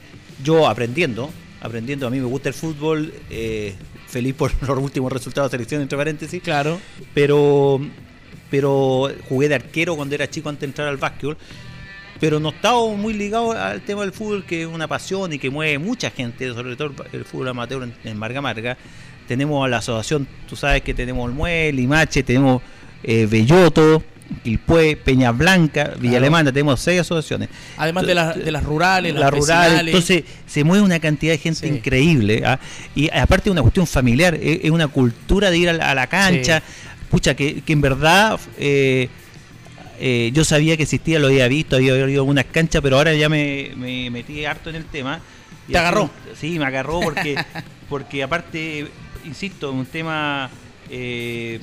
yo 0.45 0.69
aprendiendo, 0.69 1.31
aprendiendo, 1.61 2.07
a 2.07 2.11
mí 2.11 2.19
me 2.21 2.27
gusta 2.27 2.49
el 2.49 2.55
fútbol, 2.55 3.13
eh, 3.31 3.75
feliz 4.07 4.35
por 4.35 4.53
los 4.69 4.79
últimos 4.79 5.13
resultados 5.13 5.51
de 5.51 5.57
selección, 5.57 5.83
entre 5.83 5.97
paréntesis, 5.97 6.43
Claro. 6.43 6.79
pero 7.15 7.81
pero 8.49 9.11
jugué 9.29 9.49
de 9.49 9.57
arquero 9.57 9.97
cuando 9.97 10.15
era 10.15 10.31
chico 10.31 10.49
antes 10.49 10.61
de 10.61 10.67
entrar 10.67 10.87
al 10.87 10.99
básquetbol 10.99 11.37
pero 12.21 12.41
no 12.41 12.51
estaba 12.51 12.87
muy 12.89 13.15
ligado 13.15 13.53
al 13.53 13.81
tema 13.83 14.03
del 14.03 14.13
fútbol 14.13 14.45
que 14.45 14.63
es 14.63 14.67
una 14.69 14.87
pasión 14.89 15.33
y 15.33 15.39
que 15.39 15.51
mueve 15.51 15.79
mucha 15.79 16.11
gente 16.11 16.53
sobre 16.55 16.77
todo 16.77 16.93
el 17.13 17.25
fútbol 17.25 17.49
amateur 17.49 17.83
en, 17.83 17.95
en 18.05 18.19
Marga 18.19 18.41
Marga 18.41 18.77
tenemos 19.29 19.65
a 19.65 19.69
la 19.69 19.79
asociación 19.79 20.27
tú 20.49 20.57
sabes 20.57 20.83
que 20.83 20.95
tenemos 20.95 21.29
el 21.29 21.35
Mue, 21.35 21.73
Limache 21.73 22.23
tenemos 22.23 22.63
eh, 23.03 23.27
Belloto 23.31 24.03
Quilpué, 24.43 24.97
Peña 24.97 25.31
Blanca, 25.31 25.93
Villa 26.01 26.15
Claro. 26.15 26.17
Alemana, 26.17 26.51
tenemos 26.53 26.81
seis 26.81 27.01
asociaciones. 27.01 27.49
Además 27.77 28.05
de, 28.09 28.15
las 28.17 28.35
de 28.37 28.51
las 28.51 28.65
rurales, 28.65 29.15
las 29.15 29.21
La 29.21 29.31
rural, 29.31 29.63
vecinales. 29.71 29.87
entonces 29.95 30.25
se 30.49 30.65
mueve 30.65 30.83
una 30.83 30.99
cantidad 30.99 31.33
de 31.33 31.39
gente 31.39 31.61
Sí. 31.61 31.73
increíble. 31.73 32.43
¿ah? 32.45 32.59
Y 32.97 33.09
aparte 33.17 33.49
es 33.51 33.53
una 33.53 33.63
cuestión 33.63 33.87
familiar, 33.87 34.35
es, 34.35 34.65
es 34.65 34.71
una 34.73 34.89
cultura 34.89 35.49
de 35.49 35.59
ir 35.59 35.69
a 35.69 35.75
la, 35.75 35.93
a 35.93 35.95
la 35.95 36.09
cancha. 36.09 36.61
Pucha, 37.09 37.37
que, 37.37 37.61
que 37.61 37.73
en 37.73 37.81
verdad 37.81 38.41
eh, 38.59 39.09
eh, 39.99 40.31
yo 40.33 40.45
sabía 40.45 40.77
que 40.77 40.85
existía, 40.85 41.19
lo 41.19 41.29
había 41.29 41.49
visto, 41.49 41.77
había 41.77 41.95
a 41.95 42.05
algunas 42.05 42.45
canchas, 42.47 42.83
pero 42.83 42.97
ahora 42.97 43.15
ya 43.15 43.29
me, 43.29 43.73
me 43.77 44.11
metí 44.11 44.45
harto 44.45 44.71
en 44.71 44.77
el 44.77 44.85
tema. 44.85 45.21
Y 45.69 45.73
¿Te 45.73 45.79
agarró? 45.79 46.11
Sí, 46.39 46.59
me 46.59 46.65
agarró 46.65 47.01
porque, 47.01 47.37
porque 47.89 48.23
aparte, 48.23 48.87
insisto, 49.25 49.73
un 49.73 49.87
tema 49.87 50.51
eh, 50.91 51.61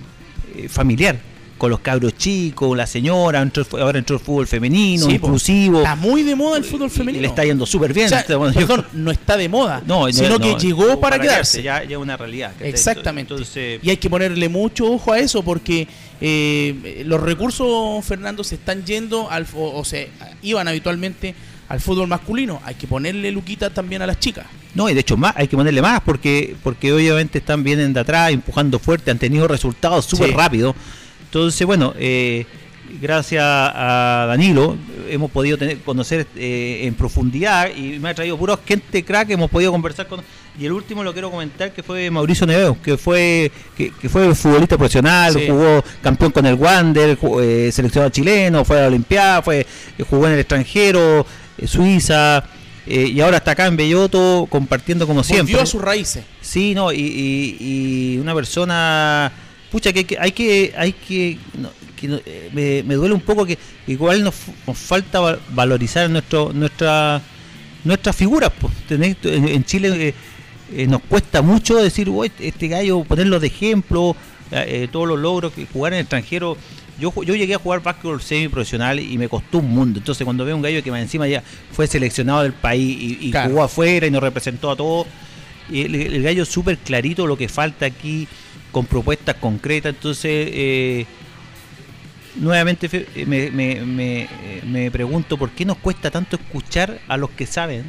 eh, 0.56 0.68
familiar. 0.70 1.18
Con 1.64 1.70
los 1.70 1.80
cabros 1.80 2.18
chicos, 2.18 2.76
la 2.76 2.86
señora, 2.86 3.41
entró 3.41 3.66
ahora 3.80 3.97
entró 3.97 4.18
el 4.18 4.22
fútbol 4.22 4.45
femenino, 4.47 5.05
Sí, 5.05 5.14
inclusivo. 5.14 5.78
Está 5.78 5.95
muy 5.95 6.22
de 6.22 6.36
moda 6.36 6.57
el 6.57 6.66
fútbol 6.66 6.88
Y 6.88 6.89
femenino. 6.89 7.22
le 7.22 7.28
está 7.30 7.45
yendo 7.45 7.66
súper 7.66 7.93
bien. 7.93 8.07
O 8.07 8.09
sea, 8.09 8.20
Este, 8.20 8.38
perdón, 8.38 8.86
no 8.91 9.11
está 9.11 9.38
de 9.38 9.47
moda, 9.47 9.82
No, 9.86 10.11
sino 10.11 10.28
no, 10.28 10.39
que 10.39 10.51
no, 10.51 10.57
llegó 10.57 10.99
para, 10.99 11.18
quedarse. 11.18 11.64
Ya, 11.64 11.82
ya 11.86 11.95
es 11.95 12.01
una 12.01 12.18
realidad. 12.18 12.51
Exactamente. 12.59 13.34
Entonces, 13.34 13.80
y 13.82 13.89
hay 13.89 13.95
que 13.95 14.09
ponerle 14.09 14.49
mucho 14.49 14.91
ojo 14.91 15.14
a 15.14 15.20
eso 15.20 15.41
porque 15.41 15.88
eh, 16.20 17.03
los 17.05 17.22
recursos, 17.22 18.03
Fernando, 18.03 18.43
se 18.43 18.55
están 18.55 18.84
yendo 18.84 19.32
al, 19.32 19.47
o, 19.55 19.80
o 19.80 19.86
se 19.86 20.09
iban 20.41 20.68
habitualmente 20.68 21.34
al 21.70 21.80
fútbol 21.80 22.09
masculino. 22.09 22.61
Hay 22.66 22.76
que 22.76 22.88
ponerle 22.88 23.32
luquita 23.32 23.70
también 23.70 24.01
a 24.01 24.05
las 24.07 24.20
chicas. 24.20 24.47
No, 24.76 24.89
y 24.89 24.93
de 24.93 24.99
hecho 24.99 25.16
más, 25.16 25.34
hay 25.38 25.47
que 25.47 25.55
ponerle 25.55 25.82
más 25.82 26.01
porque 26.01 26.57
porque 26.61 26.91
obviamente 26.91 27.38
están 27.38 27.64
vienen 27.64 27.93
de 27.93 28.01
atrás, 28.01 28.32
empujando 28.34 28.80
fuerte, 28.80 29.11
han 29.11 29.18
tenido 29.18 29.47
resultados 29.47 30.03
súper 30.03 30.28
Sí. 30.32 30.36
rápido. 30.36 30.76
Entonces, 31.34 31.66
bueno, 31.66 31.96
eh, 31.98 32.46
gracias 33.02 33.42
a 33.44 34.26
Danilo 34.28 34.78
hemos 35.10 35.32
podido 35.32 35.58
tener, 35.58 35.80
conocer 35.80 36.28
eh, 36.36 36.82
en 36.84 36.94
profundidad 36.94 37.70
y 37.76 37.98
me 37.98 38.10
ha 38.10 38.14
traído 38.14 38.38
pura 38.38 38.60
gente 38.64 39.04
crack, 39.04 39.32
hemos 39.32 39.50
podido 39.50 39.72
conversar 39.72 40.06
con... 40.08 40.22
Y 40.60 40.68
el 40.68 40.72
último 40.74 41.04
lo 41.04 41.12
quiero 41.12 41.32
comentar 41.32 41.74
que 41.74 41.82
fue 41.82 42.12
Mauricio 42.12 42.46
Neveo, 42.46 42.78
que 42.84 42.98
fue 42.98 43.52
que, 43.76 43.92
que 44.00 44.10
fue 44.10 44.36
futbolista 44.36 44.78
profesional, 44.78 45.34
Sí. 45.34 45.48
jugó 45.50 45.84
campeón 46.04 46.32
con 46.32 46.46
el 46.46 46.54
Wander, 46.54 47.18
jugó, 47.18 47.42
eh, 47.42 47.72
seleccionado 47.72 48.12
chileno, 48.12 48.64
fue 48.64 48.78
a 48.78 48.82
la 48.82 48.88
Olimpiada, 48.90 49.42
fue, 49.42 49.66
jugó 50.08 50.28
en 50.28 50.34
el 50.34 50.40
extranjero, 50.40 51.26
eh, 51.58 51.66
Suiza, 51.66 52.44
eh, 52.86 53.08
y 53.12 53.20
ahora 53.22 53.38
está 53.38 53.52
acá 53.52 53.66
en 53.66 53.76
Belloto 53.76 54.46
compartiendo 54.52 55.08
como 55.08 55.24
siempre. 55.24 55.54
Volvió 55.54 55.64
a 55.64 55.66
sus 55.66 55.82
raíces. 55.82 56.24
Sí, 56.42 56.76
no, 56.76 56.92
y, 56.94 57.00
y- 57.00 57.58
y 57.60 58.18
una 58.20 58.36
persona, 58.36 59.32
pucha, 59.74 59.92
que, 59.92 60.06
que 60.06 60.18
hay 60.18 60.32
que, 60.32 60.74
hay 60.78 60.94
que, 60.94 61.38
no, 61.60 61.70
que 62.00 62.08
no, 62.08 62.18
eh, 62.26 62.50
me, 62.54 62.84
me 62.84 62.94
duele 62.96 63.14
un 63.14 63.22
poco 63.22 63.46
que 63.46 63.58
igual 63.88 64.24
nos, 64.24 64.36
nos 64.66 64.78
falta 64.78 65.20
va- 65.20 65.40
valorizar 65.50 66.10
nuestro, 66.10 66.54
nuestra, 66.54 67.22
nuestras 67.84 68.16
figuras. 68.16 68.52
Pues. 68.58 68.72
Tenés- 68.88 69.18
en, 69.24 69.48
en 69.50 69.66
Chile 69.66 69.90
eh, 70.10 70.14
eh, 70.74 70.88
nos 70.88 71.02
cuesta 71.02 71.42
mucho 71.42 71.76
decir, 71.76 72.08
"Uy, 72.08 72.32
este 72.40 72.68
gallo, 72.70 73.04
ponerlo 73.04 73.40
de 73.40 73.48
ejemplo, 73.48 74.16
todos 74.92 75.08
los 75.08 75.20
logros 75.20 75.52
que 75.52 75.66
jugar 75.66 75.94
en 75.94 75.98
el 76.00 76.02
extranjero. 76.04 76.56
Yo, 77.00 77.12
yo 77.24 77.34
llegué 77.36 77.56
a 77.56 77.58
jugar 77.58 77.82
básquetbol 77.82 78.22
semiprofesional 78.22 79.00
y 79.00 79.18
me 79.18 79.28
costó 79.28 79.58
un 79.58 79.70
mundo. 79.72 79.98
Entonces, 79.98 80.24
cuando 80.24 80.46
veo 80.46 80.56
un 80.56 80.62
gallo 80.62 80.84
que 80.84 80.92
más 80.92 81.02
encima 81.02 81.28
ya 81.28 81.42
fue 81.72 81.88
seleccionado 81.88 82.44
del 82.44 82.54
país 82.54 82.96
y, 83.02 83.18
y 83.30 83.32
Claro. 83.32 83.50
jugó 83.50 83.64
afuera 83.64 84.06
y 84.06 84.12
nos 84.12 84.22
representó 84.22 84.70
a 84.70 84.76
todos, 84.76 85.08
y 85.72 85.82
el, 85.82 85.96
el 85.96 86.22
gallo 86.22 86.46
súper 86.46 86.78
clarito 86.78 87.26
lo 87.26 87.36
que 87.36 87.50
falta 87.50 87.88
aquí, 87.88 88.28
con 88.74 88.86
propuestas 88.86 89.36
concretas. 89.38 89.94
Entonces, 89.96 90.32
eh, 90.52 91.06
nuevamente 92.36 92.90
eh, 93.16 93.26
me, 93.26 93.50
me- 93.52 93.82
me, 93.86 94.22
eh, 94.24 94.62
me 94.66 94.92
pregunto 94.92 95.38
por 95.38 95.52
qué 95.52 95.64
nos 95.66 95.78
cuesta 95.78 96.12
tanto 96.12 96.36
escuchar 96.36 97.00
a 97.08 97.16
los 97.16 97.30
que 97.30 97.46
saben 97.46 97.84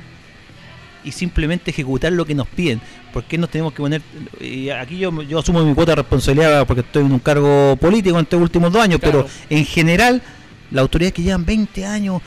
y 1.02 1.12
simplemente 1.12 1.70
ejecutar 1.70 2.12
lo 2.12 2.24
que 2.24 2.34
nos 2.34 2.46
piden. 2.48 2.80
¿Por 3.12 3.24
qué 3.24 3.36
nos 3.38 3.50
tenemos 3.50 3.72
que 3.72 3.78
poner.? 3.82 4.02
Y 4.40 4.70
aquí 4.70 4.98
yo, 4.98 5.22
yo 5.22 5.38
asumo 5.38 5.64
mi 5.64 5.74
cuota 5.74 5.92
de 5.92 5.96
responsabilidad 5.96 6.66
porque 6.66 6.80
estoy 6.80 7.04
en 7.04 7.12
un 7.12 7.18
cargo 7.18 7.76
político 7.76 8.16
en 8.18 8.22
estos 8.24 8.40
últimos 8.40 8.72
dos 8.72 8.82
años, 8.82 9.00
Claro. 9.00 9.26
pero 9.26 9.34
en 9.50 9.64
general, 9.66 10.22
la 10.70 10.80
autoridad 10.80 11.12
que 11.12 11.22
llevan 11.22 11.44
20 11.44 11.84
años, 11.86 12.20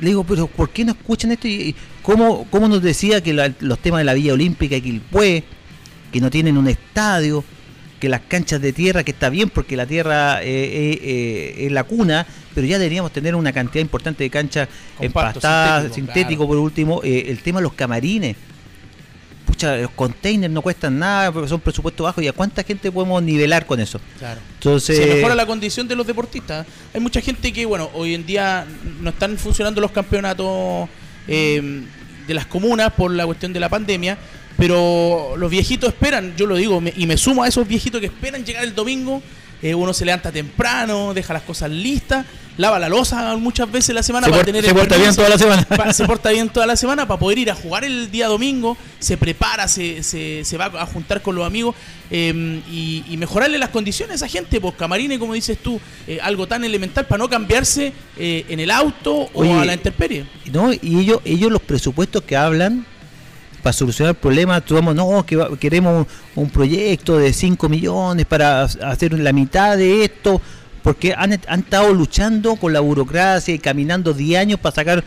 le 0.00 0.08
digo, 0.08 0.22
pero 0.24 0.46
¿por 0.46 0.70
qué 0.70 0.84
no 0.84 0.92
escuchan 0.92 1.32
esto? 1.32 1.48
Y, 1.48 1.74
¿cómo, 2.02 2.46
cómo 2.50 2.68
nos 2.68 2.82
decía 2.82 3.22
que 3.22 3.32
la- 3.32 3.52
los 3.60 3.78
temas 3.78 4.00
de 4.00 4.04
la 4.04 4.14
Villa 4.14 4.34
Olímpica 4.34 4.76
y 4.76 4.80
Quilpué, 4.82 5.44
que 6.12 6.20
no 6.20 6.30
tienen 6.30 6.56
un 6.58 6.68
estadio, 6.68 7.42
que 8.00 8.08
las 8.08 8.22
canchas 8.26 8.60
de 8.60 8.72
tierra, 8.72 9.04
que 9.04 9.12
está 9.12 9.28
bien 9.28 9.50
porque 9.50 9.76
la 9.76 9.86
tierra 9.86 10.42
eh, 10.42 10.46
eh, 10.48 11.00
eh, 11.02 11.66
es 11.66 11.72
la 11.72 11.84
cuna, 11.84 12.26
pero 12.54 12.66
ya 12.66 12.78
deberíamos 12.78 13.12
tener 13.12 13.34
una 13.36 13.52
cantidad 13.52 13.82
importante 13.82 14.24
de 14.24 14.30
canchas 14.30 14.68
empastadas, 14.98 15.82
sintético, 15.94 16.12
sintético, 16.12 16.48
por 16.48 16.56
último, 16.56 17.02
el 17.04 17.38
tema 17.42 17.60
de 17.60 17.64
los 17.64 17.74
camarines. 17.74 18.36
Pucha, 19.46 19.76
los 19.76 19.90
containers 19.90 20.52
no 20.52 20.62
cuestan 20.62 20.98
nada 20.98 21.30
porque 21.32 21.48
son 21.48 21.60
presupuestos 21.60 22.04
bajos 22.04 22.22
y 22.24 22.28
a 22.28 22.32
cuánta 22.32 22.62
gente 22.62 22.90
podemos 22.90 23.22
nivelar 23.22 23.66
con 23.66 23.80
eso. 23.80 24.00
Claro. 24.18 24.40
Entonces, 24.54 24.96
se 24.96 25.06
mejora 25.06 25.34
la 25.34 25.46
condición 25.46 25.86
de 25.86 25.96
los 25.96 26.06
deportistas. 26.06 26.66
Hay 26.94 27.00
mucha 27.00 27.20
gente 27.20 27.52
que, 27.52 27.66
bueno, 27.66 27.90
hoy 27.94 28.14
en 28.14 28.24
día 28.24 28.64
no 29.00 29.10
están 29.10 29.36
funcionando 29.36 29.80
los 29.80 29.90
campeonatos 29.90 30.88
eh, 31.28 31.82
de 32.26 32.34
las 32.34 32.46
comunas 32.46 32.92
por 32.92 33.10
la 33.10 33.26
cuestión 33.26 33.52
de 33.52 33.60
la 33.60 33.68
pandemia, 33.68 34.16
pero 34.60 35.34
los 35.36 35.50
viejitos 35.50 35.88
esperan, 35.88 36.34
yo 36.36 36.46
lo 36.46 36.54
digo, 36.56 36.80
me- 36.80 36.92
y 36.96 37.06
me 37.06 37.16
sumo 37.16 37.42
a 37.42 37.48
esos 37.48 37.66
viejitos 37.66 37.98
que 38.00 38.06
esperan 38.06 38.44
llegar 38.44 38.62
el 38.62 38.74
domingo. 38.74 39.22
eh, 39.62 39.74
uno 39.74 39.92
se 39.92 40.06
levanta 40.06 40.32
temprano, 40.32 41.12
deja 41.12 41.34
las 41.34 41.42
cosas 41.42 41.70
listas, 41.70 42.24
lava 42.56 42.78
la 42.78 42.88
losa 42.88 43.36
muchas 43.36 43.70
veces 43.70 43.94
la 43.94 44.02
semana 44.02 44.24
Se 44.26 44.30
para 44.30 44.40
por- 44.42 44.46
tener 44.46 44.62
se 44.64 44.70
el 44.70 44.74
porta 44.74 44.96
bien 44.96 45.14
toda 45.14 45.28
la 45.28 45.36
semana. 45.36 45.62
Pa- 45.64 45.92
se 45.92 46.04
porta 46.06 46.30
bien 46.30 46.48
toda 46.48 46.66
la 46.66 46.76
semana 46.76 47.06
para 47.06 47.20
poder 47.20 47.36
ir 47.40 47.50
a 47.50 47.54
jugar 47.54 47.84
el 47.84 48.10
día 48.10 48.26
domingo, 48.28 48.78
se 49.00 49.18
prepara, 49.18 49.68
se, 49.68 50.02
se, 50.02 50.46
se 50.46 50.56
va 50.56 50.64
a 50.64 50.86
juntar 50.86 51.20
con 51.20 51.34
los 51.34 51.44
amigos 51.46 51.74
eh, 52.10 52.62
y, 52.72 53.04
y 53.10 53.16
mejorarle 53.18 53.58
las 53.58 53.68
condiciones 53.68 54.12
a 54.22 54.26
esa 54.26 54.28
gente, 54.32 54.62
pues 54.62 54.74
camarines, 54.76 55.18
como 55.18 55.34
dices 55.34 55.58
tú, 55.62 55.78
eh, 56.06 56.18
algo 56.22 56.46
tan 56.48 56.64
elemental 56.64 57.04
para 57.06 57.18
no 57.18 57.28
cambiarse 57.28 57.92
eh, 58.16 58.46
en 58.48 58.60
el 58.60 58.70
auto 58.70 59.28
Oye, 59.34 59.50
o 59.54 59.60
a 59.60 59.64
la 59.66 59.74
intemperie. 59.74 60.24
¿no? 60.52 60.72
Y 60.72 61.00
ellos, 61.00 61.20
ellos 61.26 61.52
los 61.52 61.60
presupuestos 61.60 62.22
que 62.22 62.34
hablan 62.34 62.86
para 63.62 63.72
solucionar 63.72 64.14
problemas, 64.14 64.64
tú 64.64 64.74
vamos, 64.74 64.94
no, 64.94 65.24
que 65.24 65.36
va- 65.36 65.56
queremos 65.58 66.06
un, 66.34 66.50
proyecto 66.50 67.18
de 67.18 67.32
5 67.32 67.68
millones 67.68 68.26
para 68.26 68.62
hacer 68.62 69.12
la 69.18 69.32
mitad 69.32 69.76
de 69.76 70.04
esto, 70.04 70.40
porque 70.82 71.14
han, 71.16 71.32
estado 71.32 71.92
luchando 71.92 72.56
con 72.56 72.72
la 72.72 72.80
burocracia 72.80 73.54
y 73.54 73.58
caminando 73.58 74.14
10 74.14 74.40
años 74.40 74.60
para 74.60 74.74
sacar 74.74 75.04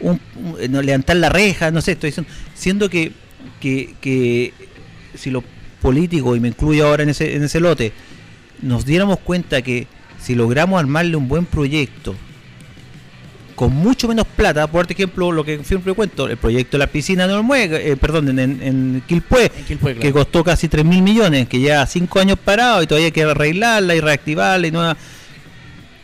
un- 0.00 0.20
eh, 0.58 0.68
levantar 0.68 1.16
la 1.16 1.28
reja, 1.28 1.70
no 1.70 1.80
sé, 1.80 1.92
estoy 1.92 2.10
diciendo, 2.10 2.30
siendo 2.54 2.90
que, 2.90 3.12
que, 3.60 3.94
que 4.00 4.52
si 5.14 5.30
los 5.30 5.42
políticos, 5.80 6.36
y 6.36 6.40
me 6.40 6.48
incluyo 6.48 6.86
ahora 6.86 7.02
en 7.02 7.10
ese, 7.10 7.36
en 7.36 7.42
ese 7.42 7.60
lote, 7.60 7.92
nos 8.62 8.84
diéramos 8.84 9.18
cuenta 9.20 9.62
que 9.62 9.86
si 10.20 10.34
logramos 10.34 10.80
armarle 10.80 11.16
un 11.16 11.28
buen 11.28 11.44
proyecto, 11.46 12.14
con 13.54 13.72
mucho 13.74 14.08
menos 14.08 14.26
plata, 14.26 14.66
por 14.66 14.90
ejemplo, 14.90 15.30
lo 15.30 15.44
que 15.44 15.62
siempre 15.64 15.92
cuento, 15.94 16.28
el 16.28 16.36
proyecto 16.36 16.76
de 16.76 16.78
la 16.78 16.86
piscina 16.88 17.24
eh, 17.24 17.96
perdón, 18.00 18.38
en, 18.38 18.62
en 18.62 19.02
Quilpué, 19.06 19.50
En 19.56 19.64
Quilpué, 19.64 19.96
que 19.96 20.12
costó 20.12 20.42
casi 20.42 20.68
3 20.68 20.84
mil 20.84 21.02
millones, 21.02 21.48
que 21.48 21.60
ya 21.60 21.86
5 21.86 22.20
años 22.20 22.38
parado 22.44 22.82
y 22.82 22.86
todavía 22.86 23.06
hay 23.06 23.12
que 23.12 23.22
arreglarla 23.22 23.94
y 23.94 24.00
reactivarla 24.00 24.66
y 24.66 24.70
nueva. 24.70 24.96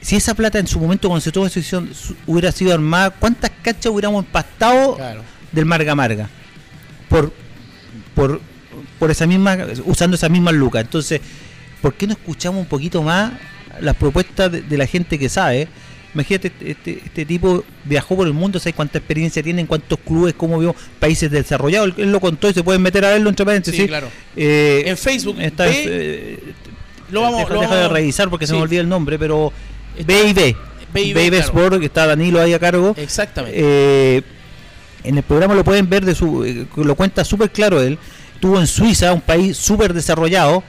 Si 0.00 0.16
esa 0.16 0.34
plata 0.34 0.58
en 0.58 0.66
su 0.66 0.80
momento 0.80 1.08
cuando 1.08 1.20
se 1.20 1.32
tomó 1.32 1.46
esa 1.46 1.60
decisión 1.60 1.90
hubiera 2.26 2.52
sido 2.52 2.72
armada, 2.72 3.10
¿cuántas 3.10 3.50
canchas 3.62 3.92
hubiéramos 3.92 4.24
empastado 4.24 4.96
Claro. 4.96 5.22
del 5.52 5.66
Marga 5.66 5.94
Marga? 5.94 6.30
Por, 7.08 7.32
por, 8.14 8.40
por 8.98 9.10
esa 9.10 9.26
misma, 9.26 9.58
usando 9.84 10.14
esas 10.14 10.30
mismas 10.30 10.54
lucas. 10.54 10.82
Entonces, 10.82 11.20
¿por 11.82 11.94
qué 11.94 12.06
no 12.06 12.12
escuchamos 12.12 12.60
un 12.60 12.66
poquito 12.66 13.02
más 13.02 13.32
las 13.80 13.96
propuestas 13.96 14.50
de, 14.52 14.62
de 14.62 14.78
la 14.78 14.86
gente 14.86 15.18
que 15.18 15.28
sabe? 15.28 15.68
Imagínate, 16.14 16.50
este, 16.64 17.00
este, 17.04 17.24
tipo 17.24 17.64
viajó 17.84 18.16
por 18.16 18.26
el 18.26 18.32
mundo, 18.32 18.58
sabe 18.58 18.72
cuánta 18.72 18.98
experiencia 18.98 19.42
tiene, 19.42 19.60
en 19.60 19.66
cuántos 19.68 19.98
clubes, 20.00 20.34
cómo 20.36 20.58
vio 20.58 20.74
países 20.98 21.30
desarrollados. 21.30 21.92
Él, 21.98 22.10
lo 22.10 22.18
contó 22.20 22.48
y 22.48 22.52
se 22.52 22.64
pueden 22.64 22.82
meter 22.82 23.04
a 23.04 23.10
verlo 23.10 23.28
entre 23.30 23.46
paréntesis. 23.46 23.80
Sí, 23.82 23.86
claro. 23.86 24.08
Eh, 24.36 24.82
En 24.86 24.96
Facebook, 24.96 25.36
está, 25.40 25.64
ve- 25.66 25.84
eh, 25.86 26.38
Lo 27.12 27.22
vamos, 27.22 27.40
deja, 27.40 27.54
lo 27.54 27.60
deja 27.60 27.74
vamos- 27.74 27.88
de 27.90 27.94
revisar 27.94 28.28
porque 28.28 28.46
se 28.46 28.54
me 28.54 28.60
olvida 28.60 28.80
el 28.80 28.88
nombre, 28.88 29.18
pero. 29.18 29.52
B&B, 30.04 30.56
B&B 30.92 31.28
claro. 31.28 31.44
Sport, 31.44 31.78
que 31.78 31.86
está 31.86 32.06
Danilo 32.06 32.40
ahí 32.40 32.54
a 32.54 32.58
cargo. 32.58 32.94
Exactamente. 32.96 33.56
Eh, 33.60 34.22
en 35.04 35.16
el 35.16 35.22
programa 35.22 35.54
lo 35.54 35.62
pueden 35.64 35.88
ver, 35.88 36.04
de 36.04 36.14
su 36.16 36.66
lo 36.76 36.94
cuenta 36.96 37.24
súper 37.24 37.50
claro 37.50 37.80
él. 37.80 37.98
Estuvo 38.34 38.58
en 38.58 38.66
Suiza, 38.66 39.12
un 39.12 39.20
país 39.20 39.56
súper 39.56 39.92
desarrollado, 39.94 40.62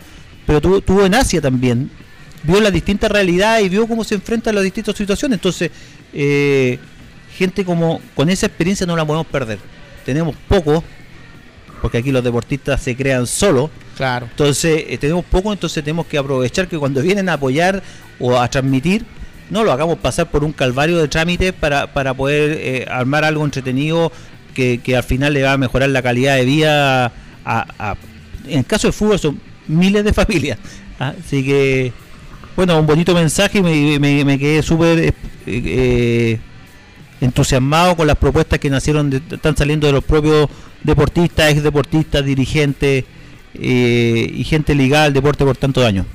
pero 0.46 0.62
tuvo, 0.62 0.82
tuvo 0.82 1.06
en 1.06 1.16
Asia 1.16 1.42
también. 1.42 1.89
Vio 2.44 2.60
las 2.60 2.74
distintas 2.74 3.12
realidades 3.12 3.66
y 3.66 3.70
vio 3.70 3.88
cómo 3.88 4.04
se 4.04 4.16
enfrentan 4.16 4.56
las 4.56 4.64
distintas 4.64 4.96
situaciones. 4.96 5.38
Entonces, 5.38 5.70
eh, 6.14 6.80
gente 7.38 7.64
como 7.66 8.02
con 8.16 8.30
esa 8.30 8.48
experiencia 8.48 8.86
no 8.86 8.96
la 8.96 9.06
podemos 9.06 9.28
perder. 9.28 9.60
Tenemos 10.06 10.36
poco, 10.48 10.84
porque 11.82 12.00
aquí 12.00 12.12
los 12.12 12.24
deportistas 12.24 12.82
se 12.82 12.96
crean 12.96 13.28
solos. 13.28 13.70
claro. 13.96 14.28
Entonces, 14.32 14.86
eh, 14.88 14.98
tenemos 14.98 15.24
poco, 15.26 15.52
entonces 15.54 15.84
tenemos 15.84 16.06
que 16.08 16.18
aprovechar 16.18 16.68
que 16.68 16.78
cuando 16.78 17.02
vienen 17.02 17.30
a 17.30 17.34
apoyar 17.34 17.82
o 18.20 18.38
a 18.39 18.48
transmitir, 18.50 19.06
no 19.50 19.64
lo 19.64 19.72
hagamos 19.72 19.98
pasar 20.00 20.32
por 20.32 20.44
un 20.44 20.54
calvario 20.54 20.98
de 20.98 21.08
trámites 21.08 21.54
para, 21.54 21.94
para 21.94 22.14
poder 22.14 22.58
eh, 22.60 22.86
armar 22.89 23.24
algo 23.26 23.44
entretenido 23.46 24.12
que, 24.56 24.80
que 24.84 24.96
al 24.96 25.04
final 25.04 25.34
le 25.34 25.44
va 25.44 25.54
a 25.54 25.58
mejorar 25.58 25.89
la 25.89 26.02
calidad 26.02 26.36
de 26.38 26.46
vida 26.46 27.06
a, 27.06 27.12
a- 27.46 27.96
en 28.48 28.60
el 28.60 28.66
caso 28.66 28.88
de 28.88 28.92
fútbol 28.94 29.20
son 29.20 29.39
miles 29.68 30.04
de 30.04 30.14
familias. 30.14 30.58
Así 31.00 31.44
que, 31.46 31.92
bueno, 32.56 32.80
un 32.80 32.86
bonito 32.86 33.14
mensaje 33.14 33.62
me, 33.62 33.99
me- 33.99 34.26
me 34.26 34.38
quedé 34.39 34.62
súper 34.62 34.99
eh, 34.99 35.14
eh, 35.47 36.39
entusiasmado 37.20 37.95
con 37.95 38.08
las 38.08 38.18
propuestas 38.18 38.60
que 38.60 38.70
nacieron, 38.70 39.10
de- 39.10 39.22
están 39.32 39.56
saliendo 39.56 39.88
de 39.88 39.93
los 39.93 40.04
propios 40.04 40.49
deportistas, 40.84 41.52
ex 41.52 41.64
deportistas, 41.64 42.26
dirigentes 42.26 43.06
eh, 43.54 44.32
y 44.34 44.43
gente 44.43 44.74
ligada 44.76 45.06
al 45.06 45.14
deporte 45.14 45.43
por 45.45 45.58
tantos 45.58 45.86
años. 45.86 46.06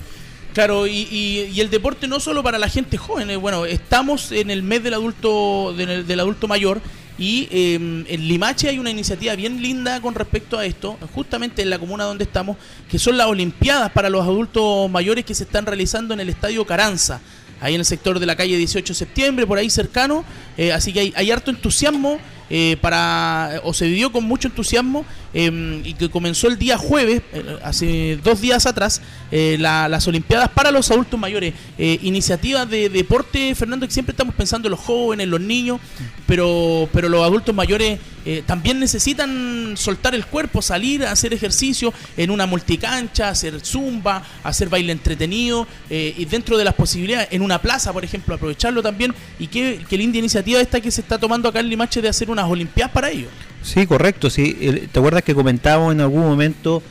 Claro, 0.53 0.87
y, 0.87 1.07
y- 1.11 1.61
el 1.61 1.71
deporte 1.71 2.09
no 2.09 2.19
solo 2.19 2.43
para 2.43 2.59
la 2.59 2.69
gente 2.69 2.97
joven, 2.97 3.31
eh, 3.31 3.37
bueno, 3.37 3.67
estamos 3.67 4.33
en 4.33 4.51
el 4.51 4.63
mes 4.63 4.83
del 4.83 4.95
adulto 4.95 5.75
del 5.77 6.21
adulto 6.21 6.49
mayor 6.49 6.81
y 7.19 7.49
eh, 7.51 7.75
en 7.75 8.29
Limache 8.29 8.69
hay 8.69 8.79
una 8.79 8.91
iniciativa 8.91 9.35
bien 9.35 9.63
linda 9.63 10.01
con 10.01 10.15
respecto 10.15 10.59
a 10.59 10.67
esto, 10.67 10.99
justamente 11.15 11.63
en 11.63 11.71
la 11.71 11.79
comuna 11.79 12.05
donde 12.05 12.25
estamos, 12.25 12.57
que 12.91 12.99
son 12.99 13.17
las 13.17 13.27
Olimpiadas 13.27 13.91
para 13.93 14.11
los 14.11 14.23
adultos 14.23 14.91
mayores 14.91 15.25
que 15.25 15.35
se 15.35 15.45
están 15.45 15.65
realizando 15.65 16.13
en 16.13 16.21
el 16.21 16.29
Estadio 16.29 16.65
Caranza, 16.67 17.21
ahí 17.61 17.75
en 17.75 17.81
el 17.81 17.87
sector 17.87 18.19
de 18.19 18.27
la 18.27 18.37
calle 18.37 18.57
18 18.57 18.93
de 18.93 18.95
septiembre, 18.95 19.47
por 19.47 19.59
ahí 19.59 19.71
cercano, 19.71 20.25
eh, 20.59 20.73
así 20.73 20.93
que 20.93 21.01
hay, 21.01 21.13
hay 21.17 21.31
harto 21.31 21.51
entusiasmo 21.51 22.19
eh, 22.51 22.77
para, 22.81 23.61
o 23.65 23.75
se 23.75 23.87
vivió 23.87 24.13
con 24.13 24.25
mucho 24.25 24.49
entusiasmo 24.49 25.05
eh, 25.35 25.83
y 25.85 25.95
que 25.95 26.09
comenzó 26.09 26.47
el 26.49 26.59
día 26.59 26.79
jueves, 26.79 27.23
eh, 27.33 27.59
hace 27.65 28.19
dos 28.23 28.41
días 28.41 28.67
atrás, 28.67 29.03
eh, 29.31 29.57
la- 29.59 29.89
las 29.89 30.07
Olimpiadas 30.07 30.49
para 30.51 30.71
los 30.71 30.91
adultos 30.91 31.19
mayores. 31.19 31.55
Eh, 31.79 31.99
iniciativas 32.03 32.69
de 32.71 32.89
deporte, 32.89 33.55
Fernando, 33.55 33.87
que 33.87 33.93
siempre 33.93 34.13
estamos 34.13 34.35
pensando 34.35 34.69
en 34.69 34.71
los 34.73 34.81
jóvenes, 34.81 35.25
en 35.25 35.31
los 35.31 35.41
niños, 35.41 35.81
pero, 36.27 36.89
pero 36.93 37.09
los 37.09 37.23
adultos 37.25 37.55
mayores 37.55 37.99
eh, 38.27 38.43
también 38.45 38.79
necesitan 38.81 39.75
soltar 39.77 40.15
el 40.15 40.27
cuerpo, 40.27 40.61
salir 40.61 41.05
a 41.07 41.13
hacer 41.13 41.33
ejercicio 41.33 41.95
en 42.17 42.31
una 42.31 42.45
multicancha, 42.47 43.29
hacer 43.31 43.65
zumba, 43.65 44.23
hacer 44.43 44.69
baile 44.69 44.93
entretenido 44.93 45.67
eh, 45.89 46.13
y 46.19 46.25
dentro 46.27 46.59
de 46.59 46.65
las 46.65 46.75
posibilidades, 46.75 47.29
en 47.31 47.41
una 47.41 47.63
plaza, 47.63 47.93
por 47.93 48.05
ejemplo, 48.05 48.35
aprovecharlo 48.35 48.83
también. 48.83 49.15
Y 49.39 49.47
qué, 49.47 49.81
qué 49.89 49.97
linda 49.97 50.19
iniciativa 50.19 50.61
esta 50.61 50.81
que 50.81 50.91
se 50.91 51.01
está 51.01 51.19
tomando 51.19 51.49
acá 51.49 51.61
en 51.61 51.69
Limache 51.69 52.03
de 52.03 52.09
hacer 52.09 52.29
unas 52.31 52.47
Olimpiadas 52.51 52.93
para 52.93 53.11
ellos. 53.11 53.31
Sí, 53.63 53.87
correcto. 53.87 54.29
Sí. 54.29 54.53
¿Te 54.93 54.99
acuerdas 54.99 55.23
que 55.23 55.35
comentábamos 55.35 55.93
en 55.95 56.01
algún 56.01 56.23
momento 56.23 56.83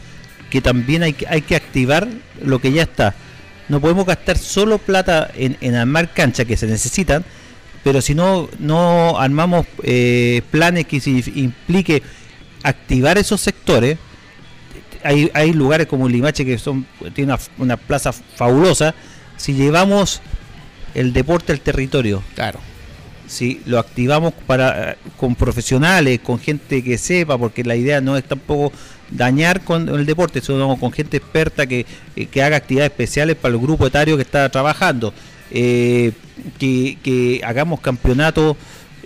que 0.49 0.61
también 0.61 1.03
hay, 1.03 1.13
que- 1.13 1.27
hay 1.27 1.41
que 1.41 1.55
activar 1.55 2.07
lo 2.41 2.59
que 2.59 2.71
ya 2.71 2.83
está? 2.83 3.13
No 3.67 3.81
podemos 3.81 4.05
gastar 4.05 4.37
solo 4.37 4.77
plata 4.77 5.31
en, 5.35 5.57
en 5.59 5.75
armar 5.75 6.13
canchas 6.13 6.45
que 6.45 6.55
se 6.55 6.67
necesitan, 6.67 7.25
pero 7.85 8.01
si 8.01 8.15
no, 8.15 8.49
no 8.57 9.19
armamos 9.19 9.67
eh, 9.83 10.41
planes 10.49 10.87
que 10.87 10.99
implique 11.35 12.01
activar 12.63 13.19
esos 13.19 13.39
sectores, 13.39 13.99
hay, 15.03 15.29
hay 15.35 15.53
lugares 15.53 15.85
como 15.85 16.09
Limache 16.09 16.43
que 16.43 16.57
son 16.57 16.87
tiene 17.13 17.31
una, 17.33 17.39
una 17.59 17.77
plaza 17.77 18.11
fabulosa. 18.11 18.95
Si 19.37 19.53
llevamos 19.53 20.19
el 20.95 21.13
deporte 21.13 21.51
al 21.51 21.59
territorio, 21.59 22.23
Claro. 22.33 22.59
si 23.27 23.61
lo 23.67 23.77
activamos 23.77 24.33
para 24.47 24.97
con 25.15 25.35
profesionales, 25.35 26.21
con 26.21 26.39
gente 26.39 26.83
que 26.83 26.97
sepa, 26.97 27.37
porque 27.37 27.63
la 27.63 27.75
idea 27.75 28.01
no 28.01 28.17
es 28.17 28.23
tampoco 28.23 28.75
dañar 29.11 29.61
con 29.61 29.87
el 29.89 30.07
deporte, 30.07 30.41
sino 30.41 30.75
con 30.77 30.91
gente 30.91 31.17
experta 31.17 31.67
que, 31.67 31.85
eh, 32.15 32.25
que 32.25 32.41
haga 32.41 32.57
actividades 32.57 32.89
especiales 32.93 33.35
para 33.35 33.53
el 33.53 33.61
grupo 33.61 33.85
etario 33.85 34.15
que 34.15 34.23
está 34.23 34.49
trabajando, 34.49 35.13
eh, 35.57 36.11
que, 36.59 36.97
que 37.01 37.41
hagamos 37.43 37.79
campeonatos, 37.79 38.57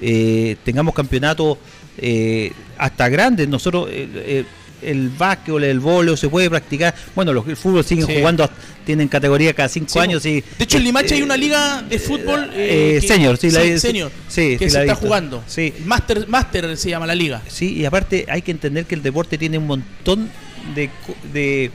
eh, 0.02 0.56
tengamos 0.64 0.94
campeonatos 0.96 1.58
eh, 2.00 2.52
hasta 2.78 3.08
grandes, 3.10 3.48
nosotros 3.48 3.88
eh, 3.92 4.08
eh, 4.16 4.44
el 4.82 5.10
básquetbol, 5.10 5.64
el 5.66 5.80
voleo 5.82 6.16
se 6.16 6.30
puede 6.30 6.50
practicar, 6.50 6.96
bueno, 7.14 7.34
los 7.34 7.46
el 7.48 7.58
fútbol 7.58 7.84
siguen 7.84 8.08
Sí. 8.08 8.16
jugando, 8.18 8.50
tienen 8.86 9.10
categoría 9.10 9.54
cada 9.54 9.68
cinco 9.68 9.90
Sí, 9.92 10.00
años. 10.00 10.26
y, 10.26 10.36
de 10.42 10.64
hecho, 10.64 10.78
en 10.78 10.86
Limache 10.86 11.16
hay 11.16 11.20
eh, 11.22 11.24
una 11.26 11.36
liga 11.38 11.82
de 11.84 12.00
fútbol 12.00 12.50
eh, 12.54 12.96
eh, 12.96 13.02
que- 13.02 13.08
senior, 13.08 13.38
sí, 13.38 13.52
la- 13.52 13.78
senior, 13.78 14.10
sí, 14.30 14.56
que 14.58 14.70
se 14.70 14.76
la 14.78 14.82
está 14.84 14.94
visto. 14.94 15.06
jugando. 15.08 15.44
Sí. 15.48 15.74
Master, 15.86 16.26
Master 16.30 16.78
se 16.78 16.90
llama 16.90 17.06
la 17.06 17.14
liga. 17.14 17.42
Sí, 17.50 17.74
y 17.74 17.84
aparte 17.86 18.26
hay 18.30 18.42
que 18.42 18.52
entender 18.52 18.86
que 18.86 18.96
el 18.96 19.04
deporte 19.04 19.38
tiene 19.38 19.58
un 19.58 19.68
montón 19.68 20.30
de, 20.74 20.90
de, 21.34 21.72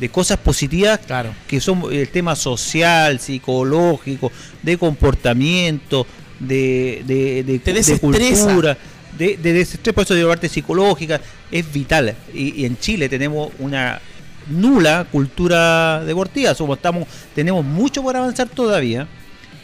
de 0.00 0.08
cosas 0.08 0.38
positivas 0.38 0.98
Claro. 1.06 1.32
que 1.46 1.60
son 1.60 1.84
el 1.92 2.08
tema 2.08 2.34
social, 2.34 3.20
psicológico, 3.20 4.32
de 4.62 4.78
comportamiento, 4.78 6.06
de, 6.38 7.02
de, 7.06 7.44
de, 7.44 7.58
Te 7.58 7.70
de 7.72 7.78
desestresa. 7.78 8.44
cultura, 8.46 8.78
de, 9.18 9.36
de 9.36 9.52
desestrés, 9.52 9.94
por 9.94 10.04
eso 10.04 10.14
de 10.14 10.24
parte 10.24 10.48
psicológica, 10.48 11.20
es 11.52 11.70
vital. 11.72 12.14
Y, 12.34 12.62
y 12.62 12.64
en 12.64 12.78
Chile 12.78 13.08
tenemos 13.08 13.52
una 13.58 14.00
nula 14.48 15.06
cultura 15.12 16.02
deportiva, 16.04 16.54
somos, 16.54 16.78
estamos, 16.78 17.06
tenemos 17.34 17.64
mucho 17.64 18.02
por 18.02 18.16
avanzar 18.16 18.48
todavía. 18.48 19.06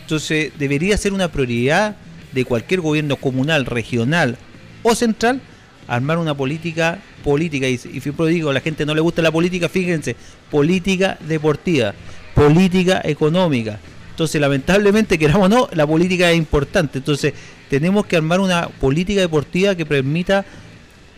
Entonces 0.03 0.53
debería 0.59 0.97
ser 0.97 1.12
una 1.14 1.28
prioridad 1.32 1.97
de 2.32 2.45
cualquier 2.45 2.80
gobierno 2.82 3.16
comunal, 3.16 3.64
regional 3.64 4.37
o 4.82 4.95
central 4.95 5.41
armar 5.89 6.18
una 6.18 6.34
política 6.34 6.99
política 7.27 7.68
y, 7.68 7.74
y 7.74 8.01
siempre 8.01 8.29
digo 8.29 8.51
a 8.51 8.55
la 8.55 8.61
gente 8.61 8.87
no 8.87 8.95
le 8.95 9.01
gusta 9.01 9.20
la 9.20 9.33
política 9.33 9.68
fíjense 9.68 10.14
política 10.51 11.18
deportiva 11.27 11.93
política 12.37 13.01
económica. 13.03 13.81
Entonces 14.11 14.41
lamentablemente 14.41 15.18
queramos 15.18 15.47
o 15.47 15.49
no 15.49 15.68
la 15.72 15.87
política 15.87 16.31
es 16.31 16.37
importante. 16.37 16.99
Entonces 16.99 17.33
tenemos 17.70 18.07
que 18.07 18.16
armar 18.16 18.41
una 18.41 18.68
política 18.68 19.22
deportiva 19.22 19.74
que 19.74 19.87
permita 19.87 20.45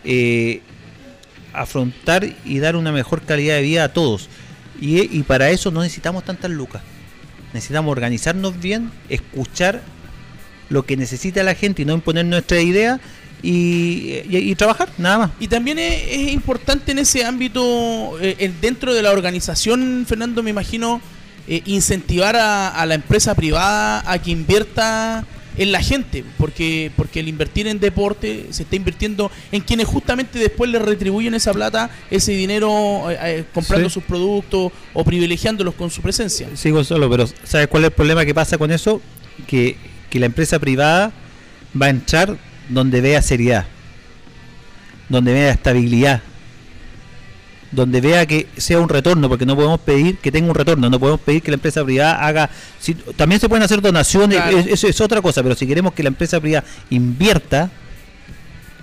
eh, 0.05 0.61
afrontar 1.53 2.25
y 2.45 2.59
dar 2.59 2.77
una 2.77 2.93
mejor 2.93 3.21
calidad 3.21 3.55
de 3.57 3.61
vida 3.61 3.83
a 3.83 3.93
todos. 3.93 4.29
Y, 4.79 5.01
y 5.17 5.23
para 5.23 5.49
eso 5.49 5.71
no 5.71 5.81
necesitamos 5.81 6.23
tantas 6.23 6.49
lucas. 6.49 6.81
Necesitamos 7.53 7.91
organizarnos 7.91 8.57
bien 8.57 8.89
escuchar 9.09 9.81
lo 10.69 10.85
que 10.85 10.95
necesita 10.95 11.43
la 11.43 11.55
gente 11.55 11.81
y 11.81 11.85
no 11.85 11.93
imponer 11.93 12.25
nuestra 12.25 12.61
idea 12.61 13.01
y, 13.41 14.19
y- 14.29 14.51
y 14.51 14.55
trabajar, 14.55 14.89
nada 14.97 15.17
más. 15.17 15.31
Y 15.39 15.47
también 15.47 15.79
es, 15.79 15.93
es 16.09 16.31
importante 16.31 16.91
en 16.91 16.99
ese 16.99 17.23
ámbito, 17.25 18.17
eh, 18.21 18.35
en- 18.39 18.59
dentro 18.61 18.93
de 18.93 19.01
la 19.01 19.11
organización, 19.11 20.05
Fernando, 20.07 20.43
me 20.43 20.49
imagino, 20.49 21.01
eh, 21.47 21.61
incentivar 21.65 22.35
a, 22.35 22.69
a 22.69 22.85
la 22.85 22.95
empresa 22.95 23.33
privada 23.35 24.03
a 24.09 24.19
que 24.19 24.31
invierta 24.31 25.25
en 25.57 25.71
la 25.73 25.81
gente, 25.81 26.23
porque 26.37 26.89
porque 26.95 27.19
el 27.19 27.27
invertir 27.27 27.67
en 27.67 27.79
deporte 27.81 28.45
se 28.51 28.63
está 28.63 28.75
invirtiendo 28.77 29.29
en 29.51 29.61
quienes 29.61 29.87
justamente 29.87 30.39
después 30.39 30.69
le 30.69 30.79
retribuyen 30.79 31.33
esa 31.33 31.51
plata, 31.53 31.89
ese 32.09 32.31
dinero 32.33 33.09
eh, 33.11 33.17
eh, 33.21 33.43
comprando 33.53 33.89
Sí. 33.89 33.95
sus 33.95 34.03
productos 34.03 34.71
o 34.93 35.03
privilegiándolos 35.03 35.73
con 35.73 35.89
su 35.89 36.01
presencia. 36.01 36.47
Sí, 36.53 36.69
Gonzalo, 36.69 37.09
pero 37.09 37.27
¿sabes 37.43 37.67
cuál 37.67 37.83
es 37.83 37.87
el 37.89 37.93
problema 37.95 38.23
que 38.25 38.33
pasa 38.33 38.57
con 38.57 38.71
eso? 38.71 39.01
Que, 39.47 39.75
que 40.09 40.19
la 40.19 40.27
empresa 40.27 40.59
privada 40.59 41.11
va 41.81 41.87
a 41.87 41.89
entrar 41.89 42.37
donde 42.69 43.01
vea 43.01 43.21
seriedad, 43.21 43.65
donde 45.09 45.33
vea 45.33 45.51
estabilidad, 45.51 46.21
donde 47.71 48.01
vea 48.01 48.25
que 48.25 48.47
sea 48.57 48.79
un 48.79 48.89
retorno, 48.89 49.29
porque 49.29 49.45
no 49.45 49.55
podemos 49.55 49.79
pedir 49.81 50.17
que 50.17 50.31
tenga 50.31 50.49
un 50.49 50.55
retorno, 50.55 50.89
no 50.89 50.99
podemos 50.99 51.19
pedir 51.21 51.41
que 51.43 51.51
la 51.51 51.55
empresa 51.55 51.83
privada 51.83 52.25
haga... 52.25 52.49
si- 52.79 52.95
también 52.95 53.39
se 53.39 53.47
pueden 53.49 53.63
hacer 53.63 53.81
donaciones, 53.81 54.37
Claro. 54.41 54.57
eso 54.57 54.87
es 54.87 55.01
otra 55.01 55.21
cosa, 55.21 55.43
pero 55.43 55.55
si 55.55 55.67
queremos 55.67 55.93
que 55.93 56.01
la 56.03 56.09
empresa 56.09 56.39
privada 56.39 56.65
invierta, 56.89 57.69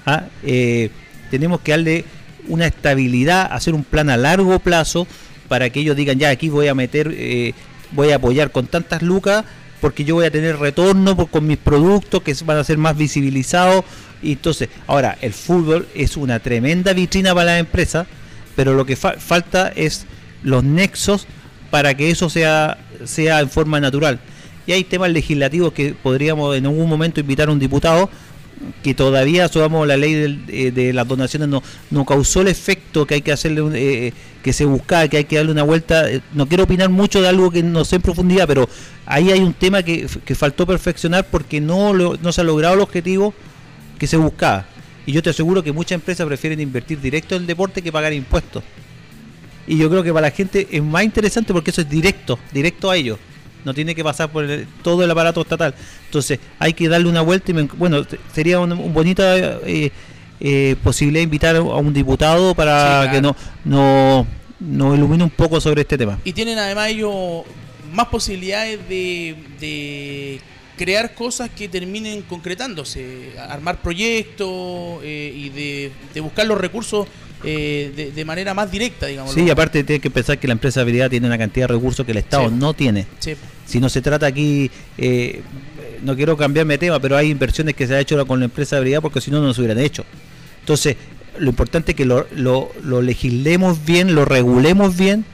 ¿ah? 0.05 0.25
Eh, 0.45 0.91
tenemos 1.31 1.61
que 1.63 1.73
darle 1.73 2.05
una 2.49 2.67
estabilidad, 2.67 3.49
hacer 3.51 3.75
un 3.75 3.83
plan 3.83 4.09
a 4.09 4.17
largo 4.17 4.59
plazo 4.61 5.09
para 5.49 5.69
que 5.71 5.81
ellos 5.81 5.97
digan, 5.97 6.19
ya 6.19 6.31
aquí 6.31 6.49
voy 6.49 6.69
a 6.69 6.75
meter, 6.75 7.13
eh, 7.17 7.55
voy 7.91 8.11
a 8.13 8.17
apoyar 8.17 8.53
con 8.53 8.67
tantas 8.69 9.03
lucas 9.03 9.45
porque 9.81 10.05
yo 10.05 10.15
voy 10.17 10.27
a 10.27 10.31
tener 10.31 10.59
retorno 10.59 11.17
por- 11.17 11.29
con 11.31 11.47
mis 11.47 11.59
productos 11.59 12.23
que 12.23 12.35
van 12.45 12.59
a 12.59 12.65
ser 12.65 12.79
más 12.79 12.97
visibilizados. 12.97 13.85
Y 14.23 14.33
entonces, 14.33 14.69
ahora, 14.87 15.17
el 15.21 15.33
fútbol 15.33 15.87
es 15.95 16.17
una 16.17 16.39
tremenda 16.41 16.93
vitrina 16.93 17.35
para 17.35 17.47
la 17.53 17.59
empresa, 17.59 18.07
pero 18.55 18.75
lo 18.75 18.87
que 18.87 18.97
fa- 18.97 19.15
falta 19.19 19.73
es 19.75 20.07
los 20.43 20.65
nexos 20.65 21.27
para 21.71 21.95
que 21.95 22.11
eso 22.11 22.31
sea, 22.31 22.79
sea 23.05 23.41
en 23.41 23.51
forma 23.51 23.81
natural. 23.81 24.19
Y 24.67 24.73
hay 24.73 24.85
temas 24.85 25.11
legislativos 25.11 25.73
que 25.73 25.95
podríamos 25.95 26.57
en 26.57 26.67
algún 26.67 26.89
momento 26.89 27.21
invitar 27.21 27.49
a 27.49 27.53
un 27.53 27.59
diputado 27.59 28.11
que 28.83 28.95
todavía 28.95 29.49
subamos 29.49 29.87
la 29.87 29.97
ley 29.97 30.43
eh, 30.49 30.71
de 30.71 30.93
las 30.93 31.07
donaciones 31.07 31.49
no, 31.49 31.63
no 31.91 32.05
causó 32.07 32.41
el 32.41 32.49
efecto 32.49 33.07
que 33.07 33.15
hay 33.15 33.23
que 33.23 33.33
hacerle 33.33 33.61
un- 33.63 33.75
eh, 33.77 34.13
que 34.43 34.53
se 34.53 34.65
buscaba 34.65 35.07
que 35.09 35.19
hay 35.19 35.25
que 35.25 35.37
darle 35.37 35.53
una 35.53 35.63
vuelta. 35.63 36.11
Eh, 36.11 36.23
no 36.33 36.47
quiero 36.49 36.65
opinar 36.65 36.89
mucho 36.89 37.21
de 37.21 37.29
algo 37.29 37.51
que 37.51 37.63
no 37.63 37.85
sé 37.85 37.97
en 37.97 38.03
profundidad 38.03 38.47
pero 38.47 38.69
ahí 39.05 39.31
hay 39.31 39.41
un 39.41 39.53
tema 39.53 39.83
que, 39.83 40.07
que 40.25 40.35
faltó 40.35 40.67
perfeccionar 40.67 41.27
porque 41.31 41.61
no 41.61 41.93
lo- 41.93 42.17
no 42.23 42.33
se 42.33 42.41
ha 42.41 42.45
logrado 42.45 42.75
el 42.75 42.81
objetivo 42.81 43.35
que 43.99 44.07
se 44.07 44.17
buscaba. 44.17 44.67
Y 45.05 45.13
yo 45.13 45.23
te 45.23 45.31
aseguro 45.31 45.63
que 45.63 45.73
muchas 45.73 45.93
empresas 45.97 46.27
prefieren 46.27 46.61
invertir 46.61 47.01
directo 47.01 47.37
en 47.37 47.43
el 47.43 47.47
deporte 47.47 47.83
que 47.83 47.93
pagar 47.93 48.13
impuestos. 48.13 48.65
Y 49.67 49.77
yo 49.79 49.91
creo 49.91 50.03
que 50.03 50.13
para 50.13 50.29
la 50.29 50.31
gente 50.31 50.67
es 50.71 50.83
más 50.83 51.03
interesante 51.05 51.53
porque 51.53 51.71
eso 51.71 51.81
es 51.83 51.89
directo 51.91 52.39
directo 52.53 52.89
a 52.91 52.97
ellos 52.97 53.19
no 53.67 53.75
tiene 53.75 53.95
que 53.95 54.03
pasar 54.05 54.31
por 54.31 54.45
el- 54.45 54.67
todo 54.83 55.03
el 55.05 55.11
aparato 55.11 55.43
estatal. 55.43 55.75
Entonces 56.07 56.39
hay 56.59 56.73
que 56.73 56.89
darle 56.89 57.09
una 57.09 57.21
vuelta 57.21 57.51
y 57.51 57.55
me- 57.55 57.63
bueno, 57.65 58.07
sería 58.33 58.61
una 58.61 58.75
un 58.77 58.95
bonita 58.95 59.37
eh, 59.37 59.91
eh, 60.41 60.77
posibilidad 60.83 61.21
de 61.21 61.25
invitar 61.25 61.57
a 61.57 61.61
un 61.63 61.93
diputado 61.93 62.55
para 62.55 62.79
Sí, 62.79 63.09
claro. 63.09 63.13
que 63.13 63.21
no, 63.23 63.37
no 63.65 64.27
nos 64.61 64.97
ilumine 64.97 65.25
un 65.25 65.31
poco 65.31 65.61
sobre 65.61 65.83
este 65.83 65.99
tema. 65.99 66.19
Y 66.25 66.33
tienen 66.33 66.59
además 66.59 66.89
ellos 66.91 67.13
más 67.93 68.07
posibilidades 68.07 68.79
de, 68.89 69.35
de 69.61 70.41
crear 70.77 71.15
cosas 71.15 71.51
que 71.51 71.69
terminen 71.69 72.23
concretándose, 72.23 73.33
armar 73.49 73.81
proyectos 73.83 75.01
eh, 75.03 75.33
y 75.35 75.49
de, 75.51 75.93
de 76.15 76.21
buscar 76.21 76.47
los 76.47 76.59
recursos 76.59 77.07
eh, 77.47 77.93
de, 77.95 78.11
de 78.13 78.25
manera 78.25 78.53
más 78.55 78.71
directa, 78.71 79.07
digamos. 79.07 79.33
Sí, 79.33 79.43
y 79.45 79.51
aparte 79.51 79.83
tiene 79.85 80.01
que 80.01 80.11
pensar 80.11 80.39
que 80.39 80.47
la 80.47 80.53
empresa 80.53 80.85
privada 80.85 81.09
tiene 81.11 81.27
una 81.27 81.39
cantidad 81.39 81.69
de 81.69 81.75
recursos 81.75 82.05
que 82.05 82.13
el 82.13 82.19
Estado 82.19 82.49
Sí. 82.49 82.55
no 82.59 82.75
tiene. 82.75 83.07
Sí. 83.19 83.35
Si 83.67 83.81
no 83.81 83.89
se 83.89 84.01
trata 84.03 84.27
aquí, 84.27 84.71
eh, 84.99 85.41
no 86.03 86.15
quiero 86.17 86.37
cambiarme 86.37 86.75
de 86.75 86.79
tema, 86.79 87.01
pero 87.01 87.17
hay 87.17 87.31
inversiones 87.31 87.75
que 87.75 87.87
se 87.87 87.95
ha 87.95 88.01
hecho 88.01 88.25
con 88.27 88.39
la 88.41 88.45
empresa 88.47 88.81
privada 88.81 89.01
porque 89.01 89.21
si 89.21 89.31
no, 89.31 89.41
no 89.41 89.53
se 89.55 89.61
hubieran 89.61 89.83
hecho. 89.83 90.05
Entonces, 90.61 90.97
lo 91.39 91.51
importante 91.51 91.93
es 91.93 91.97
que 91.97 92.05
lo, 92.05 92.27
lo, 92.35 92.71
lo 92.83 93.03
legislemos 93.03 93.85
bien, 93.85 94.15
lo 94.15 94.25
regulemos 94.25 94.97
bien 94.97 95.25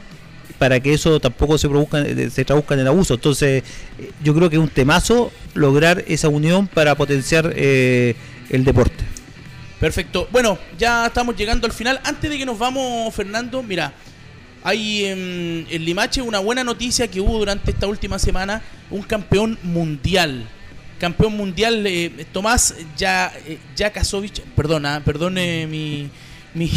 para 0.58 0.78
que 0.80 0.94
eso 0.94 1.18
tampoco 1.18 1.58
se 1.58 1.68
produzca, 1.68 2.00
eh, 2.02 2.30
se 2.30 2.44
traduzca 2.44 2.74
en 2.74 2.80
el 2.80 2.86
abuso. 2.88 3.14
Entonces, 3.14 3.62
eh, 3.98 4.10
yo 4.22 4.34
creo 4.34 4.48
que 4.48 4.56
es 4.56 4.62
un 4.62 4.68
temazo 4.68 5.32
lograr 5.54 6.04
esa 6.06 6.28
unión 6.28 6.68
para 6.68 6.94
potenciar 6.94 7.52
eh, 7.56 8.14
el 8.50 8.64
deporte. 8.64 9.04
Perfecto. 9.82 10.28
Bueno, 10.30 10.56
ya 10.78 11.06
estamos 11.06 11.34
llegando 11.34 11.66
al 11.66 11.72
final. 11.72 12.00
Antes 12.04 12.30
de 12.30 12.38
que 12.38 12.46
nos 12.46 12.56
vamos, 12.56 13.12
Fernando, 13.12 13.64
mira, 13.64 13.92
hay 14.62 15.06
en, 15.06 15.66
en 15.68 15.84
Limache 15.84 16.22
una 16.22 16.38
buena 16.38 16.62
noticia 16.62 17.08
que 17.08 17.20
hubo 17.20 17.36
durante 17.36 17.72
esta 17.72 17.88
última 17.88 18.16
semana, 18.20 18.62
un 18.92 19.02
campeón 19.02 19.58
mundial. 19.64 20.46
Campeón 21.00 21.36
mundial, 21.36 21.84
eh, 21.84 22.26
Tomás 22.32 22.76
ya, 22.96 23.32
eh, 23.44 23.58
perdona, 24.54 25.02
perdone 25.04 25.66
mi... 25.66 26.08
mi 26.54 26.70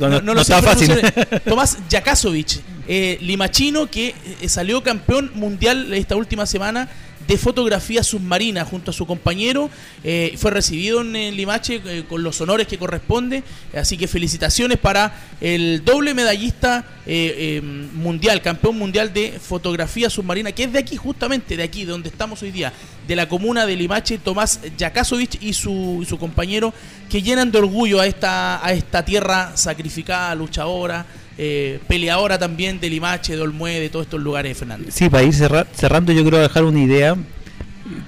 No, 0.00 0.08
no, 0.08 0.20
no 0.22 0.34
lo 0.34 0.42
sé 0.42 0.52
está 0.52 0.68
fácil. 0.68 1.00
Tomás 1.44 1.78
Jakasovich, 1.88 2.58
eh, 2.88 3.18
limachino 3.20 3.88
que 3.88 4.16
eh, 4.40 4.48
salió 4.48 4.82
campeón 4.82 5.30
mundial 5.34 5.94
esta 5.94 6.16
última 6.16 6.44
semana 6.44 6.88
de 7.28 7.36
fotografía 7.36 8.02
submarina 8.02 8.64
junto 8.64 8.90
a 8.90 8.94
su 8.94 9.06
compañero. 9.06 9.70
eh, 10.02 10.34
fue 10.38 10.50
recibido 10.50 11.02
en, 11.02 11.12
Limache 11.36 11.82
eh, 11.84 12.04
con 12.08 12.22
los 12.22 12.40
honores 12.40 12.66
que 12.66 12.78
corresponde. 12.78 13.44
Así 13.76 13.98
que 13.98 14.08
felicitaciones 14.08 14.78
para 14.78 15.14
el 15.40 15.84
doble 15.84 16.14
medallista 16.14 16.86
eh, 17.06 17.60
mundial, 17.62 18.40
campeón 18.40 18.78
mundial 18.78 19.12
de 19.12 19.38
fotografía 19.38 20.08
submarina, 20.08 20.52
que 20.52 20.64
es 20.64 20.72
de 20.72 20.78
aquí, 20.78 20.96
justamente 20.96 21.56
de 21.56 21.62
aquí, 21.62 21.84
de 21.84 21.92
donde 21.92 22.08
estamos 22.08 22.42
hoy 22.42 22.50
día, 22.50 22.72
de 23.08 23.16
la 23.16 23.26
comuna 23.28 23.66
de 23.66 23.74
Limache, 23.74 24.18
Tomás 24.18 24.60
Jakasovich 24.78 25.38
y 25.42 25.54
su, 25.54 26.04
su 26.08 26.18
compañero, 26.18 26.72
que 27.10 27.22
llenan 27.22 27.50
de 27.50 27.58
orgullo 27.58 28.00
a 28.00 28.06
esta, 28.06 28.64
a 28.64 28.72
esta 28.72 29.04
tierra 29.04 29.52
sacrificada, 29.56 30.34
luchadora. 30.34 31.06
eh, 31.40 31.78
peleadora 31.88 32.36
también 32.38 32.80
de 32.80 32.90
Limache, 32.90 33.34
de 33.36 33.42
de 33.80 33.88
todos 33.90 34.06
estos 34.06 34.20
lugares, 34.20 34.58
Fernando. 34.58 34.88
Sí, 34.90 35.08
para 35.08 35.22
ir 35.22 35.32
cerra- 35.32 35.66
cerrando, 35.72 36.12
yo 36.12 36.22
quiero 36.22 36.38
dejar 36.38 36.64
una 36.64 36.80
idea 36.80 37.16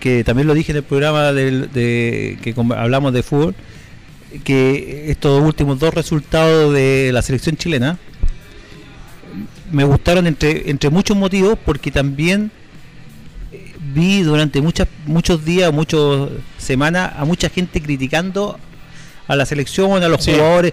que 0.01 0.25
también 0.25 0.47
lo 0.49 0.53
dije 0.55 0.73
en 0.73 0.77
el 0.79 0.83
programa 0.83 1.33
de, 1.33 1.69
que 2.43 2.55
hablamos 2.77 3.13
de 3.13 3.23
fútbol, 3.23 3.55
que 4.45 5.11
estos 5.11 5.41
últimos 5.43 5.79
dos 5.79 5.95
resultados 5.95 6.75
de 6.75 7.11
la 7.13 7.23
selección 7.23 7.57
chilena 7.57 7.99
me 9.71 9.85
gustaron 9.85 10.27
entre, 10.27 10.69
entre 10.71 10.91
muchos 10.91 11.17
motivos 11.17 11.57
porque 11.65 11.91
también 11.91 12.51
vi 13.93 14.23
durante 14.23 14.61
muchas, 14.61 14.89
muchos 15.07 15.45
días, 15.45 15.73
muchas 15.73 16.01
semanas 16.59 17.13
a 17.17 17.25
mucha 17.25 17.49
gente 17.49 17.81
criticando 17.81 18.59
a 19.29 19.37
la 19.37 19.47
selección, 19.47 20.03
a 20.03 20.09
los 20.09 20.25
Sí. 20.25 20.33
jugadores, 20.33 20.73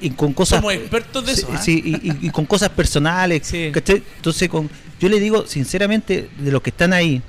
y 0.00 0.10
con 0.10 0.32
cosas 0.32 0.60
Somos 0.60 0.72
expertos 0.74 1.26
de 1.26 1.32
eso. 1.32 1.48
¿ah? 1.52 1.60
y, 1.66 1.72
y- 1.72 2.18
y 2.22 2.30
con 2.30 2.46
cosas 2.46 2.70
personales. 2.70 3.52
Entonces, 3.52 4.48
con, 4.48 4.70
yo 4.98 5.08
le 5.10 5.20
digo 5.20 5.46
sinceramente, 5.46 6.28
de 6.38 6.50
los 6.52 6.62
que 6.62 6.70
están 6.70 6.92
ahí 6.94 7.20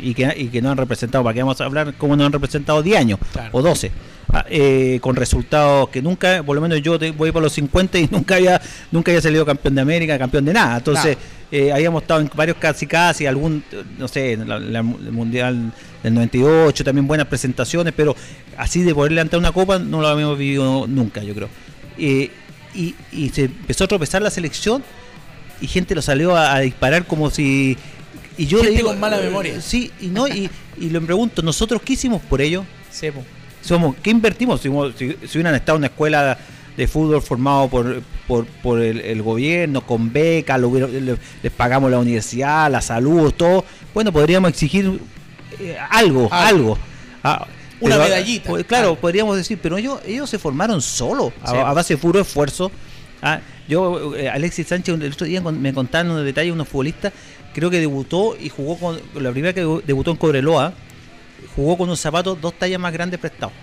y 0.00 0.14
que, 0.14 0.32
y 0.36 0.46
que 0.46 0.62
no 0.62 0.70
han 0.70 0.76
representado, 0.76 1.24
¿para 1.24 1.34
qué 1.34 1.40
vamos 1.42 1.60
a 1.60 1.64
hablar 1.64 1.94
cómo 1.98 2.14
no 2.16 2.24
han 2.24 2.32
representado 2.32 2.82
10 2.82 2.98
años 2.98 3.18
Claro. 3.32 3.50
o 3.52 3.62
12? 3.62 3.90
Ah, 4.30 4.44
eh, 4.50 4.98
con 5.00 5.16
resultados 5.16 5.88
que 5.88 6.02
nunca, 6.02 6.42
por 6.42 6.54
lo 6.54 6.60
menos 6.60 6.82
yo 6.82 6.98
te- 6.98 7.12
voy 7.12 7.32
por 7.32 7.42
los 7.42 7.50
50 7.54 7.98
y 7.98 8.08
nunca 8.10 8.34
había 8.34 8.60
nunca 8.92 9.10
había 9.10 9.22
salido 9.22 9.46
campeón 9.46 9.74
de 9.74 9.80
América, 9.80 10.18
campeón 10.18 10.44
de 10.44 10.52
nada. 10.52 10.76
Entonces, 10.76 11.16
eh, 11.50 11.72
habíamos 11.72 12.02
estado 12.02 12.20
en 12.20 12.30
varios 12.34 12.58
casi 12.58 12.86
casi, 12.86 13.24
algún, 13.24 13.64
no 13.98 14.06
sé, 14.06 14.36
la- 14.36 14.58
la- 14.58 14.80
el 14.80 15.12
Mundial 15.12 15.72
del 16.02 16.12
98, 16.12 16.84
también 16.84 17.06
buenas 17.06 17.26
presentaciones, 17.26 17.94
pero 17.96 18.14
así 18.58 18.82
de 18.82 18.94
poder 18.94 19.12
levantar 19.12 19.40
una 19.40 19.50
copa 19.52 19.78
no 19.78 20.02
lo 20.02 20.08
habíamos 20.08 20.36
vivido 20.36 20.86
nunca, 20.86 21.22
yo 21.22 21.34
creo. 21.34 21.48
Eh, 21.96 22.30
y, 22.74 22.94
y 23.10 23.30
se 23.30 23.44
empezó 23.44 23.84
a 23.84 23.88
tropezar 23.88 24.20
la 24.20 24.30
selección 24.30 24.84
y 25.62 25.66
gente 25.68 25.94
lo 25.94 26.02
salió 26.02 26.36
a, 26.36 26.54
a 26.54 26.60
disparar 26.60 27.06
como 27.06 27.30
si... 27.30 27.78
Y 28.36 28.46
yo 28.46 28.58
Gente 28.58 28.72
le 28.72 28.76
digo, 28.76 28.90
con 28.90 29.00
mala 29.00 29.18
eh, 29.20 29.24
memoria. 29.24 29.60
Sí, 29.62 29.90
y 30.02 30.08
no 30.08 30.28
y, 30.28 30.50
y 30.78 30.90
le 30.90 31.00
pregunto, 31.00 31.40
¿nosotros 31.40 31.80
qué 31.82 31.94
hicimos 31.94 32.20
por 32.20 32.42
ello? 32.42 32.64
Sí, 32.90 33.10
po. 33.10 33.24
Somos 33.62 33.96
¿qué 34.02 34.10
invertimos? 34.10 34.60
Si, 34.60 34.68
si, 34.96 35.16
si 35.26 35.38
hubieran 35.38 35.54
estado 35.54 35.76
en 35.76 35.80
una 35.80 35.86
escuela 35.88 36.38
de 36.76 36.86
fútbol 36.86 37.20
formado 37.22 37.68
por, 37.68 38.02
por, 38.28 38.46
por 38.46 38.80
el, 38.80 39.00
el 39.00 39.20
gobierno, 39.22 39.80
con 39.80 40.12
becas, 40.12 40.60
les 40.60 41.52
pagamos 41.52 41.90
la 41.90 41.98
universidad, 41.98 42.70
la 42.70 42.80
salud, 42.80 43.32
todo, 43.32 43.64
bueno, 43.92 44.12
podríamos 44.12 44.50
exigir 44.50 45.00
eh, 45.58 45.76
algo, 45.90 46.28
Algo. 46.30 46.74
algo. 46.74 46.78
Ah, 47.24 47.46
Una 47.80 47.96
pero, 47.96 48.08
medallita. 48.08 48.48
pues, 48.50 48.64
claro, 48.64 48.94
podríamos 48.94 49.36
decir, 49.36 49.58
pero 49.60 49.76
ellos, 49.76 49.98
ellos 50.06 50.30
se 50.30 50.38
formaron 50.38 50.80
solos, 50.80 51.32
a, 51.42 51.50
Sí. 51.50 51.56
a 51.56 51.72
base 51.72 51.94
de 51.94 51.98
puro 51.98 52.20
esfuerzo. 52.20 52.70
Ah, 53.20 53.40
yo, 53.68 54.14
eh, 54.14 54.28
Alexis 54.28 54.68
Sánchez, 54.68 55.00
el 55.00 55.12
otro 55.12 55.26
día 55.26 55.40
me 55.40 55.74
contaron 55.74 56.12
unos 56.12 56.24
detalles, 56.24 56.52
unos 56.52 56.68
futbolistas, 56.68 57.12
creo 57.52 57.70
que 57.70 57.80
debutó 57.80 58.36
y 58.40 58.48
jugó 58.50 58.76
con, 58.78 59.00
la 59.20 59.32
primera 59.32 59.52
que 59.52 59.62
debutó 59.84 60.12
en 60.12 60.16
Cobreloa, 60.16 60.72
jugó 61.56 61.76
con 61.78 61.88
unos 61.88 62.00
zapatos 62.00 62.40
dos 62.40 62.54
tallas 62.58 62.80
más 62.80 62.92
grandes 62.92 63.18
prestados. 63.20 63.54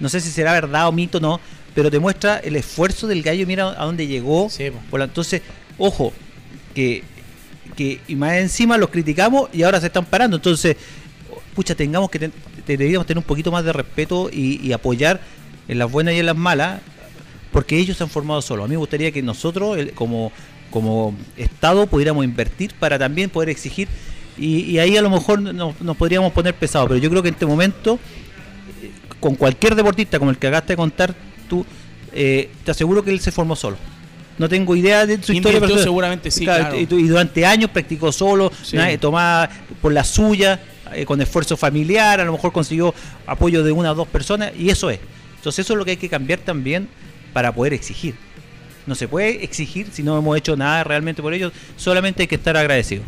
No 0.00 0.08
sé 0.08 0.20
si 0.20 0.30
será 0.30 0.52
verdad 0.52 0.88
o 0.88 0.92
mito 0.92 1.20
no, 1.20 1.40
pero 1.74 1.90
te 1.90 1.98
muestra 1.98 2.38
el 2.38 2.56
esfuerzo 2.56 3.06
del 3.06 3.22
gallo, 3.22 3.46
mira 3.46 3.68
a 3.80 3.84
dónde 3.84 4.06
llegó. 4.06 4.48
Sí. 4.50 4.70
Por 4.90 5.00
entonces, 5.00 5.42
ojo, 5.78 6.12
que, 6.74 7.02
que 7.76 8.00
y 8.08 8.16
más 8.16 8.34
encima 8.34 8.76
los 8.78 8.90
criticamos 8.90 9.48
y 9.52 9.62
ahora 9.62 9.80
se 9.80 9.86
están 9.86 10.04
parando. 10.04 10.36
Entonces, 10.36 10.76
pucha, 11.54 11.74
tengamos 11.74 12.10
que 12.10 12.18
ten- 12.18 12.32
deberíamos 12.66 13.06
tener 13.06 13.18
un 13.18 13.24
poquito 13.24 13.52
más 13.52 13.64
de 13.64 13.72
respeto 13.72 14.28
y, 14.32 14.60
y 14.66 14.72
apoyar 14.72 15.20
en 15.68 15.78
las 15.78 15.90
buenas 15.90 16.14
y 16.14 16.18
en 16.18 16.26
las 16.26 16.36
malas, 16.36 16.80
porque 17.52 17.78
ellos 17.78 17.96
se 17.96 18.02
han 18.02 18.10
formado 18.10 18.42
solos. 18.42 18.64
A 18.64 18.68
mí 18.68 18.72
me 18.72 18.78
gustaría 18.78 19.12
que 19.12 19.22
nosotros, 19.22 19.78
el- 19.78 19.92
como, 19.92 20.32
como 20.70 21.14
Estado, 21.36 21.86
pudiéramos 21.86 22.24
invertir 22.24 22.74
para 22.74 22.98
también 22.98 23.30
poder 23.30 23.50
exigir, 23.50 23.88
y, 24.44 24.62
y 24.72 24.78
ahí 24.78 24.96
a 24.96 25.02
lo 25.02 25.10
mejor 25.10 25.40
nos, 25.40 25.80
nos 25.80 25.96
podríamos 25.96 26.32
poner 26.32 26.54
pesados, 26.54 26.88
pero 26.88 27.00
yo 27.00 27.08
creo 27.10 27.22
que 27.22 27.28
en 27.28 27.34
este 27.34 27.46
momento, 27.46 27.98
eh, 28.82 28.90
con 29.20 29.34
cualquier 29.36 29.74
deportista 29.74 30.18
como 30.18 30.30
el 30.30 30.38
que 30.38 30.46
acabaste 30.48 30.72
de 30.72 30.76
contar 30.76 31.14
tú, 31.48 31.64
eh, 32.12 32.50
te 32.64 32.70
aseguro 32.70 33.02
que 33.02 33.10
él 33.10 33.20
se 33.20 33.30
formó 33.32 33.54
solo. 33.56 33.76
No 34.38 34.48
tengo 34.48 34.74
idea 34.74 35.06
de 35.06 35.14
su 35.22 35.32
historia 35.32 35.36
Invirtió 35.36 35.60
personal. 35.60 35.84
seguramente, 35.84 36.30
sí, 36.30 36.44
claro. 36.44 36.74
Y, 36.76 36.82
y 36.82 37.08
durante 37.08 37.44
años 37.46 37.70
practicó 37.70 38.10
solo, 38.12 38.50
Sí. 38.62 38.76
tomaba 39.00 39.48
por 39.80 39.92
la 39.92 40.04
suya, 40.04 40.58
eh, 40.94 41.04
con 41.04 41.20
esfuerzo 41.20 41.56
familiar, 41.56 42.20
a 42.20 42.24
lo 42.24 42.32
mejor 42.32 42.52
consiguió 42.52 42.94
apoyo 43.26 43.62
de 43.62 43.72
una 43.72 43.92
o 43.92 43.94
dos 43.94 44.08
personas, 44.08 44.52
y 44.58 44.70
eso 44.70 44.90
es. 44.90 44.98
Entonces 45.36 45.64
eso 45.64 45.74
es 45.74 45.78
lo 45.78 45.84
que 45.84 45.92
hay 45.92 45.96
que 45.98 46.08
cambiar 46.08 46.38
también 46.40 46.88
para 47.32 47.52
poder 47.54 47.72
exigir. 47.74 48.14
No 48.86 48.94
se 48.94 49.06
puede 49.06 49.44
exigir 49.44 49.88
si 49.92 50.02
no 50.02 50.18
hemos 50.18 50.36
hecho 50.36 50.56
nada 50.56 50.82
realmente 50.82 51.22
por 51.22 51.32
ellos, 51.34 51.52
solamente 51.76 52.22
hay 52.22 52.26
que 52.28 52.34
estar 52.34 52.56
agradecidos. 52.56 53.04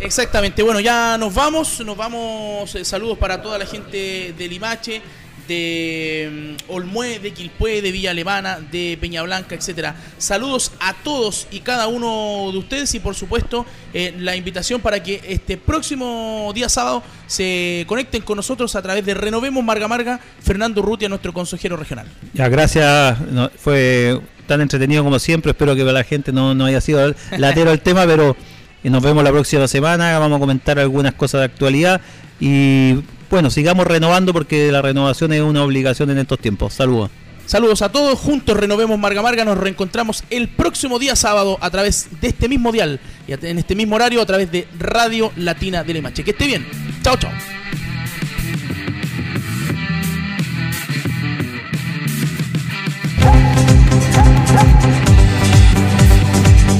Exactamente, 0.00 0.62
bueno, 0.62 0.80
ya 0.80 1.16
nos 1.18 1.32
vamos, 1.34 1.80
nos 1.80 1.96
vamos, 1.96 2.74
eh, 2.74 2.84
saludos 2.84 3.16
para 3.18 3.40
toda 3.40 3.58
la 3.58 3.66
gente 3.66 4.34
de 4.36 4.48
Limache, 4.48 5.00
de 5.48 6.56
mm, 6.68 6.72
Olmué, 6.72 7.18
de 7.18 7.32
Quilpué, 7.32 7.82
de 7.82 7.92
Villa 7.92 8.10
Alemana, 8.10 8.58
de 8.60 8.98
Peña 9.00 9.22
Blanca, 9.22 9.54
etcétera. 9.54 9.94
Saludos 10.18 10.72
a 10.80 10.94
todos 10.94 11.46
y 11.50 11.60
cada 11.60 11.86
uno 11.86 12.50
de 12.52 12.58
ustedes 12.58 12.94
y 12.94 13.00
por 13.00 13.14
supuesto 13.14 13.66
eh, 13.92 14.14
la 14.18 14.36
invitación 14.36 14.80
para 14.80 15.02
que 15.02 15.20
este 15.26 15.56
próximo 15.56 16.50
día 16.54 16.68
sábado 16.68 17.02
se 17.26 17.84
conecten 17.86 18.22
con 18.22 18.36
nosotros 18.36 18.74
a 18.76 18.82
través 18.82 19.04
de 19.04 19.14
Renovemos 19.14 19.62
Marga 19.62 19.88
Marga, 19.88 20.20
Fernando 20.42 20.82
Rutia, 20.82 21.08
nuestro 21.08 21.32
consejero 21.32 21.76
regional. 21.76 22.06
Ya, 22.32 22.48
gracias. 22.48 23.16
fue 23.58 24.20
tan 24.46 24.60
entretenido 24.60 25.04
como 25.04 25.18
siempre. 25.18 25.52
Espero 25.52 25.74
que 25.74 25.84
la 25.84 26.04
gente 26.04 26.32
no, 26.32 26.54
no 26.54 26.66
haya 26.66 26.80
sido 26.80 27.14
latero 27.38 27.72
el 27.72 27.80
tema, 27.80 28.04
pero 28.06 28.36
eh, 28.84 28.90
nos 28.90 29.02
vemos 29.02 29.24
la 29.24 29.32
próxima 29.32 29.66
semana. 29.66 30.18
Vamos 30.18 30.36
a 30.36 30.40
comentar 30.40 30.78
algunas 30.78 31.14
cosas 31.14 31.40
de 31.40 31.44
actualidad. 31.46 32.00
Y 32.38 33.02
bueno, 33.30 33.50
sigamos 33.50 33.86
renovando 33.86 34.32
porque 34.32 34.70
la 34.70 34.82
renovación 34.82 35.32
es 35.32 35.40
una 35.40 35.64
obligación 35.64 36.10
en 36.10 36.18
estos 36.18 36.38
tiempos. 36.38 36.74
Saludos. 36.74 37.10
Saludos 37.46 37.82
a 37.82 37.90
todos, 37.90 38.18
juntos 38.18 38.56
renovemos 38.56 38.98
Marga 38.98 39.20
Marga, 39.20 39.44
nos 39.44 39.58
reencontramos 39.58 40.24
el 40.30 40.48
próximo 40.48 40.98
día 40.98 41.14
sábado 41.14 41.58
a 41.60 41.68
través 41.68 42.08
de 42.22 42.28
este 42.28 42.48
mismo 42.48 42.72
dial 42.72 43.00
y 43.28 43.32
en 43.32 43.58
este 43.58 43.74
mismo 43.74 43.96
horario 43.96 44.22
a 44.22 44.26
través 44.26 44.50
de 44.50 44.66
Radio 44.78 45.30
Latina 45.36 45.84
de 45.84 45.92
Limache. 45.92 46.24
Que 46.24 46.30
esté 46.30 46.46
bien. 46.46 46.66
Chao, 47.02 47.18
chao. 47.18 47.30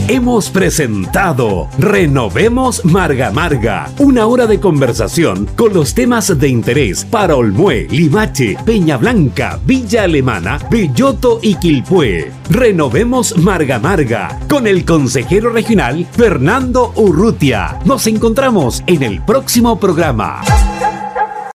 Hemos 0.07 0.51
presentado 0.51 1.71
Renovemos 1.79 2.85
Marga 2.85 3.31
Marga, 3.31 3.91
una 3.99 4.27
hora 4.27 4.47
de 4.47 4.61
conversación 4.61 5.49
con 5.57 5.73
los 5.73 5.95
temas 5.95 6.39
de 6.39 6.47
interés 6.47 7.07
para 7.07 7.37
Olmué, 7.37 7.89
Limache, 7.91 8.55
Peña 8.67 8.99
Blanca, 8.99 9.59
Villa 9.65 10.03
Alemana, 10.03 10.59
Belloto 10.71 11.39
y 11.41 11.55
Quilpué. 11.55 12.31
Renovemos 12.51 13.39
Marga 13.39 13.79
Marga 13.79 14.41
con 14.47 14.67
el 14.67 14.85
consejero 14.85 15.49
regional 15.49 16.07
Fernando 16.13 16.93
Urrutia. 16.97 17.79
Nos 17.87 18.07
encontramos 18.07 18.85
en 18.87 19.05
el 19.05 19.25
próximo 19.25 19.81
programa. 19.81 20.43